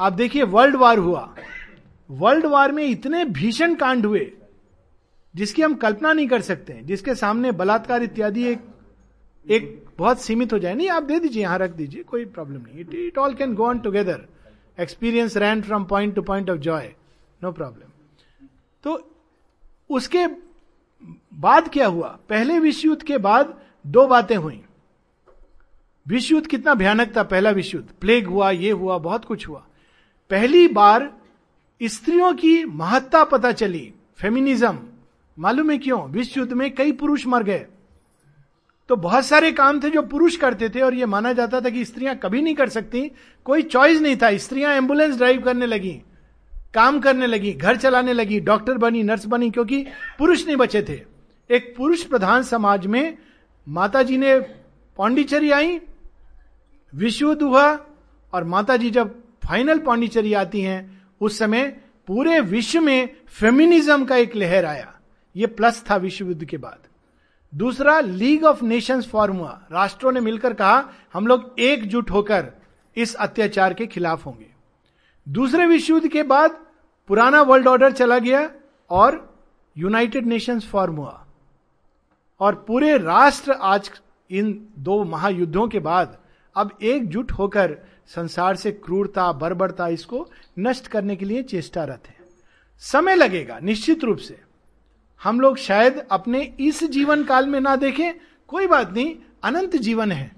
आप 0.00 0.12
देखिए, 0.12 0.42
वर्ल्ड 0.42 0.76
वार 0.76 0.98
हुआ। 0.98 1.34
वर्ल्ड 2.10 2.46
वार 2.46 2.72
में 2.72 2.84
इतने 2.84 3.24
भीषण 3.24 3.74
कांड 3.74 4.06
हुए, 4.06 4.30
जिसकी 5.34 5.62
हम 5.62 5.74
कल्पना 5.74 6.12
नहीं 6.12 6.28
कर 6.28 6.40
सकते 6.40 6.72
हैं, 6.72 6.84
जिसके 6.86 7.14
सामने 7.14 7.52
बलात्कार 7.52 8.02
इत्यादि 8.02 8.44
एक 8.44 8.62
एक 9.46 9.84
बहुत 9.98 10.20
सीमित 10.20 10.52
हो 10.52 10.58
जाए। 10.58 10.74
नहीं, 10.74 10.88
आप 10.88 11.02
दे 11.02 11.18
दीजिए, 11.18 11.42
यहाँ 11.42 11.58
रख 11.58 11.70
दीजिए, 11.70 12.02
कोई 12.02 12.24
प्रॉब्लम 12.26 12.62
नहीं। 12.62 12.80
It 12.80 12.94
it 12.94 13.18
all 13.18 13.34
can 13.34 13.54
go 13.54 13.66
on 13.66 13.78
together 13.78 14.26
experience 14.78 15.36
ran 15.36 15.62
from 15.62 15.84
point 15.84 16.14
to 16.14 16.22
point 16.22 16.50
of 16.50 16.58
joy 16.58 16.92
no 17.40 17.52
problem 17.52 17.88
तो 18.84 18.98
उसके 19.90 20.26
बाद 21.34 21.68
क्या 21.68 21.86
हुआ? 21.86 22.08
पहले 22.28 22.58
विश्व 22.58 22.88
युद्ध 22.88 23.02
के 23.02 23.18
बाद 23.18 23.54
दो 23.84 24.06
बातें 24.06 24.36
हुई। 24.36 24.60
विश्व 26.06 26.34
युद्ध 26.34 26.46
कितना 26.48 26.74
भयानक 26.74 27.16
था, 27.16 27.22
पहला 27.22 27.50
विश्व 27.50 27.78
युद्ध 27.78 27.90
प्लेग 28.00 28.26
हुआ, 28.26 28.50
ये 28.50 28.70
हुआ, 28.70 28.98
बहुत 28.98 29.24
कुछ 29.24 29.48
हुआ। 29.48 29.64
पहली 30.30 30.66
बार 30.68 31.10
स्त्रियों 31.80 32.32
की 32.34 32.64
महत्ता 32.64 33.24
पता 33.24 33.52
चली 33.52 33.92
फेमिनिज्म 34.18 34.78
मालूम 35.38 35.70
है 35.70 35.76
क्यों? 35.78 36.00
विश्व 36.10 36.40
युद्ध 36.40 36.52
में 36.52 36.70
कई 36.74 36.92
पुरुष 36.92 37.26
मर 37.26 37.42
गए। 37.42 37.66
तो 38.88 38.96
बहुत 38.96 39.24
सारे 39.26 39.50
काम 39.52 39.80
थे 39.80 39.90
जो 39.90 40.02
पुरुष 40.02 40.36
करते 40.36 40.68
थे 40.68 40.80
और 40.80 40.94
यह 40.94 41.06
माना 41.06 41.32
जाता 41.32 41.60
था 41.60 41.70
कि 41.70 41.84
स्त्रियाँ 41.84 42.14
कभी 42.16 42.40
नहीं 42.42 42.54
कर 42.54 42.68
सकती। 42.68 43.10
कोई 43.46 43.62
चॉइस 43.62 44.00
नहीं 44.00 44.16
था। 44.16 44.36
स्त्रियाँ 44.36 44.74
एंबुलेंस 44.74 45.16
ड्राइव 45.16 45.40
करने 45.42 45.66
लगी, 45.66 45.92
काम 46.74 47.00
करने 47.00 47.26
लगी, 47.26 47.52
घर 47.52 47.76
चलाने 47.76 48.12
लगी 48.12 48.40
डॉक्टर 48.40 48.78
बनी 48.78 49.02
नर्स 49.02 49.26
बनी, 49.26 49.50
क्योंकि 49.50 49.84
पुरुष 50.18 50.46
नहीं 50.46 50.56
बचे 50.56 50.82
थे। 50.82 51.00
एक 51.50 51.74
पुरुष 51.76 52.02
प्रधान 52.02 52.42
समाज 52.42 52.86
में 52.86 53.16
माता 53.66 54.02
जी 54.02 54.16
ने 54.16 54.38
पांडिचेरी 54.98 55.50
आई 55.50 55.78
विश्व 56.94 57.26
युद्ध 57.26 57.42
हुआ 57.42 57.66
और 58.32 58.44
माता 58.44 58.76
जी 58.76 58.90
जब 58.90 59.14
फाइनल 59.46 59.78
पांडिचेरी 59.78 60.34
आती 60.34 60.60
हैं, 60.60 61.06
उस 61.20 61.38
समय 61.38 61.66
पूरे 62.06 62.40
विश्व 62.40 62.80
में 62.80 63.16
फेमिनिज्म 63.28 64.04
का 64.04 64.16
एक 64.16 64.36
लहर 64.36 64.64
आया। 64.64 64.94
ये 65.36 65.46
प्लस 65.46 65.84
था 65.90 65.96
विश्व 65.96 66.26
युद्ध 66.26 66.44
के 66.44 66.56
बाद। 66.56 66.78
दूसरा 67.54 68.00
लीग 68.00 68.44
ऑफ़ 68.44 68.64
नेशंस 68.64 69.08
फॉर्म 69.08 69.36
हुआ 69.36 69.60
राष्ट्रों 69.72 70.12
ने 70.12 70.20
मिलकर 70.20 70.54
कहा, 70.54 70.88
हम 71.14 71.26
लोग 71.26 71.54
एकजुट 71.58 72.10
होकर 72.10 72.52
इस 72.96 73.14
अत्याचार 73.14 73.74
के 73.74 73.86
खिलाफ 73.86 74.26
होंगे। 74.26 74.46
दूसरे 75.28 75.66
विश्व 75.66 75.94
युद्ध 75.94 76.08
के 76.08 76.22
बाद 76.22 76.58
पुराना 77.08 77.42
वर्ल्ड 77.42 77.68
ऑर्डर 77.68 77.92
चला 77.92 78.18
गया 78.18 78.50
और 78.90 79.38
यूनाइटेड 79.76 80.26
नेशंस 80.26 80.68
फॉर्म 80.68 80.96
हुआ 80.96 81.26
और 82.40 82.54
पूरे 82.68 82.96
राष्ट्र 82.98 83.52
आज 83.52 83.90
इन 84.30 84.68
दो 84.78 85.04
महायुद्धों 85.04 85.68
के 85.68 85.78
बाद 85.78 86.19
अब 86.56 86.78
एकजुट 86.82 87.32
होकर 87.32 87.76
संसार 88.08 88.56
से 88.56 88.72
क्रूरता, 88.72 89.32
बर्बरता, 89.32 89.88
इसको 89.88 90.28
नष्ट 90.58 90.86
करने 90.86 91.16
के 91.16 91.24
लिए 91.24 91.42
चेष्टारत 91.42 92.08
है। 92.08 92.16
समय 92.82 93.14
लगेगा, 93.14 93.58
निश्चित 93.58 94.04
रूप 94.04 94.18
से। 94.18 94.38
हम 95.20 95.40
लोग 95.40 95.56
शायद 95.56 95.98
अपने 96.10 96.42
इस 96.60 96.82
जीवन 96.84 97.24
काल 97.24 97.46
में 97.46 97.60
ना 97.60 97.76
देखें, 97.76 98.12
कोई 98.48 98.66
बात 98.66 98.92
नहीं, 98.92 99.14
अनंत 99.42 99.76
जीवन 99.76 100.12
है, 100.12 100.30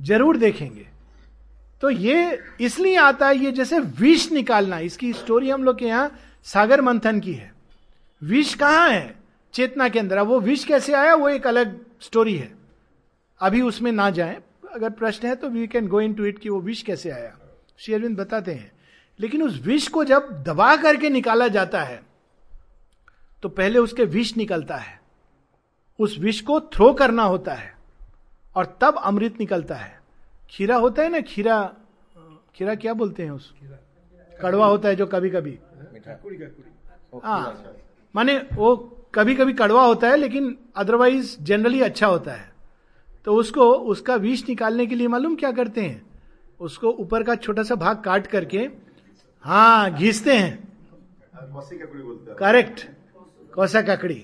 ज़रूर 0.00 0.36
देखेंगे। 0.36 0.86
तो 1.82 1.90
ये 1.90 2.38
इसलिए 2.60 2.96
आता 2.96 3.28
है, 3.28 3.36
ये 3.36 3.52
जैसे 3.52 3.78
विष 3.78 4.30
निकालना, 4.32 4.78
इसकी 4.78 5.12
स्टोरी 5.12 5.50
हम 5.50 5.64
लोग 5.64 5.78
के 5.78 5.86
यहाँ 5.86 6.10
सागर 6.44 6.80
मंथन 6.80 7.20
की 7.20 7.32
है। 7.32 7.52
विष 8.22 8.54
कहाँ 8.54 8.88
है? 8.88 9.14
चेतना 9.54 9.88
के 9.88 9.98
अंदर 9.98 10.20
वो 10.20 10.40
विष 10.40 10.64
कैसे 10.64 10.92
आया, 10.92 11.14
वो 11.14 11.28
एक 11.28 11.46
अलग 11.46 11.78
स्टोरी 12.00 12.36
है। 12.36 12.52
अभी 13.40 13.60
उसमें 13.62 13.92
ना 13.92 14.10
जाए 14.10 14.38
अगर 14.70 14.90
प्रश्न 14.90 15.28
है 15.28 15.34
तो 15.34 15.48
we 15.48 15.66
can 15.66 15.88
go 15.88 16.00
into 16.14 16.24
it 16.24 16.38
कि 16.38 16.48
वो 16.48 16.60
विष 16.60 16.82
कैसे 16.82 17.10
आया। 17.10 17.36
शेरविंद 17.78 18.18
बताते 18.18 18.52
हैं। 18.52 18.70
लेकिन 19.20 19.42
उस 19.42 19.60
विष 19.62 19.88
को 19.88 20.04
जब 20.04 20.42
दबा 20.46 20.76
करके 20.76 21.08
निकाला 21.10 21.48
जाता 21.48 21.82
है 21.82 22.02
तो 23.42 23.48
पहले 23.48 23.78
उसके 23.78 24.04
विष 24.04 24.36
निकलता 24.36 24.76
है। 24.76 25.00
उस 25.98 26.18
विष 26.18 26.40
को 26.40 26.60
थ्रो 26.60 26.92
करना 26.92 27.22
होता 27.22 27.54
है 27.54 27.74
और 28.56 28.76
तब 28.80 28.98
अमृत 28.98 29.40
निकलता 29.40 29.74
है। 29.74 30.00
खीरा 30.50 30.76
होता 30.76 31.02
है 31.02 31.08
ना? 31.08 31.20
खीरा 31.20 31.62
खीरा 32.54 32.74
क्या 32.74 32.94
बोलते 32.94 33.22
हैं 33.22 33.30
उस? 33.30 33.52
कड़वा 34.42 34.66
होता 34.66 34.88
है 34.88 34.96
जो 34.96 35.06
कभी 35.06 35.30
कभी 35.30 35.58
हाँ। 37.24 37.74
माने 38.16 38.36
वो 38.54 38.76
कभी 39.14 39.34
कभी 39.34 39.52
कड़वा 39.52 39.84
होता 39.84 40.08
है 40.08 40.16
लेकिन 40.16 40.56
अदरवाइज़ 40.76 41.36
जनरली 41.40 41.80
अच्छा 41.80 42.06
होता 42.06 42.32
है। 42.32 42.49
तो 43.24 43.34
उसको, 43.34 43.72
उसका 43.72 44.14
विष 44.16 44.48
निकालने 44.48 44.86
के 44.86 44.94
लिए 44.94 45.08
मालूम 45.08 45.34
क्या 45.36 45.52
करते 45.52 45.80
हैं? 45.80 46.02
उसको 46.60 46.90
ऊपर 46.90 47.22
का 47.22 47.34
छोटा 47.34 47.62
सा 47.62 47.74
भाग 47.74 48.02
काट 48.02 48.26
करके 48.26 48.68
हाँ 49.44 49.94
घिसते 49.94 50.32
हैं। 50.32 50.68
करेक्ट 52.38 52.86
कोसा 53.54 53.82
ककड़ी। 53.82 54.14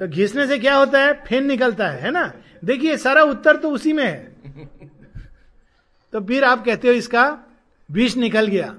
तो 0.00 0.08
घिसने 0.08 0.46
से 0.46 0.58
क्या 0.58 0.76
होता 0.76 0.98
है? 0.98 1.12
फेन 1.24 1.46
निकलता 1.46 1.88
है 1.88 2.00
है 2.00 2.10
ना? 2.10 2.32
देखिए, 2.64 2.96
सारा 2.96 3.22
उत्तर 3.22 3.56
तो 3.56 3.70
उसी 3.70 3.92
में 3.92 4.04
है। 4.04 4.36
तो 6.12 6.20
फिर 6.20 6.44
आप 6.44 6.64
कहते 6.64 6.88
हो 6.88 6.94
इसका 6.94 7.38
विष 7.90 8.16
निकल 8.16 8.46
गया। 8.46 8.74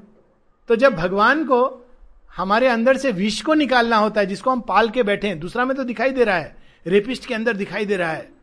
तो 0.70 0.76
जब 0.76 0.96
भगवान 0.96 1.44
को 1.46 1.88
हमारे 2.36 2.68
अंदर 2.68 2.98
से 2.98 3.12
विष 3.12 3.42
को 3.42 3.54
निकालना 3.54 3.98
होता 3.98 4.22
है, 4.22 4.28
जिसको 4.28 4.52
हम 4.52 4.62
पाल 4.62 4.90
के 4.90 5.04
बैठे 5.04 5.28
हैं, 5.28 5.40
दूसरा 5.40 5.66
में 5.66 5.76
तो 5.78 5.84
दिखाई 5.84 6.12
दे 6.12 6.24
रहा 6.24 6.36
है, 6.36 6.56
रेपिस्ट 6.88 7.26
के 7.26 7.34
अंदर 7.34 7.54
दिखाई 7.54 7.86
दे 7.86 7.98
रहा 7.98 8.12
है 8.12 8.35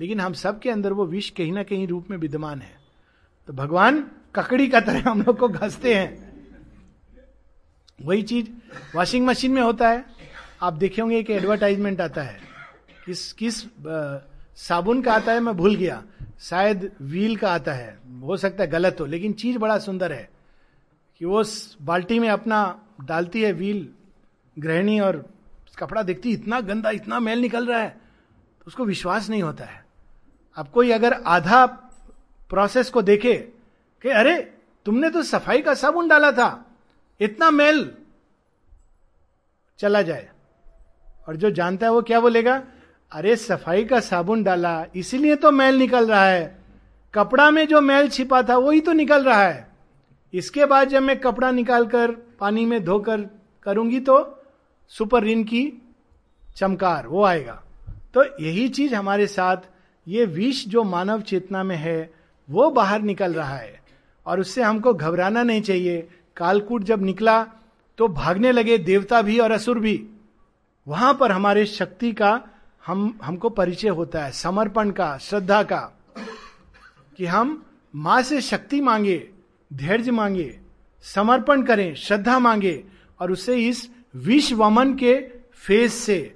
लेकिन 0.00 0.20
हम 0.20 0.32
सब 0.32 0.58
के 0.60 0.70
अंदर 0.70 0.92
वो 0.92 1.06
विष 1.06 1.30
कहीं 1.30 1.52
ना 1.52 1.62
कहीं 1.62 1.86
रूप 1.88 2.10
में 2.10 2.16
विद्यमान 2.18 2.60
है। 2.60 2.74
तो 3.48 3.52
भगवान 3.52 4.00
ककड़ी 4.34 4.68
का 4.68 4.80
तरह 4.80 5.10
हम 5.10 5.22
लोग 5.22 5.38
को 5.38 5.48
घसते 5.48 5.94
हैं। 5.94 6.30
वही 8.02 8.22
चीज़ 8.22 8.48
वॉशिंग 8.96 9.26
मशीन 9.26 9.52
में 9.52 9.62
होता 9.62 9.88
है। 9.88 10.04
आप 10.62 10.72
देखे 10.72 11.00
होंगे 11.02 11.18
एक 11.18 11.30
एडवर्टाइजमेंट 11.30 12.00
आता 12.00 12.22
है। 12.22 12.40
किस 13.06 13.32
किस 13.32 13.64
साबुन 14.56 15.02
का 15.02 15.12
आता 15.12 15.32
है, 15.32 15.40
मैं 15.40 15.56
भूल 15.56 15.74
गया। 15.74 16.02
शायद 16.40 16.90
व्हील 17.00 17.36
का 17.36 17.50
आता 17.50 17.72
है। 17.72 17.98
हो 18.22 18.36
सकता 18.36 18.62
है 18.62 18.70
गलत 18.70 18.96
हो, 19.00 19.06
लेकिन 19.06 19.32
चीज़ 19.32 19.58
बड़ा 19.58 19.78
सुंदर 19.78 20.12
है 20.12 20.28
कि 21.20 21.24
वो 21.24 21.42
बाल्टी 21.82 22.18
में 22.18 22.28
अपना 22.28 22.80
डालती 23.04 23.42
है 23.42 23.52
व्हील 23.52 23.88
गृहिणी 24.58 24.98
और 25.00 25.24
कपड़ा 25.78 26.02
देखती 26.02 26.30
इतना 26.30 26.60
गंदा, 26.60 26.90
इतना 26.90 27.20
मैल 27.20 27.38
निकल 27.38 27.66
रहा 27.66 27.80
है 27.80 27.90
तो 27.90 28.64
उसको 28.66 28.84
विश्वास 28.84 29.30
नहीं 29.30 29.42
होता 29.42 29.64
है। 29.64 29.84
अब 30.60 30.68
कोई 30.68 30.90
अगर 30.90 31.12
आधा 31.12 31.66
प्रोसेस 32.50 32.90
को 32.90 33.02
देखे 33.02 33.34
कि 34.02 34.08
अरे, 34.08 34.54
तुमने 34.84 35.10
तो 35.10 35.22
सफ़ाई 35.22 35.62
का 35.62 35.74
साबुन 35.74 36.08
डाला 36.08 36.32
था, 36.32 36.66
इतना 37.20 37.50
मैल 37.50 37.94
चला 39.78 40.02
जाए। 40.02 40.28
और 41.28 41.36
जो 41.36 41.50
जानता 41.50 41.86
है 41.86 41.92
वो 41.92 42.02
क्या 42.02 42.20
बोलेगा? 42.20 42.62
अरे, 43.12 43.36
सफ़ाई 43.36 43.84
का 43.84 44.00
साबुन 44.00 44.42
डाला, 44.42 44.86
इसीलिए 44.94 45.36
तो 45.36 45.50
मैल 45.50 45.74
निकल 45.74 46.10
रहा 46.10 46.26
है। 46.26 46.64
कपड़ा 47.14 47.50
में 47.50 47.68
जो 47.68 47.80
मैल 47.80 48.08
छिपा 48.08 48.42
था, 48.42 48.56
वही 48.56 48.80
तो 48.80 48.92
निकल 48.92 49.24
रहा 49.24 49.42
है। 49.42 49.68
इसके 50.34 50.64
बाद 50.64 50.88
जब 50.88 51.02
मैं 51.02 51.20
कपड़ा 51.20 51.50
निकालकर 51.50 52.10
पानी 52.10 52.66
में 52.66 52.84
धोकर 52.84 53.20
करूँगी 53.62 54.00
तो 54.00 54.42
सुपर 54.88 55.22
रिन 55.22 55.44
की 55.44 55.92
चमकार, 56.56 57.06
वो 57.06 57.24
आएगा। 57.24 57.62
तो 58.14 58.44
यही 58.44 58.68
चीज़ 58.68 58.94
हमारे 58.94 59.26
साथ 59.26 59.56
ये 60.10 60.24
विष 60.24 60.66
जो 60.66 60.84
मानव 60.84 61.20
चेतना 61.20 61.62
में 61.62 61.76
है, 61.76 62.12
वो 62.50 62.70
बाहर 62.70 63.02
निकल 63.02 63.34
रहा 63.34 63.56
है। 63.56 63.80
और 64.26 64.40
उससे 64.40 64.62
हमको 64.62 64.94
घबराना 64.94 65.42
नहीं 65.42 65.62
चाहिए। 65.62 66.08
कालकूट 66.36 66.82
जब 66.82 67.02
निकला 67.02 67.46
तो 67.98 68.08
भागने 68.08 68.52
लगे 68.52 68.78
देवता 68.78 69.22
भी 69.22 69.38
और 69.38 69.50
असुर 69.50 69.78
भी। 69.78 70.06
वहाँ 70.88 71.14
पर 71.14 71.32
हमारे 71.32 71.66
शक्ति 71.66 72.12
का 72.12 72.44
हम, 72.86 73.18
हमको 73.22 73.50
परिचय 73.50 73.88
होता 73.88 74.24
है, 74.24 74.32
समर्पण 74.32 74.90
का, 74.90 75.18
श्रद्धा 75.18 75.62
का, 75.62 75.98
कि 77.16 77.26
हम 77.26 77.66
माँ 77.94 78.22
से 78.22 78.40
शक्ति 78.40 78.80
मांगे, 78.80 79.28
धैर्य 79.72 80.10
मांगे, 80.10 80.60
समर्पण 81.02 81.62
करें, 81.62 81.94
श्रद्धा 81.94 82.38
मांगे, 82.38 82.84
और 83.20 83.32
उसे 83.32 83.68
इस 83.68 83.90
विश्व 84.14 84.56
वमन 84.56 84.94
के 84.94 85.30
फ़ेज़ 85.54 85.92
से, 85.92 86.34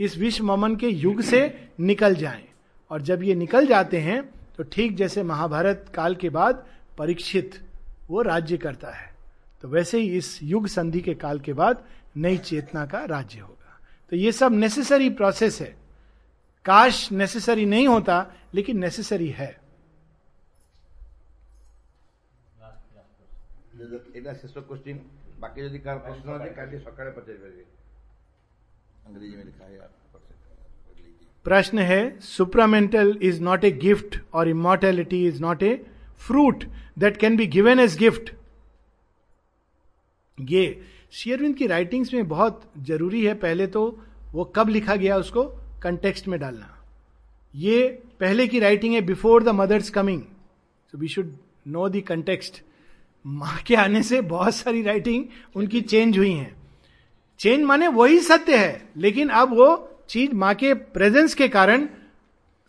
इस 0.00 0.18
विश्व 0.18 0.52
वमन 0.52 0.76
के 0.76 0.88
युग 0.88 1.20
से 1.20 1.68
निकल 1.80 2.14
जाएँ। 2.14 2.45
और 2.90 3.02
जब 3.02 3.22
ये 3.22 3.34
निकल 3.34 3.66
जाते 3.66 4.00
हैं 4.00 4.22
तो 4.56 4.62
ठीक 4.62 4.96
जैसे 4.96 5.22
महाभारत 5.22 5.90
काल 5.94 6.14
के 6.14 6.28
बाद 6.28 6.66
परीक्षित 6.98 7.60
वो 8.08 8.22
राज्य 8.22 8.56
करता 8.56 8.90
है। 8.90 9.14
तो 9.62 9.68
वैसे 9.68 9.98
ही 9.98 10.16
इस 10.16 10.38
युग 10.42 10.66
संधि 10.66 11.00
के 11.00 11.14
काल 11.14 11.40
के 11.40 11.52
बाद 11.52 11.84
नई 12.16 12.38
चेतना 12.38 12.86
का 12.86 13.04
राज्य 13.04 13.40
होगा। 13.40 13.78
तो 14.10 14.16
ये 14.16 14.32
सब 14.32 14.52
नेसेसरी 14.52 15.10
प्रोसेस 15.10 15.60
है। 15.60 15.76
काश 16.64 17.10
नेसेसरी 17.12 17.64
नहीं 17.66 17.88
होता, 17.88 18.26
लेकिन 18.54 18.78
नेसेसरी 18.78 19.28
है। 19.30 19.60
बाकी 25.40 25.78
कर 25.78 27.10
तो 27.12 27.20
अंग्रेज़ी 29.06 29.36
में 29.36 29.44
लिखा 29.44 29.64
है 29.64 29.78
प्रश्न 31.46 31.78
है 31.78 31.98
supramental 32.20 33.16
is 33.22 33.40
not 33.42 33.64
a 33.64 33.70
gift 33.82 34.18
और 34.34 34.48
immortality 34.48 35.26
is 35.26 35.40
not 35.42 35.62
a 35.62 35.74
fruit 36.26 36.64
that 36.98 37.16
can 37.16 37.36
be 37.36 37.46
given 37.48 37.80
as 37.80 37.96
gift 37.98 38.30
ये 40.38 40.64
शेयरविंद 41.12 41.54
की 41.56 41.66
राइटिंग्स 41.66 42.12
में 42.14 42.26
बहुत 42.28 42.62
ज़रूरी 42.86 43.24
है, 43.24 43.34
पहले 43.34 43.66
तो 43.66 43.98
वो 44.32 44.44
कब 44.56 44.68
लिखा 44.68 44.96
गया 44.96 45.16
उसको 45.16 45.44
कंटेक्स्ट 45.82 46.28
में 46.28 46.38
डालना। 46.40 46.72
ये 47.54 47.86
पहले 48.20 48.46
की 48.46 48.58
राइटिंग 48.60 48.94
है 48.94 49.00
before 49.02 49.42
the 49.42 49.48
mother's 49.54 49.90
coming 49.90 50.22
so 50.92 50.98
we 50.98 51.08
should 51.08 51.32
know 51.68 51.88
the 51.88 52.00
context 52.02 52.62
माँ 53.24 53.56
के 53.66 53.74
आने 53.76 54.02
से 54.02 54.20
बहुत 54.32 54.54
सारी 54.54 54.82
राइटिंग 54.82 55.24
उनकी 55.56 55.80
चेंज 55.82 56.18
हुई 56.18 56.32
हैं। 56.32 56.54
चेंज 57.40 57.64
माने 57.64 57.88
वही 57.90 58.18
सत्य 58.20 58.56
है, 58.56 58.82
लेकिन 58.96 59.28
अब 59.30 59.56
वो 59.56 59.68
चीज़ 60.08 60.34
माँ 60.34 60.54
के 60.54 60.72
प्रेजेंस 60.74 61.34
के 61.34 61.48
कारण 61.48 61.88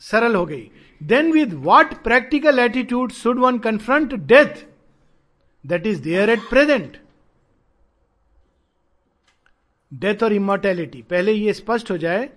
सरल 0.02 0.36
हो 0.36 0.45
गई। 0.45 0.69
Then 1.02 1.32
with 1.32 1.54
what 1.54 1.93
practical 2.04 2.60
attitude 2.60 3.12
should 3.12 3.39
one 3.39 3.58
confront 3.60 4.13
death 4.13 4.65
that 5.65 5.88
is 5.88 6.02
there 6.02 6.30
at 6.30 6.50
present 6.50 6.97
death 9.91 10.23
और 10.23 10.34
इमोर्टेलिटी 10.34 11.02
पहले 11.02 11.32
ये 11.32 11.54
स्पष्ट 11.54 11.91
हो 11.91 11.97
जाए 11.97 12.30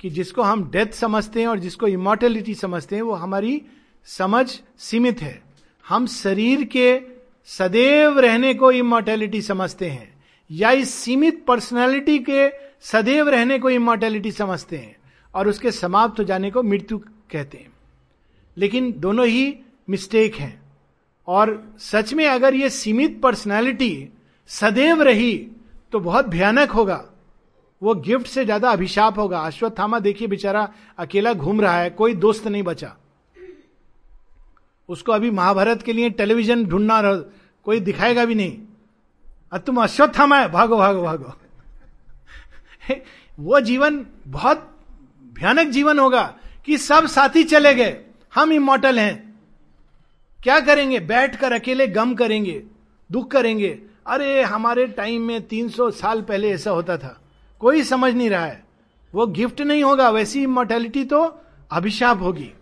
कि 0.00 0.10
जिसको 0.10 0.42
हम 0.42 0.70
डेथ 0.70 0.86
समझते 0.86 1.40
हैं 1.40 1.48
और 1.48 1.58
जिसको 1.58 1.86
इमोर्टेलिटी 1.86 2.54
समझते 2.54 2.96
हैं, 2.96 3.02
वो 3.02 3.12
हमारी 3.12 3.62
समझ 4.06 4.46
सीमित 4.78 5.22
है। 5.22 5.42
हम 5.88 6.06
शरीर 6.06 6.64
के 6.64 7.00
सदैव 7.48 8.18
रहने 8.18 8.52
को 8.54 8.70
इमोर्टेलिटी 8.72 9.40
समझते 9.42 9.86
हैं 9.86 10.24
या 10.50 10.70
इस 10.70 10.94
सीमित 10.94 11.44
पर्सनैलिटी 11.46 12.18
के 12.18 12.48
सदैव 12.84 13.28
रहने 13.28 13.58
को 13.58 13.70
इमोर्टेलिटी 13.70 14.32
समझते 14.32 14.76
हैं 14.76 14.96
और 15.34 15.48
उसके 15.48 15.70
समाप्त 15.72 16.18
हो 16.18 16.24
जाने 16.24 16.50
को 16.50 16.62
मृत्यु 16.62 16.98
कहते 17.32 17.58
हैं। 17.58 17.72
लेकिन 18.56 18.92
दोनों 18.98 19.26
ही 19.26 19.54
मिस्टेक 19.88 20.34
हैं। 20.34 20.60
और 21.28 21.62
सच 21.80 22.12
में 22.14 22.26
अगर 22.26 22.54
ये 22.54 22.70
सीमित 22.70 23.20
पर्सनैलिटी 23.22 24.08
सदैव 24.50 25.02
रही 25.02 25.36
तो 25.92 26.00
बहुत 26.00 26.26
भयानक 26.26 26.70
होगा। 26.70 27.04
वो 27.82 27.94
गिफ्ट 27.96 28.26
से 28.26 28.44
ज़्यादा 28.44 28.70
अभिशाप 28.70 29.18
होगा। 29.18 29.40
अश्वत्थामा 29.40 29.98
देखिए, 29.98 30.28
बेचारा 30.28 30.68
अकेला 30.98 31.32
घूम 31.34 31.60
रहा 31.60 31.76
है, 31.78 31.90
कोई 31.90 32.14
दोस्त 32.14 32.46
नहीं 32.46 32.62
बचा। 32.62 32.94
उसको 34.88 35.12
अभी 35.12 35.30
महाभारत 35.30 35.82
के 35.82 35.92
लिए 35.92 36.10
टेलीविज़न 36.10 36.64
ढूंढना 36.64 37.02
कोई 37.66 37.80
दिखाएगा 37.80 38.24
भी 38.24 38.34
नहीं। 38.34 38.56
अब 39.52 39.60
तुम 39.60 39.82
अश्वत्थामा 39.82 40.38
है, 40.38 40.48
भागो 40.48 40.76
भागो 40.76 41.02
भागो। 41.02 41.32
वो 43.38 43.60
जीवन 43.60 44.06
बहुत 44.26 44.78
भयानक 45.34 45.68
जीवन 45.68 45.98
होगा 45.98 46.36
कि 46.66 46.78
सब 46.78 47.06
साथी 47.06 47.44
चले 47.44 47.74
गए। 47.74 48.00
हम 48.34 48.52
इमोटल 48.52 48.98
हैं। 48.98 49.40
क्या 50.42 50.60
करेंगे? 50.60 51.00
बैठ 51.00 51.36
कर 51.36 51.52
अकेले 51.52 51.86
गम 51.86 52.14
करेंगे, 52.14 52.62
दुख 53.12 53.30
करेंगे। 53.30 53.78
अरे, 54.06 54.42
हमारे 54.42 54.86
टाइम 54.86 55.22
में 55.22 55.48
300 55.48 55.90
साल 55.90 56.22
पहले 56.22 56.50
ऐसा 56.50 56.70
होता 56.70 56.96
था। 56.96 57.20
कोई 57.60 57.82
समझ 57.82 58.14
नहीं 58.14 58.30
रहा 58.30 58.44
है। 58.44 58.64
वो 59.14 59.26
गिफ्ट 59.26 59.60
नहीं 59.60 59.84
होगा, 59.84 60.10
वैसी 60.10 60.42
इमोर्टेलिटी 60.42 61.04
तो 61.04 61.40
अभिशाप 61.70 62.22
होगी। 62.22 62.52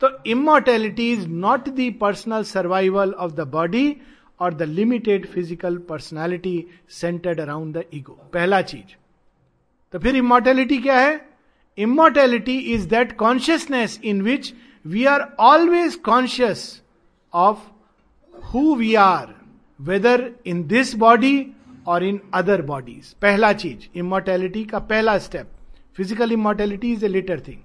तो 0.00 0.10
immortality 0.26 1.12
is 1.12 1.28
not 1.28 1.68
the 1.68 1.94
personal 2.00 2.42
survival 2.42 3.10
of 3.10 3.32
the 3.32 3.40
body 3.40 3.96
और 4.40 4.54
the 4.54 4.62
limited 4.62 5.26
physical 5.26 5.76
personality 5.76 6.64
centred 6.90 7.40
around 7.40 7.76
the 7.76 7.84
ego 7.94 8.30
पहला 8.32 8.62
चीज़। 8.62 9.03
तो 9.94 9.98
फिर 9.98 10.16
इमोर्टेलिटी 10.16 10.78
क्या 10.78 10.98
है? 10.98 11.28
Immortality 11.78 12.58
is 12.58 12.88
that 12.88 13.16
consciousness 13.16 14.00
in 14.04 14.22
which 14.22 14.52
we 14.86 15.04
are 15.04 15.20
always 15.40 15.94
conscious 15.94 16.82
of 17.34 17.58
who 18.34 18.74
we 18.74 18.94
are 18.94 19.34
whether 19.80 20.30
in 20.46 20.66
this 20.66 20.94
body 20.94 21.46
और 21.86 22.04
in 22.04 22.20
other 22.34 22.62
bodies 22.62 23.12
पहला 23.12 23.52
चीज़ 23.52 23.98
इमोर्टेलिटी 23.98 24.64
का 24.64 24.78
पहला 24.78 25.18
step 25.18 25.46
physical 25.96 26.32
immortality 26.32 26.92
is 26.92 27.04
a 27.04 27.08
later 27.08 27.40
thing 27.40 27.58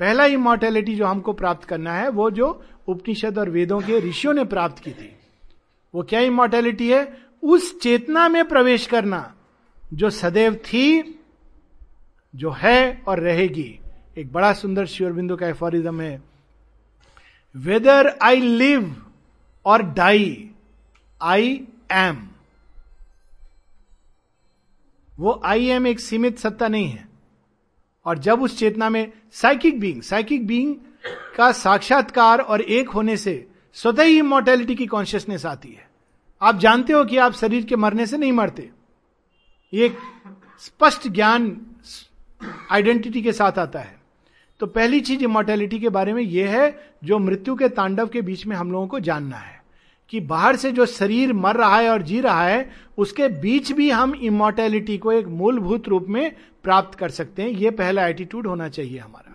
पहला 0.00 0.24
इमोर्टेलिटी 0.26 0.94
जो 0.94 1.06
हमको 1.06 1.32
प्राप्त 1.32 1.68
करना 1.68 1.92
है, 1.92 2.08
वो 2.08 2.30
जो 2.30 2.64
उपनिषद 2.88 3.38
और 3.38 3.50
वेदों 3.50 3.80
के 3.80 4.00
ऋषियों 4.00 4.34
ने 4.34 4.44
प्राप्त 4.44 4.82
की 4.82 4.90
थी। 4.90 5.16
वो 5.94 6.02
क्या 6.02 6.20
इमोर्टेलिटी 6.20 6.88
है? 6.88 7.18
उस 7.42 7.80
चेतना 7.80 8.28
में 8.28 8.44
प्रवेश 8.48 8.86
करना, 8.86 9.34
जो 9.94 10.10
सदैव 10.10 10.54
थी 10.54 11.12
जो 12.36 12.50
है 12.50 13.02
और 13.08 13.20
रहेगी। 13.20 13.78
एक 14.18 14.32
बड़ा 14.32 14.52
सुंदर 14.52 14.86
शिवरबिंदु 14.86 15.36
का 15.36 15.46
एफोरिज्म 15.46 16.00
है 16.00 16.22
वेदर 17.54 18.08
आई 18.22 18.40
लिव 18.40 18.94
और 19.64 19.82
डाई 19.82 20.50
आई 21.20 21.66
एम 21.92 22.28
वो 25.18 25.40
आई 25.44 25.66
एम 25.66 25.86
एक 25.86 26.00
सीमित 26.00 26.38
सत्ता 26.38 26.68
नहीं 26.68 26.88
है। 26.88 27.08
और 28.06 28.18
जब 28.18 28.42
उस 28.42 28.58
चेतना 28.58 28.88
में 28.90 29.12
साइकिक 29.32 29.80
बींग 29.80 30.02
साइकिक 30.02 30.46
बींग 30.46 30.74
का 31.36 31.50
साक्षात्कार 31.52 32.40
और 32.40 32.60
एक 32.60 32.88
होने 32.88 33.16
से 33.16 33.46
स्वतः 33.76 34.02
ही 34.02 34.18
इमोर्टेलिटी 34.18 34.74
की 34.74 34.86
कॉन्शियसनेस 34.86 35.46
आती 35.46 35.68
है। 35.68 35.88
आप 36.42 36.58
जानते 36.58 36.92
हो 36.92 37.04
कि 37.04 37.16
आप 37.16 37.32
शरीर 37.32 37.64
के 37.64 37.76
मरने 37.76 38.06
से 38.06 38.18
नहीं 38.18 38.32
मरते। 38.32 38.70
ये 39.72 39.96
स्पष्ट 40.58 41.08
ज्ञान 41.08 41.50
आइडेंटिटी 42.70 43.22
के 43.22 43.32
साथ 43.32 43.58
आता 43.58 43.78
है। 43.78 43.96
तो 44.60 44.66
पहली 44.66 45.00
चीज़ 45.00 45.22
इमोर्टेलिटी 45.24 45.78
के 45.78 45.88
बारे 45.88 46.12
में 46.12 46.22
यह 46.22 46.60
है, 46.60 46.90
जो 47.04 47.18
मृत्यु 47.18 47.54
के 47.54 47.68
तांडव 47.68 48.06
के 48.06 48.20
बीच 48.20 48.46
में 48.46 48.56
हम 48.56 48.72
लोगों 48.72 48.86
को 48.86 49.00
जानना 49.00 49.36
है, 49.36 49.62
कि 50.10 50.20
बाहर 50.20 50.56
से 50.56 50.72
जो 50.72 50.86
शरीर 50.86 51.32
मर 51.32 51.56
रहा 51.56 51.76
है 51.76 51.90
और 51.90 52.02
जी 52.02 52.20
रहा 52.20 52.46
है, 52.46 52.70
उसके 52.98 53.28
बीच 53.28 53.72
भी 53.72 53.90
हम 53.90 54.14
इमोर्टेलिटी 54.14 54.98
को 54.98 55.12
एक 55.12 55.26
मूलभूत 55.26 55.88
रूप 55.88 56.06
में 56.08 56.36
प्राप्त 56.64 56.98
कर 56.98 57.08
सकते 57.08 57.42
हैं। 57.42 57.48
यह 57.48 57.70
पहला 57.70 58.06
एटीट्यूड 58.06 58.46
होना 58.46 58.68
चाहिए 58.68 58.98
हमारा। 58.98 59.32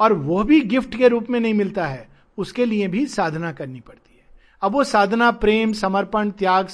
और 0.00 0.12
वो 0.12 0.42
भी 0.44 0.60
गिफ्ट 0.60 0.96
के 0.96 1.08
रूप 1.08 1.30
में 1.30 1.40
नहीं 1.40 1.54
मिलता 1.54 1.86
है, 1.86 2.08
उसके 2.38 2.64
लिए 2.64 2.88
भी 2.88 3.06
साधना 3.06 3.52
करनी 3.52 3.80
पड़ती 3.80 4.14
है। 4.14 4.40
अब 4.62 4.72
वो 4.72 4.84
साधना, 4.84 5.30
प्रेम, 5.30 5.72
समर्पण, 5.72 6.30
त्याग, 6.30 6.68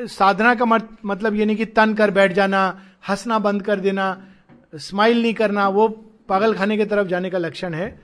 साधना 0.00 0.54
का 0.54 0.64
मतलब 1.04 1.34
ये 1.34 1.44
नहीं 1.44 1.56
कि 1.56 1.64
तन 1.64 1.94
कर 1.94 2.10
बैठ 2.10 2.32
जाना 2.32 2.80
हंसना 3.08 3.38
बंद 3.38 3.62
कर 3.62 3.80
देना 3.80 4.26
स्माइल 4.74 5.22
नहीं 5.22 5.34
करना, 5.34 5.68
वो 5.68 5.88
पागल 6.28 6.54
खाने 6.54 6.76
की 6.76 6.84
तरफ़ 6.84 7.08
जाने 7.08 7.30
का 7.30 7.38
लक्षण 7.38 7.74
है, 7.74 8.00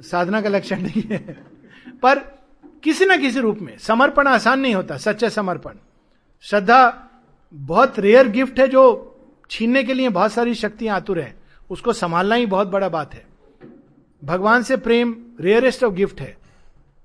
साधना 0.00 0.40
का 0.40 0.48
लक्षण 0.48 0.82
नहीं 0.82 1.02
है। 1.02 1.46
पर 2.02 2.18
किसी 2.82 3.06
ना 3.06 3.16
किसी 3.16 3.40
रूप 3.40 3.58
में 3.58 3.78
समर्पण 3.78 4.26
आसान 4.26 4.60
नहीं 4.60 4.74
होता, 4.74 4.96
सच्चा 4.96 5.28
समर्पण। 5.28 5.72
श्रद्धा 6.40 7.10
बहुत 7.54 7.98
रेयर 7.98 8.28
गिफ्ट 8.28 8.60
है 8.60 8.68
जो 8.68 9.12
छीनने 9.50 9.84
के 9.84 9.94
लिए 9.94 10.08
बहुत 10.08 10.32
सारी 10.32 10.54
शक्तियाँ 10.54 10.96
आतुर 10.96 11.20
है, 11.20 11.34
उसको 11.70 11.92
संभालना 11.92 12.34
ही 12.34 12.46
बहुत 12.46 12.68
बड़ा 12.68 12.88
बात 12.88 13.14
है। 13.14 13.26
भगवान 14.24 14.62
से 14.62 14.76
प्रेम 14.76 15.16
रेयरेस्ट 15.40 15.84
ऑफ़ 15.84 15.94
गिफ्ट 15.94 16.20
है। 16.20 16.36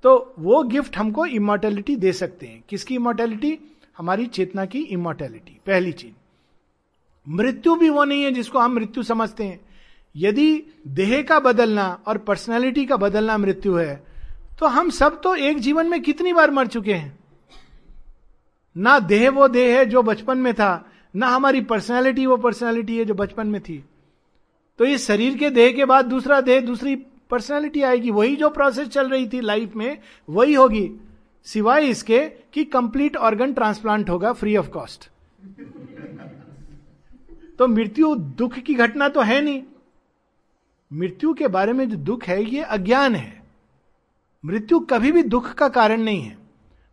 तो 0.03 0.35
वो 0.39 0.63
गिफ्ट 0.63 0.97
हमको 0.97 1.25
इमोर्टेलिटी 1.25 1.95
दे 1.95 2.13
सकते 2.13 2.45
हैं। 2.45 2.63
किसकी 2.69 2.95
इमोर्टेलिटी 2.95 3.59
हमारी 3.97 4.25
चेतना 4.25 4.65
की 4.65 4.79
इमोर्टेलिटी 4.79 5.59
पहली 5.65 5.91
चीज़। 5.91 6.20
मृत्यु 7.27 7.75
भी 7.75 7.89
वो 7.89 8.03
नहीं 8.03 8.23
है 8.23 8.31
जिसको 8.31 8.59
हम 8.59 8.73
मृत्यु 8.73 9.03
समझते 9.03 9.43
हैं। 9.43 9.59
यदि 10.15 10.63
देह 10.87 11.21
का 11.21 11.39
बदलना 11.39 11.87
और 12.07 12.17
पर्सनैलिटी 12.17 12.85
का 12.85 12.97
बदलना 12.97 13.37
मृत्यु 13.37 13.75
है 13.75 14.03
तो 14.59 14.67
हम 14.67 14.89
सब 14.89 15.21
तो 15.21 15.35
एक 15.35 15.59
जीवन 15.59 15.89
में 15.89 16.01
कितनी 16.01 16.33
बार 16.33 16.51
मर 16.51 16.67
चुके 16.67 16.93
हैं? 16.93 17.19
ना 18.75 18.97
देह 18.99 19.29
वो 19.29 19.47
देह 19.47 19.77
है 19.77 19.85
जो 19.85 20.01
बचपन 20.03 20.37
में 20.37 20.53
था, 20.53 20.89
ना 21.15 21.27
हमारी 21.27 21.61
पर्सनैलिटी 21.61 22.25
वो 22.25 22.37
पर्सनैलिटी 22.37 22.97
है 22.97 23.05
जो 23.05 23.13
बचपन 23.13 23.47
में 23.47 23.61
थी। 23.61 23.83
तो 24.79 24.85
ये 24.85 24.97
शरीर 24.97 25.37
के 25.37 25.49
देह 25.49 25.71
के 25.71 25.85
बाद 25.85 26.05
दूसरा 26.05 26.41
देह, 26.41 26.61
दूसरी 26.61 26.95
पर्सनैलिटी 27.29 27.81
आएगी। 27.81 28.11
वही 28.11 28.35
जो 28.35 28.49
प्रोसेस 28.49 28.87
चल 28.87 29.09
रही 29.09 29.27
थी 29.27 29.41
लाइफ 29.41 29.75
में, 29.75 29.97
वही 30.29 30.53
होगी। 30.53 30.89
सिवाय 31.45 31.87
इसके 31.87 32.19
कि 32.53 32.63
कंप्लीट 32.65 33.17
ऑर्गन 33.17 33.53
ट्रांसप्लांट 33.53 34.09
होगा 34.09 34.33
फ्री 34.33 34.55
ऑफ़ 34.57 34.69
कॉस्ट 34.69 35.09
तो 37.61 37.67
मृत्यु 37.67 38.13
दुख 38.15 38.53
की 38.57 38.73
घटना 38.73 39.07
तो 39.09 39.21
है 39.21 39.39
नहीं। 39.41 39.61
मृत्यु 40.91 41.33
के 41.33 41.47
बारे 41.47 41.73
में 41.73 41.89
जो 41.89 41.95
दुख 41.97 42.23
है 42.23 42.43
ये 42.43 42.61
अज्ञान 42.65 43.15
है। 43.15 43.41
मृत्यु 44.43 44.79
कभी 44.79 45.11
भी 45.11 45.23
दुख 45.23 45.51
का 45.53 45.67
कारण 45.67 46.01
नहीं 46.01 46.21
है। 46.21 46.37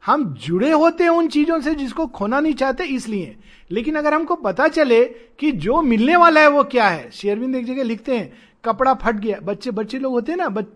हम 0.04 0.24
जुड़े 0.36 0.70
होते 0.70 1.04
हैं 1.04 1.10
उन 1.10 1.28
चीज़ों 1.28 1.60
से 1.60 1.74
जिसको 1.74 2.06
खोना 2.06 2.40
नहीं 2.40 2.54
चाहते 2.54 2.84
इसलिए। 2.86 3.36
लेकिन 3.70 3.96
अगर 3.96 4.14
हमको 4.14 4.34
पता 4.36 4.66
चले 4.68 5.02
कि 5.40 5.52
जो 5.52 5.80
मिलने 5.82 6.16
वाला 6.16 6.40
है 6.40 6.48
वो 6.48 6.64
क्या 6.64 6.88
है 6.88 7.10
शेयरविंद 7.10 7.56
एक 7.56 7.64
जगह 7.66 7.82
लिखते 7.82 8.16
हैं 8.16 8.32
कपड़ा 8.64 8.92
फट 8.94 9.14
गया। 9.14 9.38
बच्चे 9.40 9.70
बच्चे 9.70 9.98
लोग 9.98 10.12
होते 10.12 10.32
हैं 10.32 10.38
ना 10.38 10.48
बच, 10.48 10.66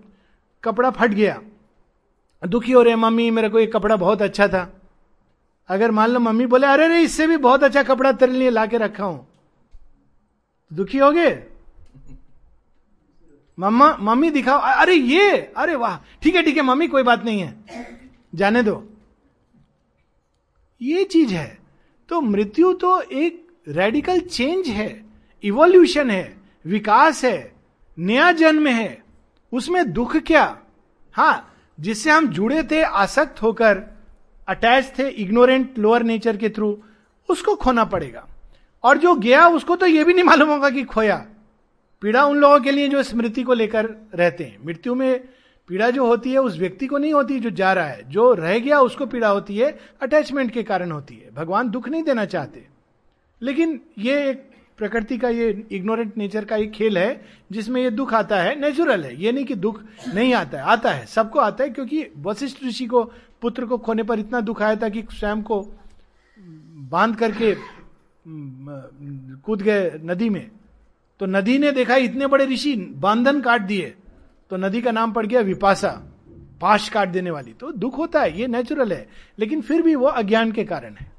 कपड़ा 0.64 0.90
फट 0.90 1.10
गया। 1.10 1.40
दुखी 2.42 2.72
हो 2.72 2.82
रहे 2.82 2.96
मम्मी 2.96 3.30
मेरे 3.30 3.48
को 3.48 3.60
ये 3.60 3.66
कपड़ा 3.66 3.96
बहुत 3.96 4.22
अच्छा 4.22 4.48
था। 4.48 4.62
अगर 5.68 5.90
मान 5.90 6.10
लो 6.10 6.20
मम्मी 6.20 6.46
बोले 6.46 6.66
अरे 6.66 6.84
अरे 6.84 7.02
इससे 7.02 7.26
भी 7.26 7.36
बहुत 7.38 7.64
अच्छा 7.64 7.82
कपड़ा 7.82 8.12
तेरे 8.12 8.32
लिए 8.32 8.50
ला 8.50 8.66
के 8.66 8.78
रखा 8.78 9.04
हूँ। 9.04 9.26
दुखी 10.72 10.98
हो 10.98 11.12
गए 11.12 11.42
मम्मा, 13.58 13.96
मम्मी 14.00 14.30
दिखाओ। 14.30 14.58
अरे 14.58 14.94
ये, 14.94 15.36
अरे 15.36 15.74
वाह। 15.74 15.96
ठीक 16.22 16.34
है 16.34 16.42
ठीक 16.42 16.56
है, 16.56 16.62
मम्मी, 16.62 16.88
कोई 16.88 17.02
बात 17.02 17.24
नहीं 17.24 17.40
है। 17.40 17.64
जाने 18.34 18.62
दो। 18.62 18.88
ये 20.82 21.04
चीज़ 21.04 21.34
है। 21.34 21.58
तो 22.08 22.20
मृत्यु 22.20 22.72
तो 22.72 23.00
एक 23.00 23.48
रेडिकल 23.68 24.20
चेंज 24.20 24.68
है। 24.68 25.04
इवोल्यूशन 25.42 26.10
है। 26.10 26.36
विकास 26.66 27.24
है। 27.24 27.52
नया 27.98 28.32
जन्म 28.32 28.66
है। 28.66 29.04
उसमें 29.52 29.92
दुख 29.92 30.16
क्या? 30.16 30.58
हाँ 31.12 31.48
जिससे 31.80 32.10
हम 32.10 32.26
जुड़े 32.26 32.62
थे, 32.62 32.82
आसक्त 32.82 33.42
होकर 33.42 33.82
अटैच 34.48 34.92
थे 34.98 35.08
इग्नोरेंट 35.08 35.78
लोअर 35.78 36.02
नेचर 36.02 36.36
के 36.36 36.48
थ्रू 36.48 36.82
उसको 37.30 37.56
खोना 37.56 37.84
पड़ेगा। 37.84 38.28
और 38.84 38.98
जो 38.98 39.14
गया 39.14 39.48
उसको 39.48 39.76
तो 39.76 39.86
यह 39.86 40.04
भी 40.04 40.12
नहीं 40.12 40.24
मालूम 40.24 40.48
होगा 40.48 40.70
कि 40.70 40.84
खोया। 40.84 41.26
पीड़ा 42.00 42.24
उन 42.24 42.36
लोगों 42.36 42.60
के 42.60 42.70
लिए 42.70 42.88
जो 42.88 43.02
स्मृति 43.02 43.42
को 43.42 43.54
लेकर 43.54 43.90
रहते 44.14 44.44
हैं। 44.44 44.66
मृत्यु 44.66 44.94
में 44.94 45.24
पीड़ा 45.68 45.90
जो 45.90 46.06
होती 46.06 46.32
है, 46.32 46.38
उस 46.38 46.58
व्यक्ति 46.58 46.86
को 46.86 46.98
नहीं 46.98 47.12
होती 47.12 47.40
जो 47.40 47.50
जा 47.50 47.72
रहा 47.72 47.86
है। 47.86 48.10
जो 48.10 48.34
रह 48.34 48.58
गया, 48.58 48.80
उसको 48.80 49.06
पीड़ा 49.06 49.28
होती 49.28 49.56
है 49.56 49.78
अटैचमेंट 50.02 50.50
के 50.50 50.62
कारण 50.62 50.90
होती 50.90 51.14
है। 51.14 51.34
भगवान 51.34 51.70
दुख 51.70 51.88
नहीं 51.88 52.02
देना 52.02 52.24
चाहते। 52.24 52.66
लेकिन 53.42 53.80
ये 53.98 54.30
एक 54.30 54.50
प्रकृति 54.78 55.18
का, 55.18 55.28
ये 55.28 55.66
इग्नोरेंट 55.72 56.16
नेचर 56.16 56.44
का 56.44 56.56
एक 56.56 56.70
खेल 56.70 56.98
है, 56.98 57.24
जिसमें 57.52 57.82
ये 57.82 57.90
दुख 57.90 58.14
आता 58.14 58.36
है 58.36 58.60
नेचुरल 58.60 59.04
है। 59.04 59.22
ये 59.22 59.32
नहीं 59.32 59.44
कि 59.44 59.54
दुख 59.54 59.80
नहीं 60.14 60.34
आता 60.34 60.58
है। 60.58 60.64
आता 60.64 60.90
है। 60.90 61.06
सबको 61.06 61.38
आता 61.38 61.64
है 61.64 61.70
क्योंकि 61.70 62.06
वशिष्ठ 62.18 62.64
ऋषि 62.64 62.86
को, 62.86 63.02
पुत्र 63.42 63.66
को 63.66 63.78
खोने 63.78 64.02
पर 64.02 64.18
इतना 64.18 64.40
दुख 64.40 64.62
आया 64.62 64.76
था 64.76 64.88
कि 64.88 65.02
स्वयं 65.02 65.42
को 65.42 65.72
बाँध 66.74 67.16
करके 67.16 67.81
कूद 68.24 69.62
गए 69.62 69.90
नदी 70.04 70.28
में। 70.30 70.50
तो 71.20 71.26
नदी 71.26 71.58
ने 71.58 71.70
देखा 71.72 71.96
इतने 71.96 72.26
बड़े 72.26 72.46
ऋषि 72.46 72.74
बांधन 72.76 73.40
काट 73.40 73.62
दिए 73.62 73.94
तो 74.50 74.56
नदी 74.56 74.80
का 74.82 74.90
नाम 74.90 75.12
पड़ 75.12 75.26
गया 75.26 75.40
विपासा 75.40 75.90
पाश 76.60 76.88
काट 76.88 77.08
देने 77.08 77.30
वाली। 77.30 77.52
तो 77.52 77.70
दुख 77.72 77.98
होता 77.98 78.20
है, 78.20 78.38
ये 78.38 78.46
नेचुरल 78.46 78.92
है, 78.92 79.08
लेकिन 79.38 79.60
फिर 79.60 79.82
भी 79.82 79.94
वो 79.94 80.06
अज्ञान 80.06 80.52
के 80.52 80.64
कारण 80.64 80.94
है। 80.94 81.10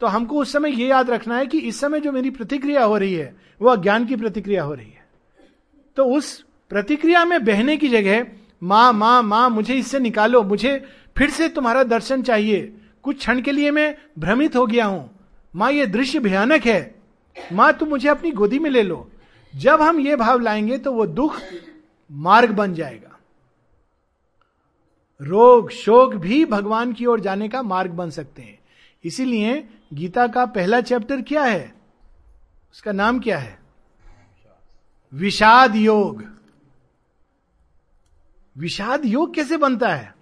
तो 0.00 0.06
हमको 0.06 0.38
उस 0.38 0.52
समय 0.52 0.70
ये 0.72 0.88
याद 0.88 1.10
रखना 1.10 1.36
है 1.36 1.46
कि 1.46 1.58
इस 1.58 1.80
समय 1.80 2.00
जो 2.00 2.12
मेरी 2.12 2.30
प्रतिक्रिया 2.30 2.84
हो 2.84 2.96
रही 2.96 3.14
है, 3.14 3.34
वो 3.60 3.68
अज्ञान 3.70 4.04
की 4.06 4.16
प्रतिक्रिया 4.16 4.62
हो 4.62 4.74
रही 4.74 4.86
है। 4.86 5.04
तो 5.96 6.04
उस 6.06 6.40
प्रतिक्रिया 6.70 7.24
में 7.24 7.44
बहने 7.44 7.76
की 7.76 7.88
जगह, 7.88 8.26
माँ 8.62 8.92
माँ 8.92 9.22
माँ, 9.22 9.48
मुझे 9.50 9.74
इससे 9.74 9.98
निकालो, 9.98 10.42
मुझे 10.42 10.84
फिर 11.16 11.30
से 11.30 11.48
तुम्हारा 11.48 11.82
दर्शन 11.84 12.22
चाहिए। 12.22 12.72
कुछ 13.02 13.18
क्षण 13.18 13.40
के 13.42 13.52
लिए 13.52 13.70
मैं 13.70 13.94
भ्रमित 14.18 14.56
हो 14.56 14.66
गया 14.66 14.86
हूँ। 14.86 15.10
माँ, 15.56 15.72
ये 15.72 15.86
दृश्य 15.86 16.20
भयानक 16.20 16.64
है। 16.64 16.94
माँ, 17.52 17.72
तुम 17.72 17.88
मुझे 17.88 18.08
अपनी 18.08 18.30
गोदी 18.30 18.58
में 18.58 18.70
ले 18.70 18.82
लो। 18.82 19.10
जब 19.56 19.82
हम 19.82 20.00
ये 20.00 20.16
भाव 20.16 20.38
लाएँगे 20.38 20.78
तो 20.78 20.92
वो 20.92 21.06
दुख 21.06 21.40
मार्ग 22.12 22.50
बन 22.50 22.74
जाएगा। 22.74 23.18
रोग, 25.22 25.70
शोक 25.70 26.14
भी 26.14 26.44
भगवान 26.44 26.92
की 26.92 27.06
ओर 27.06 27.20
जाने 27.20 27.48
का 27.48 27.62
मार्ग 27.62 27.90
बन 27.90 28.10
सकते 28.10 28.42
हैं। 28.42 28.58
इसीलिए 29.04 29.68
गीता 29.92 30.26
का 30.26 30.46
पहला 30.46 30.80
चैप्टर 30.80 31.22
क्या 31.22 31.44
है? 31.44 31.74
उसका 32.72 32.92
नाम 32.92 33.20
क्या 33.20 33.38
है? 33.38 33.58
विषाद 35.14 35.76
योग। 35.76 36.24
विषाद 38.58 39.04
योग 39.04 39.34
कैसे 39.34 39.56
बनता 39.56 39.94
है? 39.94 40.14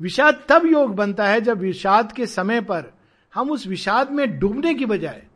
विषाद 0.00 0.44
तब 0.48 0.66
योग 0.66 0.94
बनता 0.94 1.26
है 1.26 1.40
जब 1.40 1.58
विषाद 1.58 2.12
के 2.12 2.26
समय 2.26 2.60
पर 2.60 2.97
हम 3.38 3.50
उस 3.50 3.66
विषाद 3.66 4.10
में 4.10 4.38
डूबने 4.38 4.74
की 4.74 4.86
बजाय 4.86 5.26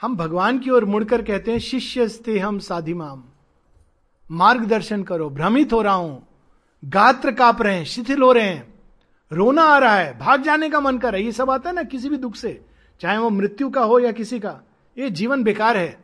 हम 0.00 0.16
भगवान 0.16 0.58
की 0.58 0.70
ओर 0.70 0.84
मुड़कर 0.84 1.22
कहते 1.22 1.50
हैं, 1.50 1.58
शिष्य 1.58 2.08
स्ते 2.08 2.38
हम 2.38 2.58
साधिमाम। 2.58 3.24
मार्गदर्शन 4.30 5.02
करो। 5.02 5.30
भ्रमित 5.30 5.72
हो 5.72 5.82
रहा 5.82 5.94
हूँ। 5.94 6.26
गात्र 6.84 7.32
काप 7.32 7.62
रहे 7.62 7.76
हैं, 7.76 7.84
शिथिल 7.84 8.22
हो 8.22 8.32
रहे 8.32 8.44
हैं। 8.44 8.74
रोना 9.32 9.62
आ 9.62 9.78
रहा 9.78 9.96
है। 9.96 10.18
भाग 10.18 10.42
जाने 10.42 10.70
का 10.70 10.80
मन 10.80 10.98
कर 10.98 11.12
रहा 11.12 11.18
है। 11.18 11.24
ये 11.24 11.32
सब 11.32 11.50
आता 11.50 11.70
है 11.70 11.76
ना, 11.76 11.82
किसी 11.82 12.08
भी 12.08 12.16
दुख 12.16 12.34
से। 12.34 12.64
चाहे 13.00 13.18
वो 13.18 13.30
मृत्यु 13.30 13.70
का 13.70 13.82
हो 13.82 13.98
या 13.98 14.12
किसी 14.12 14.40
का, 14.40 14.60
ये 14.98 15.10
जीवन 15.10 15.42
बेकार 15.42 15.76
है। 15.76 16.00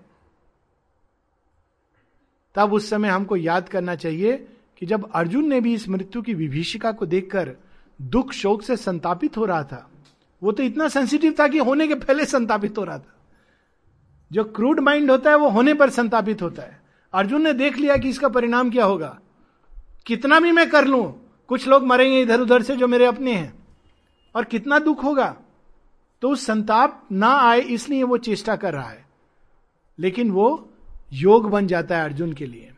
तब 2.54 2.72
उस 2.72 2.90
समय 2.90 3.08
हमको 3.08 3.36
याद 3.36 3.68
करना 3.68 3.94
चाहिए 3.94 4.48
कि 4.78 4.86
जब 4.86 5.12
अर्जुन 5.12 5.48
ने 5.48 5.60
भी 5.60 5.74
इस 5.74 5.88
मृत्यु 5.88 6.22
की 6.22 6.34
विभीषिका 6.34 6.92
को 6.92 7.06
देखकर 7.06 7.56
दुख 8.02 8.32
शोक 8.32 8.62
से 8.62 8.76
संतापित 8.76 9.36
हो 9.36 9.44
रहा 9.44 9.64
था 9.64 9.90
वो 10.42 10.52
तो 10.52 10.62
इतना 10.62 10.88
सेंसिटिव 10.88 11.34
था 11.40 11.48
कि 11.48 11.58
होने 11.58 11.88
के 11.88 11.94
पहले 11.94 12.24
संतापित 12.24 12.78
हो 12.78 12.84
रहा 12.84 12.98
था। 12.98 13.16
जो 14.32 14.44
क्रूड 14.44 14.80
माइंड 14.80 15.10
होता 15.10 15.30
है, 15.30 15.36
वो 15.36 15.48
होने 15.48 15.74
पर 15.74 15.90
संतापित 15.90 16.42
होता 16.42 16.62
है। 16.62 16.82
अर्जुन 17.14 17.42
ने 17.42 17.52
देख 17.52 17.76
लिया 17.76 17.96
कि 17.96 18.08
इसका 18.08 18.28
परिणाम 18.28 18.70
क्या 18.70 18.84
होगा। 18.84 19.20
कितना 20.06 20.40
भी 20.40 20.52
मैं 20.52 20.70
कर 20.70 20.84
लू, 20.84 21.14
कुछ 21.48 21.68
लोग 21.68 21.86
मरेंगे 21.86 22.20
इधर 22.20 22.40
उधर 22.40 22.62
से 22.62 22.76
जो 22.76 22.86
मेरे 22.86 23.06
अपने 23.06 23.32
हैं। 23.32 23.66
और 24.34 24.44
कितना 24.44 24.78
दुख 24.78 25.04
होगा। 25.04 25.36
तो 26.22 26.28
उस 26.28 26.46
संताप 26.46 27.06
ना 27.12 27.28
आए 27.28 27.60
इसलिए 27.60 28.02
वो 28.02 28.16
चेष्टा 28.16 28.56
कर 28.56 28.72
रहा 28.72 28.88
है। 28.88 29.06
लेकिन 29.98 30.30
वो 30.30 30.70
योग 31.12 31.50
बन 31.50 31.66
जाता 31.66 31.98
है 31.98 32.04
अर्जुन 32.04 32.32
के 32.32 32.46
लिए। 32.46 32.72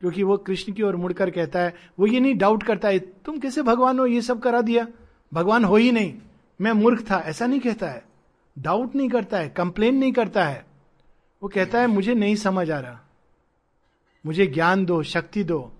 क्योंकि 0.00 0.22
वो 0.22 0.36
कृष्ण 0.36 0.72
की 0.72 0.82
ओर 0.82 0.96
मुड़कर 0.96 1.30
कहता 1.30 1.58
है, 1.58 1.74
वो 1.98 2.06
ये 2.06 2.20
नहीं 2.20 2.34
डाउट 2.34 2.62
करता 2.62 2.88
है, 2.88 2.98
तुम 2.98 3.38
कैसे 3.38 3.62
भगवान 3.62 3.98
हो? 3.98 4.06
ये 4.06 4.20
सब 4.20 4.40
करा 4.40 4.60
दिया। 4.60 4.86
भगवान 5.34 5.64
हो 5.64 5.76
ही 5.76 5.92
नहीं। 5.92 6.14
मैं 6.60 6.72
मूर्ख 6.72 7.02
था, 7.10 7.18
ऐसा 7.18 7.46
नहीं 7.46 7.60
कहता 7.60 7.88
है। 7.88 8.04
डाउट 8.56 8.94
नहीं 8.94 9.08
करता 9.08 9.38
है 9.38 9.48
कंप्लेन 9.48 9.96
नहीं 9.96 10.12
करता 10.12 10.44
है। 10.44 10.64
वो 11.42 11.48
कहता 11.48 11.80
है, 11.80 11.86
मुझे 11.86 12.14
नहीं 12.14 12.36
समझ 12.36 12.70
आ 12.70 12.78
रहा। 12.80 13.00
मुझे 14.24 14.46
ज्ञान 14.46 14.84
दो, 14.84 15.02
शक्ति 15.02 15.44
दो। 15.44 15.72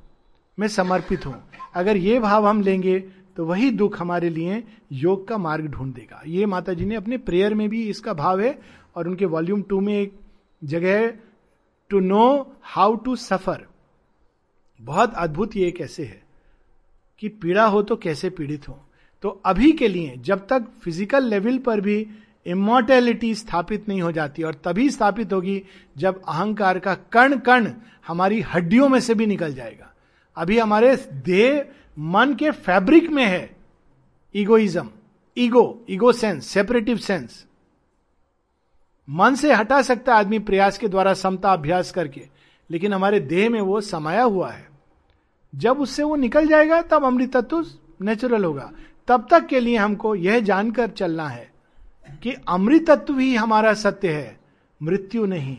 मैं 0.59 0.69
समर्पित 0.69 1.27
हूँ। 1.27 1.43
अगर 1.75 1.97
ये 1.97 2.19
भाव 2.21 2.47
हम 2.47 2.61
लेंगे 2.63 2.99
तो 3.37 3.45
वही 3.45 3.71
दुख 3.71 3.99
हमारे 4.01 4.29
लिए 4.29 4.63
योग 4.93 5.27
का 5.29 5.37
मार्ग 5.39 5.67
ढूंढ 5.67 5.95
देगा। 5.95 6.23
ये 6.27 6.47
माता 6.47 6.73
जी 6.73 6.85
ने 6.85 6.95
अपने 6.95 7.17
प्रेयर 7.19 7.55
में 7.55 7.69
भी 7.69 7.83
इसका 7.89 8.13
भाव 8.13 8.41
है, 8.41 8.59
और 8.97 9.09
उनके 9.09 9.27
वॉल्यूम 9.27 9.63
टू 9.63 9.81
में 9.81 9.95
एक 9.95 10.19
जगह 10.63 10.99
है 10.99 11.09
to 11.91 12.01
know 12.01 12.57
how 12.65 12.95
to 12.97 13.17
suffer 13.17 13.67
बहुत 14.81 15.15
अद्भुत 15.15 15.57
ये 15.57 15.71
कैसे 15.71 16.05
है, 16.05 16.23
कि 17.23 17.29
पीड़ा 17.29 17.65
हो 17.65 17.83
तो 17.83 17.97
कैसे 17.97 18.31
पीड़ित 18.31 18.69
हो? 18.69 18.79
तो 19.25 19.31
अभी 19.47 19.71
के 19.73 19.89
लिए, 19.89 20.17
जब 20.17 20.47
तक 20.47 20.65
फ़िज़िकल 20.83 21.25
लेवल 21.25 21.59
पर 21.59 21.81
भी 21.81 22.07
इमोर्टेलिटी 22.47 23.35
स्थापित 23.35 23.89
नहीं 23.89 24.03
हो 24.03 24.11
जाती 24.13 24.43
और 24.43 24.55
तभी 24.65 24.89
स्थापित 24.91 25.33
होगी 25.33 25.63
जब 25.97 26.21
अहंकार 26.23 26.79
का 26.79 26.95
कण 27.13 27.37
कण 27.39 27.69
हमारी 28.07 28.41
हड्डियों 28.45 28.89
में 28.89 28.99
से 29.01 29.15
भी 29.15 29.27
निकल 29.27 29.55
जाएगा। 29.55 29.93
अभी 30.37 30.59
हमारे 30.59 30.95
देह, 31.25 31.65
मन 31.99 32.35
के 32.35 32.51
फैब्रिक 32.51 33.11
में 33.11 33.25
है 33.25 33.51
egoism 34.35 34.89
ego 35.37 35.85
ego 35.91 36.13
sense 36.13 36.47
separative 36.47 36.97
sense 36.99 37.45
मन 39.09 39.35
से 39.35 39.53
हटा 39.53 39.83
सकता 39.83 40.13
है 40.13 40.19
आदमी 40.19 40.39
प्रयास 40.41 40.79
के 40.79 40.89
द्वारा 40.89 41.15
समता 41.15 41.53
अभ्यास 41.53 41.91
करके, 41.93 42.29
लेकिन 42.71 42.93
हमारे 42.93 43.21
देह 43.23 43.51
में 43.51 43.61
वो 43.63 43.81
समाया 43.83 44.23
हुआ 44.23 44.51
है। 44.51 44.69
जब 45.53 45.81
उससे 45.81 46.03
वो 46.03 46.17
निकल 46.17 46.49
जाएगा, 46.49 46.83
तब 46.83 47.05
अमृत 47.05 47.37
तत्व 47.37 47.67
नेचुरल 48.03 48.45
होगा। 48.45 48.73
तब 49.09 49.27
तक 49.31 49.47
के 49.47 49.61
लिए 49.61 49.77
हमको 49.77 50.15
यह 50.15 50.41
जानकर 50.41 50.91
चलना 50.91 51.29
है 51.29 51.53
कि 52.23 52.35
अमृतत्व 52.49 53.19
ही 53.19 53.35
हमारा 53.35 53.73
सत्य 53.75 54.13
है, 54.13 54.39
मृत्यु 54.81 55.27
नहीं, 55.27 55.57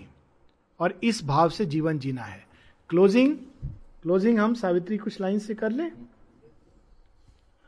और 0.79 0.99
इस 1.03 1.23
भाव 1.25 1.49
से 1.49 1.65
जीवन 1.65 1.99
जीना 1.99 2.23
है। 2.23 2.43
क्लोजिंग 2.89 3.35
क्लोजिंग 4.03 4.39
हम 4.39 4.53
सावित्री 4.53 4.97
कुछ 4.97 5.19
लाइन 5.21 5.39
से 5.39 5.53
कर 5.53 5.71
लें? 5.71 5.91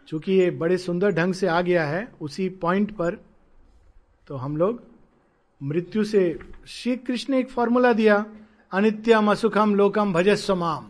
चूँकि 0.07 0.33
ये 0.33 0.49
बड़े 0.51 0.77
सुंदर 0.77 1.11
ढंग 1.11 1.33
से 1.33 1.47
आ 1.47 1.61
गया 1.61 1.85
है, 1.85 2.07
उसी 2.21 2.49
पॉइंट 2.49 2.91
पर 2.91 3.17
तो 4.27 4.35
हम 4.35 4.57
लोग 4.57 4.83
मृत्यु 5.61 6.03
से 6.03 6.39
श्री 6.67 6.95
कृष्ण 6.97 7.33
ने 7.33 7.39
एक 7.39 7.49
फॉर्मूला 7.49 7.93
दिया, 7.93 8.25
अनित्यम 8.71 9.31
असुखम 9.31 9.75
लोकम 9.75 10.13
भजस्व 10.13 10.55
माम। 10.55 10.87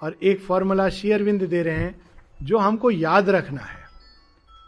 और 0.00 0.16
एक 0.22 0.40
फॉर्मूला 0.40 0.88
श्री 0.88 1.10
अरविंद 1.12 1.42
दे 1.42 1.62
रहे 1.62 1.76
हैं 1.76 1.94
जो 2.40 2.58
हमको 2.58 2.90
याद 2.90 3.28
रखना 3.30 3.60
है, 3.60 3.84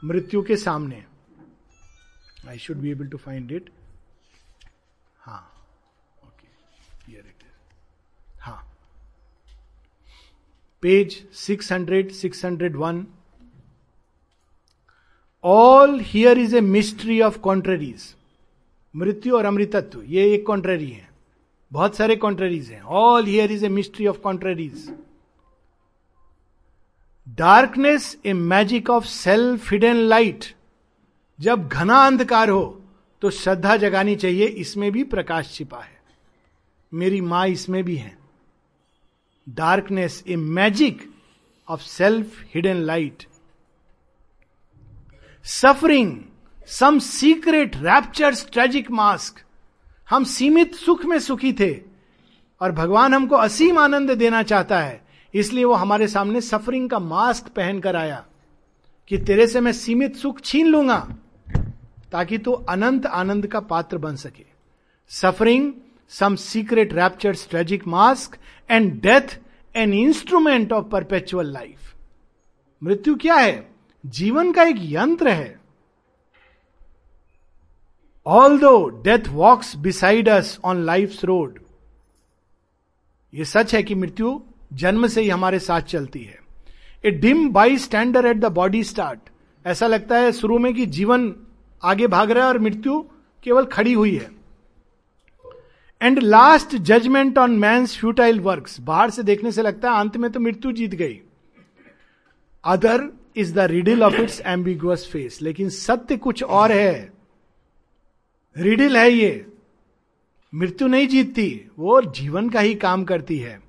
मृत्यु 0.03 0.43
के 0.43 0.57
सामने। 0.57 1.05
I 2.49 2.59
should 2.59 2.77
be 2.77 2.91
able 2.91 3.07
to 3.07 3.19
find 3.19 3.53
it 3.53 3.71
हाँ 5.21 5.41
ओके 6.25 7.12
इट 7.12 7.25
इज़ 7.27 8.41
हाँ 8.41 8.62
page 10.83 11.23
six 11.37 11.73
hundred 11.73 12.11
six 12.12 12.45
hundred 12.45 12.77
one 12.77 13.07
all 15.45 15.99
here 16.03 16.39
is 16.39 16.57
a 16.57 16.61
mystery 16.61 17.21
of 17.21 17.39
contraries 17.41 18.14
मृत्यु 18.95 19.37
और 19.37 19.45
अमृतत्व, 19.45 20.03
ये 20.03 20.33
एक 20.35 20.47
कॉन्ट्ररी 20.47 20.91
है, 20.91 21.09
बहुत 21.73 21.97
सारे 21.97 22.16
कॉन्ट्ररीज 22.16 22.71
हैं। 22.71 22.81
All 22.83 23.27
here 23.27 23.53
is 23.53 23.64
a 23.64 23.69
mystery 23.69 24.07
of 24.07 24.19
contraries 24.21 24.89
darkness 27.29 28.16
a 28.26 28.33
magic 28.33 28.91
of 28.91 29.05
self 29.05 29.70
hidden 29.72 29.97
light 30.09 30.45
जब 31.39 31.68
घना 31.68 31.97
अंधकार 32.07 32.49
हो 32.51 32.64
तो 33.22 33.31
श्रद्धा 33.31 33.76
जगानी 33.76 34.14
चाहिए, 34.16 34.47
इसमें 34.47 34.91
भी 34.93 35.03
प्रकाश 35.05 35.53
छिपा 35.55 35.79
है। 35.79 35.97
मेरी 36.93 37.20
माँ 37.20 37.47
इसमें 37.49 37.83
भी 37.85 37.97
है। 37.97 38.16
Darkness 39.47 40.22
a 40.29 40.37
magic 40.37 41.03
of 41.68 41.81
self 41.81 42.41
hidden 42.55 42.76
light 42.83 43.26
suffering 45.45 46.16
some 46.68 46.99
secret 46.99 47.76
rapture 47.76 48.35
tragic 48.53 48.91
mask 48.91 49.43
हम 50.09 50.24
सीमित 50.26 50.74
सुख 50.74 51.05
में 51.05 51.18
सुखी 51.20 51.53
थे, 51.53 51.72
और 52.61 52.72
भगवान 52.72 53.14
हमको 53.14 53.37
असीम 53.37 53.79
आनंद 53.79 54.11
देना 54.11 54.43
चाहता 54.43 54.81
है। 54.81 55.07
इसलिए 55.35 55.64
वो 55.64 55.74
हमारे 55.74 56.09
सामने 56.09 56.41
सफरिंग 56.41 56.89
का 56.91 56.99
मास्क 56.99 57.49
पहनकर 57.49 57.97
आया 57.97 58.24
कि 59.09 59.18
तेरे 59.18 59.47
से 59.47 59.61
मैं 59.61 59.72
सीमित 59.72 60.16
सुख 60.16 60.41
छीन 60.41 60.66
लूँगा 60.66 60.99
ताकि 62.12 62.39
तू 62.39 62.53
अनंत 62.53 63.07
आनंद 63.07 63.47
का 63.47 63.61
पात्र 63.61 63.99
बन 63.99 64.16
सके। 64.16 64.45
Suffering 65.09 65.72
some 66.09 66.37
secret 66.37 66.93
rapture 66.93 67.37
tragic 67.51 67.87
mask 67.87 68.37
and 68.70 69.01
death 69.03 69.39
an 69.76 69.93
instrument 69.93 70.72
of 70.72 70.87
perpetual 70.87 71.53
life 71.53 71.95
मृत्यु 72.83 73.16
क्या 73.16 73.35
है? 73.35 73.68
जीवन 74.07 74.53
का 74.53 74.62
एक 74.62 74.76
यंत्र 74.79 75.29
है। 75.29 75.61
Although 78.59 78.89
death 79.03 79.29
walks 79.29 79.76
beside 79.76 80.29
us 80.29 80.59
on 80.64 80.85
life 80.85 81.24
road 81.24 81.59
यह 83.35 83.45
सच 83.45 83.74
है 83.74 83.83
कि 83.83 83.95
मृत्यु 83.95 84.41
जन्म 84.73 85.07
से 85.07 85.21
ही 85.21 85.29
हमारे 85.29 85.59
साथ 85.59 85.81
चलती 85.81 86.23
है। 86.23 86.39
A 87.05 87.11
dim 87.11 87.49
bystander 87.79 88.27
at 88.27 88.37
the 88.37 88.45
body 88.53 88.83
start 88.85 89.21
ऐसा 89.64 89.87
लगता 89.87 90.19
है 90.19 90.33
शुरू 90.33 90.59
में 90.59 90.75
कि 90.75 90.87
जीवन 90.87 91.35
आगे 91.83 92.07
भाग 92.07 92.31
रहा 92.31 92.45
है 92.45 92.49
और 92.49 92.59
मृत्यु 92.59 93.01
केवल 93.45 93.64
खड़ी 93.64 93.93
हुई 93.93 94.16
है। 94.16 94.31
एंड 96.01 96.19
लास्ट 96.19 96.77
जजमेंट 96.77 97.39
ऑन 97.39 97.57
मैं 97.59 97.87
फ्यूटाइल 97.87 98.41
वर्क 98.41 98.69
बाहर 98.81 99.11
से 99.11 99.23
देखने 99.23 99.53
से 99.53 99.62
लगता 99.62 99.91
है 99.91 100.01
अंत 100.01 100.16
में 100.16 100.31
तो 100.33 100.41
मृत्यु 100.41 100.73
जीत 100.73 100.95
गई। 100.95 101.21
Other 102.64 103.09
is 103.37 103.55
the 103.55 103.59
riddle 103.59 104.03
of 104.03 104.14
its 104.14 104.41
ambiguous 104.47 105.09
face 105.12 105.39
लेकिन 105.43 105.69
सत्य 105.69 106.16
कुछ 106.16 106.43
और 106.43 106.73
है। 106.73 107.12
रिडिल 108.57 108.97
है 108.97 109.11
ये। 109.11 109.47
मृत्यु 110.55 110.89
नहीं 110.89 111.09
जीतती, 111.09 111.71
वो 111.79 112.01
जीवन 112.03 112.49
का 112.49 112.61
ही 112.61 112.75
काम 112.75 113.05
करती 113.05 113.39
है। 113.39 113.68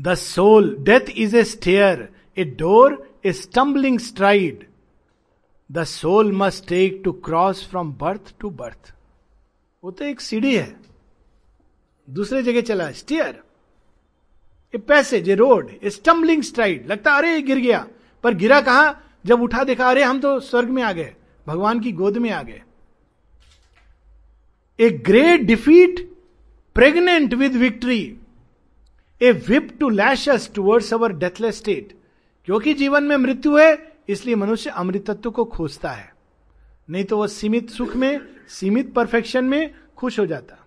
The 0.00 0.14
soul 0.14 0.76
death 0.80 1.00
is 1.16 1.36
a 1.36 1.44
stair 1.44 2.08
a 2.38 2.44
door 2.44 3.14
a 3.24 3.32
stumbling 3.32 3.98
stride 3.98 4.66
the 5.72 5.84
soul 5.84 6.32
must 6.32 6.68
take 6.68 7.02
to 7.04 7.12
cross 7.12 7.68
from 7.68 7.92
birth 7.92 8.34
to 8.40 8.50
birth 8.50 8.94
वो 9.84 9.90
तो 9.90 10.04
एक 10.04 10.20
सीढ़ी 10.20 10.56
है। 10.56 10.76
दूसरे 12.10 12.42
जगह 12.42 12.60
चला 12.60 12.90
stair 12.90 13.42
a 14.74 14.78
passage 14.78 15.28
a 15.30 15.34
road 15.34 15.70
a 15.84 15.90
stumbling 15.90 16.42
stride 16.42 16.86
लगता, 16.86 17.14
अरे 17.14 17.42
गिर 17.42 17.58
गया। 17.58 17.86
पर 18.22 18.34
गिरा 18.34 18.60
कहा? 18.60 19.00
जब 19.26 19.42
उठा 19.42 19.64
देखा, 19.64 19.90
अरे, 19.90 20.02
हम 20.02 20.20
तो 20.20 20.40
स्वर्ग 20.40 20.68
में 20.68 20.82
आ 20.82 20.92
गए। 20.92 21.14
भगवान 21.46 21.80
की 21.80 21.92
गोद 21.92 22.18
में 22.18 22.30
आ 22.30 22.42
गए. 22.42 22.62
A 24.80 24.90
great 24.90 25.40
defeat 25.40 26.10
pregnant 26.74 27.34
with 27.34 27.56
victory 27.56 28.18
a 29.22 29.32
whip 29.32 29.76
to 29.80 29.88
lash 29.88 30.48
towards 30.54 30.94
our 30.94 31.12
deathless 31.12 31.58
state 31.58 31.98
क्योंकि 32.44 32.74
जीवन 32.74 33.04
में 33.04 33.16
मृत्यु 33.16 33.56
है, 33.56 33.92
इसलिए 34.08 34.34
मनुष्य 34.34 34.70
अमृतत्व 34.70 35.30
को 35.30 35.44
खोजता 35.44 35.90
है। 35.90 36.14
नहीं 36.90 37.04
तो 37.04 37.18
वह 37.18 37.26
सीमित 37.26 37.70
सुख 37.70 37.96
में, 37.96 38.20
सीमित 38.48 38.92
परफेक्शन 38.92 39.44
में 39.44 39.74
खुश 39.96 40.18
हो 40.18 40.26
जाता। 40.26 40.66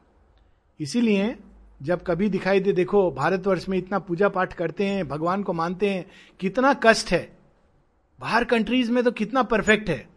इसीलिए 0.80 1.36
जब 1.82 2.04
कभी 2.08 2.30
दिखाई 2.30 2.60
दे, 2.60 2.72
देखो, 2.72 3.12
भारतवर्ष 3.12 3.70
में 3.70 3.78
इतना 3.78 4.00
पूजा 4.00 4.30
पाठ 4.30 4.54
करते 4.54 4.86
हैं, 4.86 5.08
भगवान 5.08 5.44
को 5.44 5.54
मानते 5.54 5.90
हैं, 5.90 6.12
कितना 6.40 6.74
कष्ट 6.74 7.12
है। 7.12 7.38
बाहर 8.20 8.44
कंट्रीज़ 8.44 8.92
में 8.92 9.04
तो 9.04 9.12
कितना 9.12 9.44
परफेक्ट 9.44 9.90
है। 9.90 10.08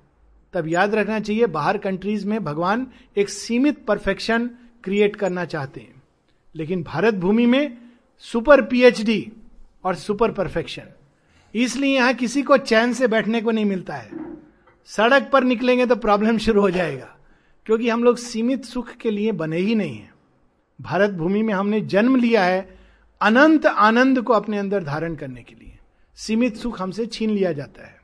तब 0.53 0.69
याद 0.69 0.95
रखना 0.95 1.21
चाहिए, 1.21 1.47
बाहर 1.47 1.79
कंट्रीज़ 1.79 2.27
में 2.27 2.45
भगवान 2.45 2.87
एक 3.17 3.29
सीमित 3.29 3.85
परफेक्शन 3.85 4.51
क्रिएट 4.85 5.17
करना 5.17 5.45
चाहते 5.45 5.81
हैं। 5.81 6.03
लेकिन 6.55 6.83
भारत 6.83 7.15
भूमि 7.15 7.47
में 7.47 7.90
सुपर 8.25 8.63
पीएचडी 8.63 9.33
और 9.85 9.95
सुपर 9.97 10.31
परफेक्शन। 10.33 10.89
इसलिए 11.55 11.95
यहाँ 11.95 12.15
किसी 12.15 12.43
को 12.43 12.57
चैन 12.59 12.93
से 12.93 13.09
बैठने 13.09 13.41
को 13.41 13.51
नहीं 13.51 13.65
मिलता 13.65 13.95
है। 13.95 14.11
सड़क 14.89 15.29
पर 15.33 15.45
निकलेंगे 15.45 15.87
तो 15.87 15.97
प्रॉब्लम 15.97 16.39
शुरू 16.39 16.61
हो 16.61 16.71
जाएगा, 16.71 17.17
क्योंकि 17.67 17.89
हम 17.89 18.05
लोग 18.05 18.17
सीमित 18.19 18.65
सुख 18.65 18.93
के 18.97 19.11
लिए 19.11 19.33
बने 19.35 19.59
ही 19.59 19.75
नहीं 19.75 19.97
है। 19.97 20.11
भारत 20.79 21.11
भूमि 21.13 21.43
में 21.43 21.55
हमने 21.55 21.81
जन्म 21.83 22.17
लिया 22.17 22.45
है 22.45 22.69
अनंत 23.21 23.67
आनंद 23.67 24.21
को 24.23 24.33
अपने 24.33 24.59
अंदर 24.59 24.85
धारण 24.85 25.15
करने 25.15 25.43
के 25.43 25.55
लिए। 25.55 25.79
सीमित 26.19 26.57
सुख 26.57 26.81
हमसे 26.81 27.07
छीन 27.07 27.31
लिया 27.31 27.53
जाता 27.53 27.87
है। 27.87 27.99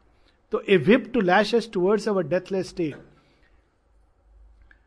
तो 0.53 0.63
a 0.63 0.77
whip 0.79 1.11
to 1.15 1.21
lash 1.23 1.55
us 1.55 1.71
towards 1.73 2.09
our 2.09 2.27
deathless 2.29 2.69
state 2.69 2.97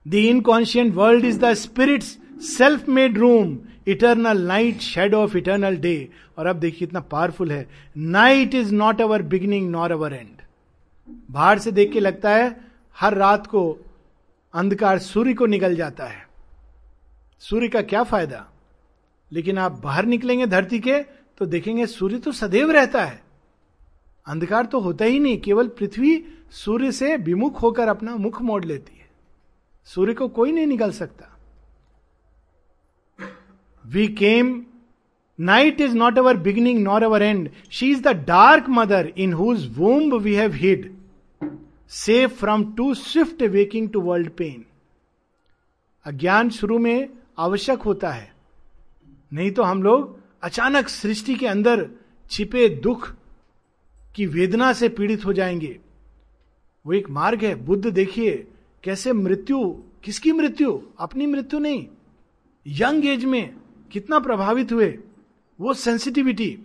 the 0.05 0.13
inconscient 0.15 0.93
world 0.95 1.25
is 1.25 1.39
the 1.39 1.53
spirit's 1.55 2.17
self 2.47 2.87
made 2.89 3.17
room 3.17 3.57
eternal 3.89 4.41
night 4.41 4.79
shadow 4.79 5.17
of 5.17 5.37
eternal 5.37 5.77
day 5.77 6.09
और 6.37 6.47
अब 6.47 6.55
देखिए 6.55 6.87
इतना 6.87 6.99
पावरफुल 7.01 7.51
है। 7.51 7.67
Night 7.97 8.55
is 8.55 8.73
not 8.73 9.01
our 9.01 9.21
beginning 9.23 9.69
nor 9.69 9.91
our 9.91 10.13
end 10.13 10.41
बाहर 11.31 11.59
से 11.59 11.71
देख 11.71 11.91
के 11.91 11.99
लगता 11.99 12.29
है, 12.29 12.55
हर 12.97 13.13
रात 13.13 13.47
को 13.47 13.77
अंधकार 14.53 14.99
सूर्य 14.99 15.33
को 15.33 15.45
निकल 15.45 15.75
जाता 15.75 16.05
है। 16.05 16.27
सूर्य 17.41 17.67
का 17.67 17.81
क्या 17.81 18.03
फ़ायदा? 18.03 18.45
लेकिन 19.31 19.57
आप 19.57 19.81
बाहर 19.83 20.05
निकलेंगे 20.05 20.45
धरती 20.47 20.79
के 20.79 20.99
तो 21.37 21.45
देखेंगे 21.45 21.85
सूर्य 21.85 22.17
तो 22.17 22.31
सदैव 22.31 22.71
रहता 22.71 23.03
है। 23.05 23.21
अंधकार 24.27 24.65
तो 24.65 24.79
होता 24.79 25.05
ही 25.05 25.19
नहीं, 25.19 25.37
केवल 25.41 25.67
पृथ्वी 25.67 26.23
सूर्य 26.51 26.91
से 26.91 27.15
विमुख 27.17 27.61
होकर 27.61 27.87
अपना 27.87 28.15
मुख 28.15 28.41
मोड़ 28.41 28.63
लेती 28.65 28.97
है। 28.97 29.09
सूर्य 29.87 30.13
को 30.13 30.27
कोई 30.27 30.51
नहीं 30.51 30.67
निकल 30.67 30.91
सकता। 30.91 31.38
We 33.89 34.07
came 34.07 34.65
night 35.39 35.81
is 35.81 35.95
not 35.95 36.19
our 36.19 36.37
beginning 36.37 36.83
nor 36.83 37.03
our 37.03 37.21
end 37.21 37.49
she 37.71 37.91
is 37.91 38.01
the 38.01 38.07
dark 38.07 38.65
mother 38.69 39.13
in 39.17 39.33
whose 39.33 39.77
womb 39.77 40.13
we 40.13 40.33
have 40.33 40.53
hid 40.53 40.93
safe 41.89 42.31
from 42.31 42.73
to 42.73 42.93
swift 42.93 43.41
waking 43.43 43.89
to 43.89 44.01
world 44.01 44.29
pain 44.29 44.65
अज्ञान 46.05 46.49
शुरू 46.49 46.79
में 46.79 47.09
आवश्यक 47.37 47.79
होता 47.79 48.09
है। 48.09 48.33
नहीं 49.33 49.51
तो 49.51 49.63
हम 49.63 49.83
लोग 49.83 50.19
अचानक 50.43 50.89
सृष्टि 50.89 51.35
के 51.35 51.47
अंदर 51.47 51.89
छिपे 52.29 52.69
दुख 52.69 53.15
की 54.15 54.25
वेदना 54.25 54.73
से 54.73 54.89
पीड़ित 54.89 55.25
हो 55.25 55.33
जाएँगे। 55.33 55.79
वो 56.85 56.93
एक 56.93 57.09
मार्ग 57.09 57.45
है। 57.45 57.55
बुद्ध 57.55 57.87
देखिए 57.87 58.47
कैसे 58.83 59.13
मृत्यु, 59.13 59.75
किसकी 60.03 60.31
मृत्यु? 60.31 60.81
अपनी 60.99 61.25
मृत्यु 61.25 61.59
नहीं। 61.59 61.87
यंग 62.67 63.05
एज 63.05 63.25
में 63.25 63.53
कितना 63.91 64.19
प्रभावित 64.19 64.71
हुए, 64.71 64.99
वो 65.61 65.73
sensitivity 65.73 66.59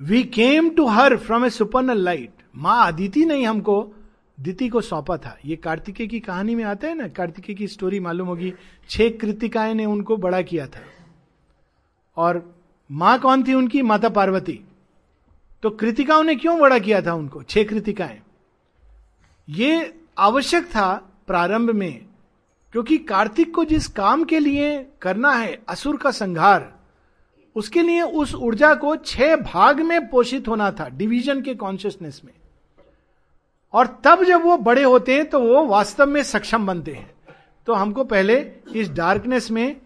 we 0.00 0.24
came 0.24 0.70
to 0.70 0.86
her 0.86 1.16
from 1.16 1.44
a 1.44 1.50
supernal 1.50 1.98
light 1.98 2.30
माँ 2.56 2.86
अदिति 2.86 3.24
नहीं 3.24 3.46
हमको, 3.46 3.92
दिति 4.40 4.68
को 4.68 4.80
सौंपा 4.80 5.16
था। 5.16 5.38
ये 5.44 5.56
कार्तिकेय 5.56 6.06
की 6.06 6.20
कहानी 6.20 6.54
में 6.54 6.64
आता 6.64 6.88
है 6.88 6.94
ना? 6.94 7.08
कार्तिकेय 7.08 7.56
की 7.56 7.68
स्टोरी 7.68 8.00
मालूम 8.00 8.28
होगी। 8.28 8.54
छह 8.90 9.08
कृतिकाएँ 9.08 9.74
ने 9.74 9.84
उनको 9.84 10.16
बड़ा 10.16 10.42
किया 10.42 10.66
था। 10.66 10.80
और 12.16 12.56
माँ 12.90 13.18
कौन 13.18 13.44
थी 13.44 13.54
उनकी? 13.54 13.82
माता 13.82 14.08
पार्वती। 14.08 14.60
तो 15.62 15.70
कृतिकाओं 15.70 16.24
ने 16.24 16.36
क्यों 16.36 16.60
बड़ा 16.60 16.78
किया 16.78 17.02
था 17.02 17.14
उनको? 17.14 17.42
छह 17.42 17.64
कृतिकाएँ। 17.64 18.20
ये 19.48 20.00
आवश्यक 20.18 20.64
था 20.64 21.12
प्रारंभ 21.26 21.70
में। 21.70 22.05
क्योंकि 22.76 22.96
कार्तिक 22.98 23.54
को 23.54 23.64
जिस 23.64 23.86
काम 23.88 24.24
के 24.24 24.38
लिए 24.38 24.66
करना 25.02 25.30
है, 25.32 25.58
असुर 25.68 25.96
का 25.96 26.10
संघार 26.10 26.72
उसके 27.56 27.82
लिए 27.82 28.02
उस 28.02 28.34
ऊर्जा 28.34 28.72
को 28.74 28.94
छह 28.96 29.36
भाग 29.36 29.80
में 29.80 30.08
पोषित 30.08 30.48
होना 30.48 30.70
था, 30.70 30.88
डिवीज़न 30.88 31.40
के 31.42 31.54
कॉन्शियसनेस 31.54 32.20
में। 32.24 32.32
और 33.74 33.86
तब 34.04 34.24
जब 34.24 34.42
वो 34.42 34.56
बड़े 34.58 34.82
होते 34.82 35.14
हैं 35.14 35.28
तो 35.30 35.40
वो 35.40 35.64
वास्तव 35.66 36.06
में 36.06 36.22
सक्षम 36.22 36.66
बनते 36.66 36.92
हैं। 36.92 37.10
तो 37.66 37.74
हमको 37.74 38.04
पहले 38.04 38.36
इस 38.74 38.90
डार्कनेस 38.90 39.50
में 39.50 39.76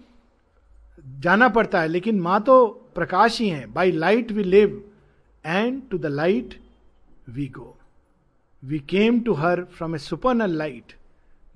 जाना 1.20 1.49
पड़ता 1.49 1.80
है, 1.80 1.88
लेकिन 1.88 2.20
माँ 2.20 2.41
तो 2.43 2.66
प्रकाश 2.95 3.41
ही 3.41 3.49
है। 3.49 3.66
By 3.72 3.93
light 3.93 4.32
we 4.32 4.45
live 4.45 4.82
and 5.45 5.80
to 5.91 5.99
the 5.99 6.07
light 6.07 6.61
we 7.28 7.47
go 7.49 7.76
we 8.62 8.78
came 8.88 9.20
to 9.20 9.34
her 9.34 9.64
from 9.76 9.95
a 9.95 9.99
supernal 10.01 10.59
light 10.59 10.97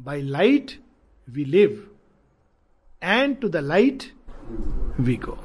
by 0.01 0.23
light 0.23 0.79
we 1.33 1.45
live, 1.45 1.89
and 3.01 3.41
to 3.41 3.49
the 3.49 3.63
light 3.63 4.13
we 4.99 5.17
go. 5.17 5.39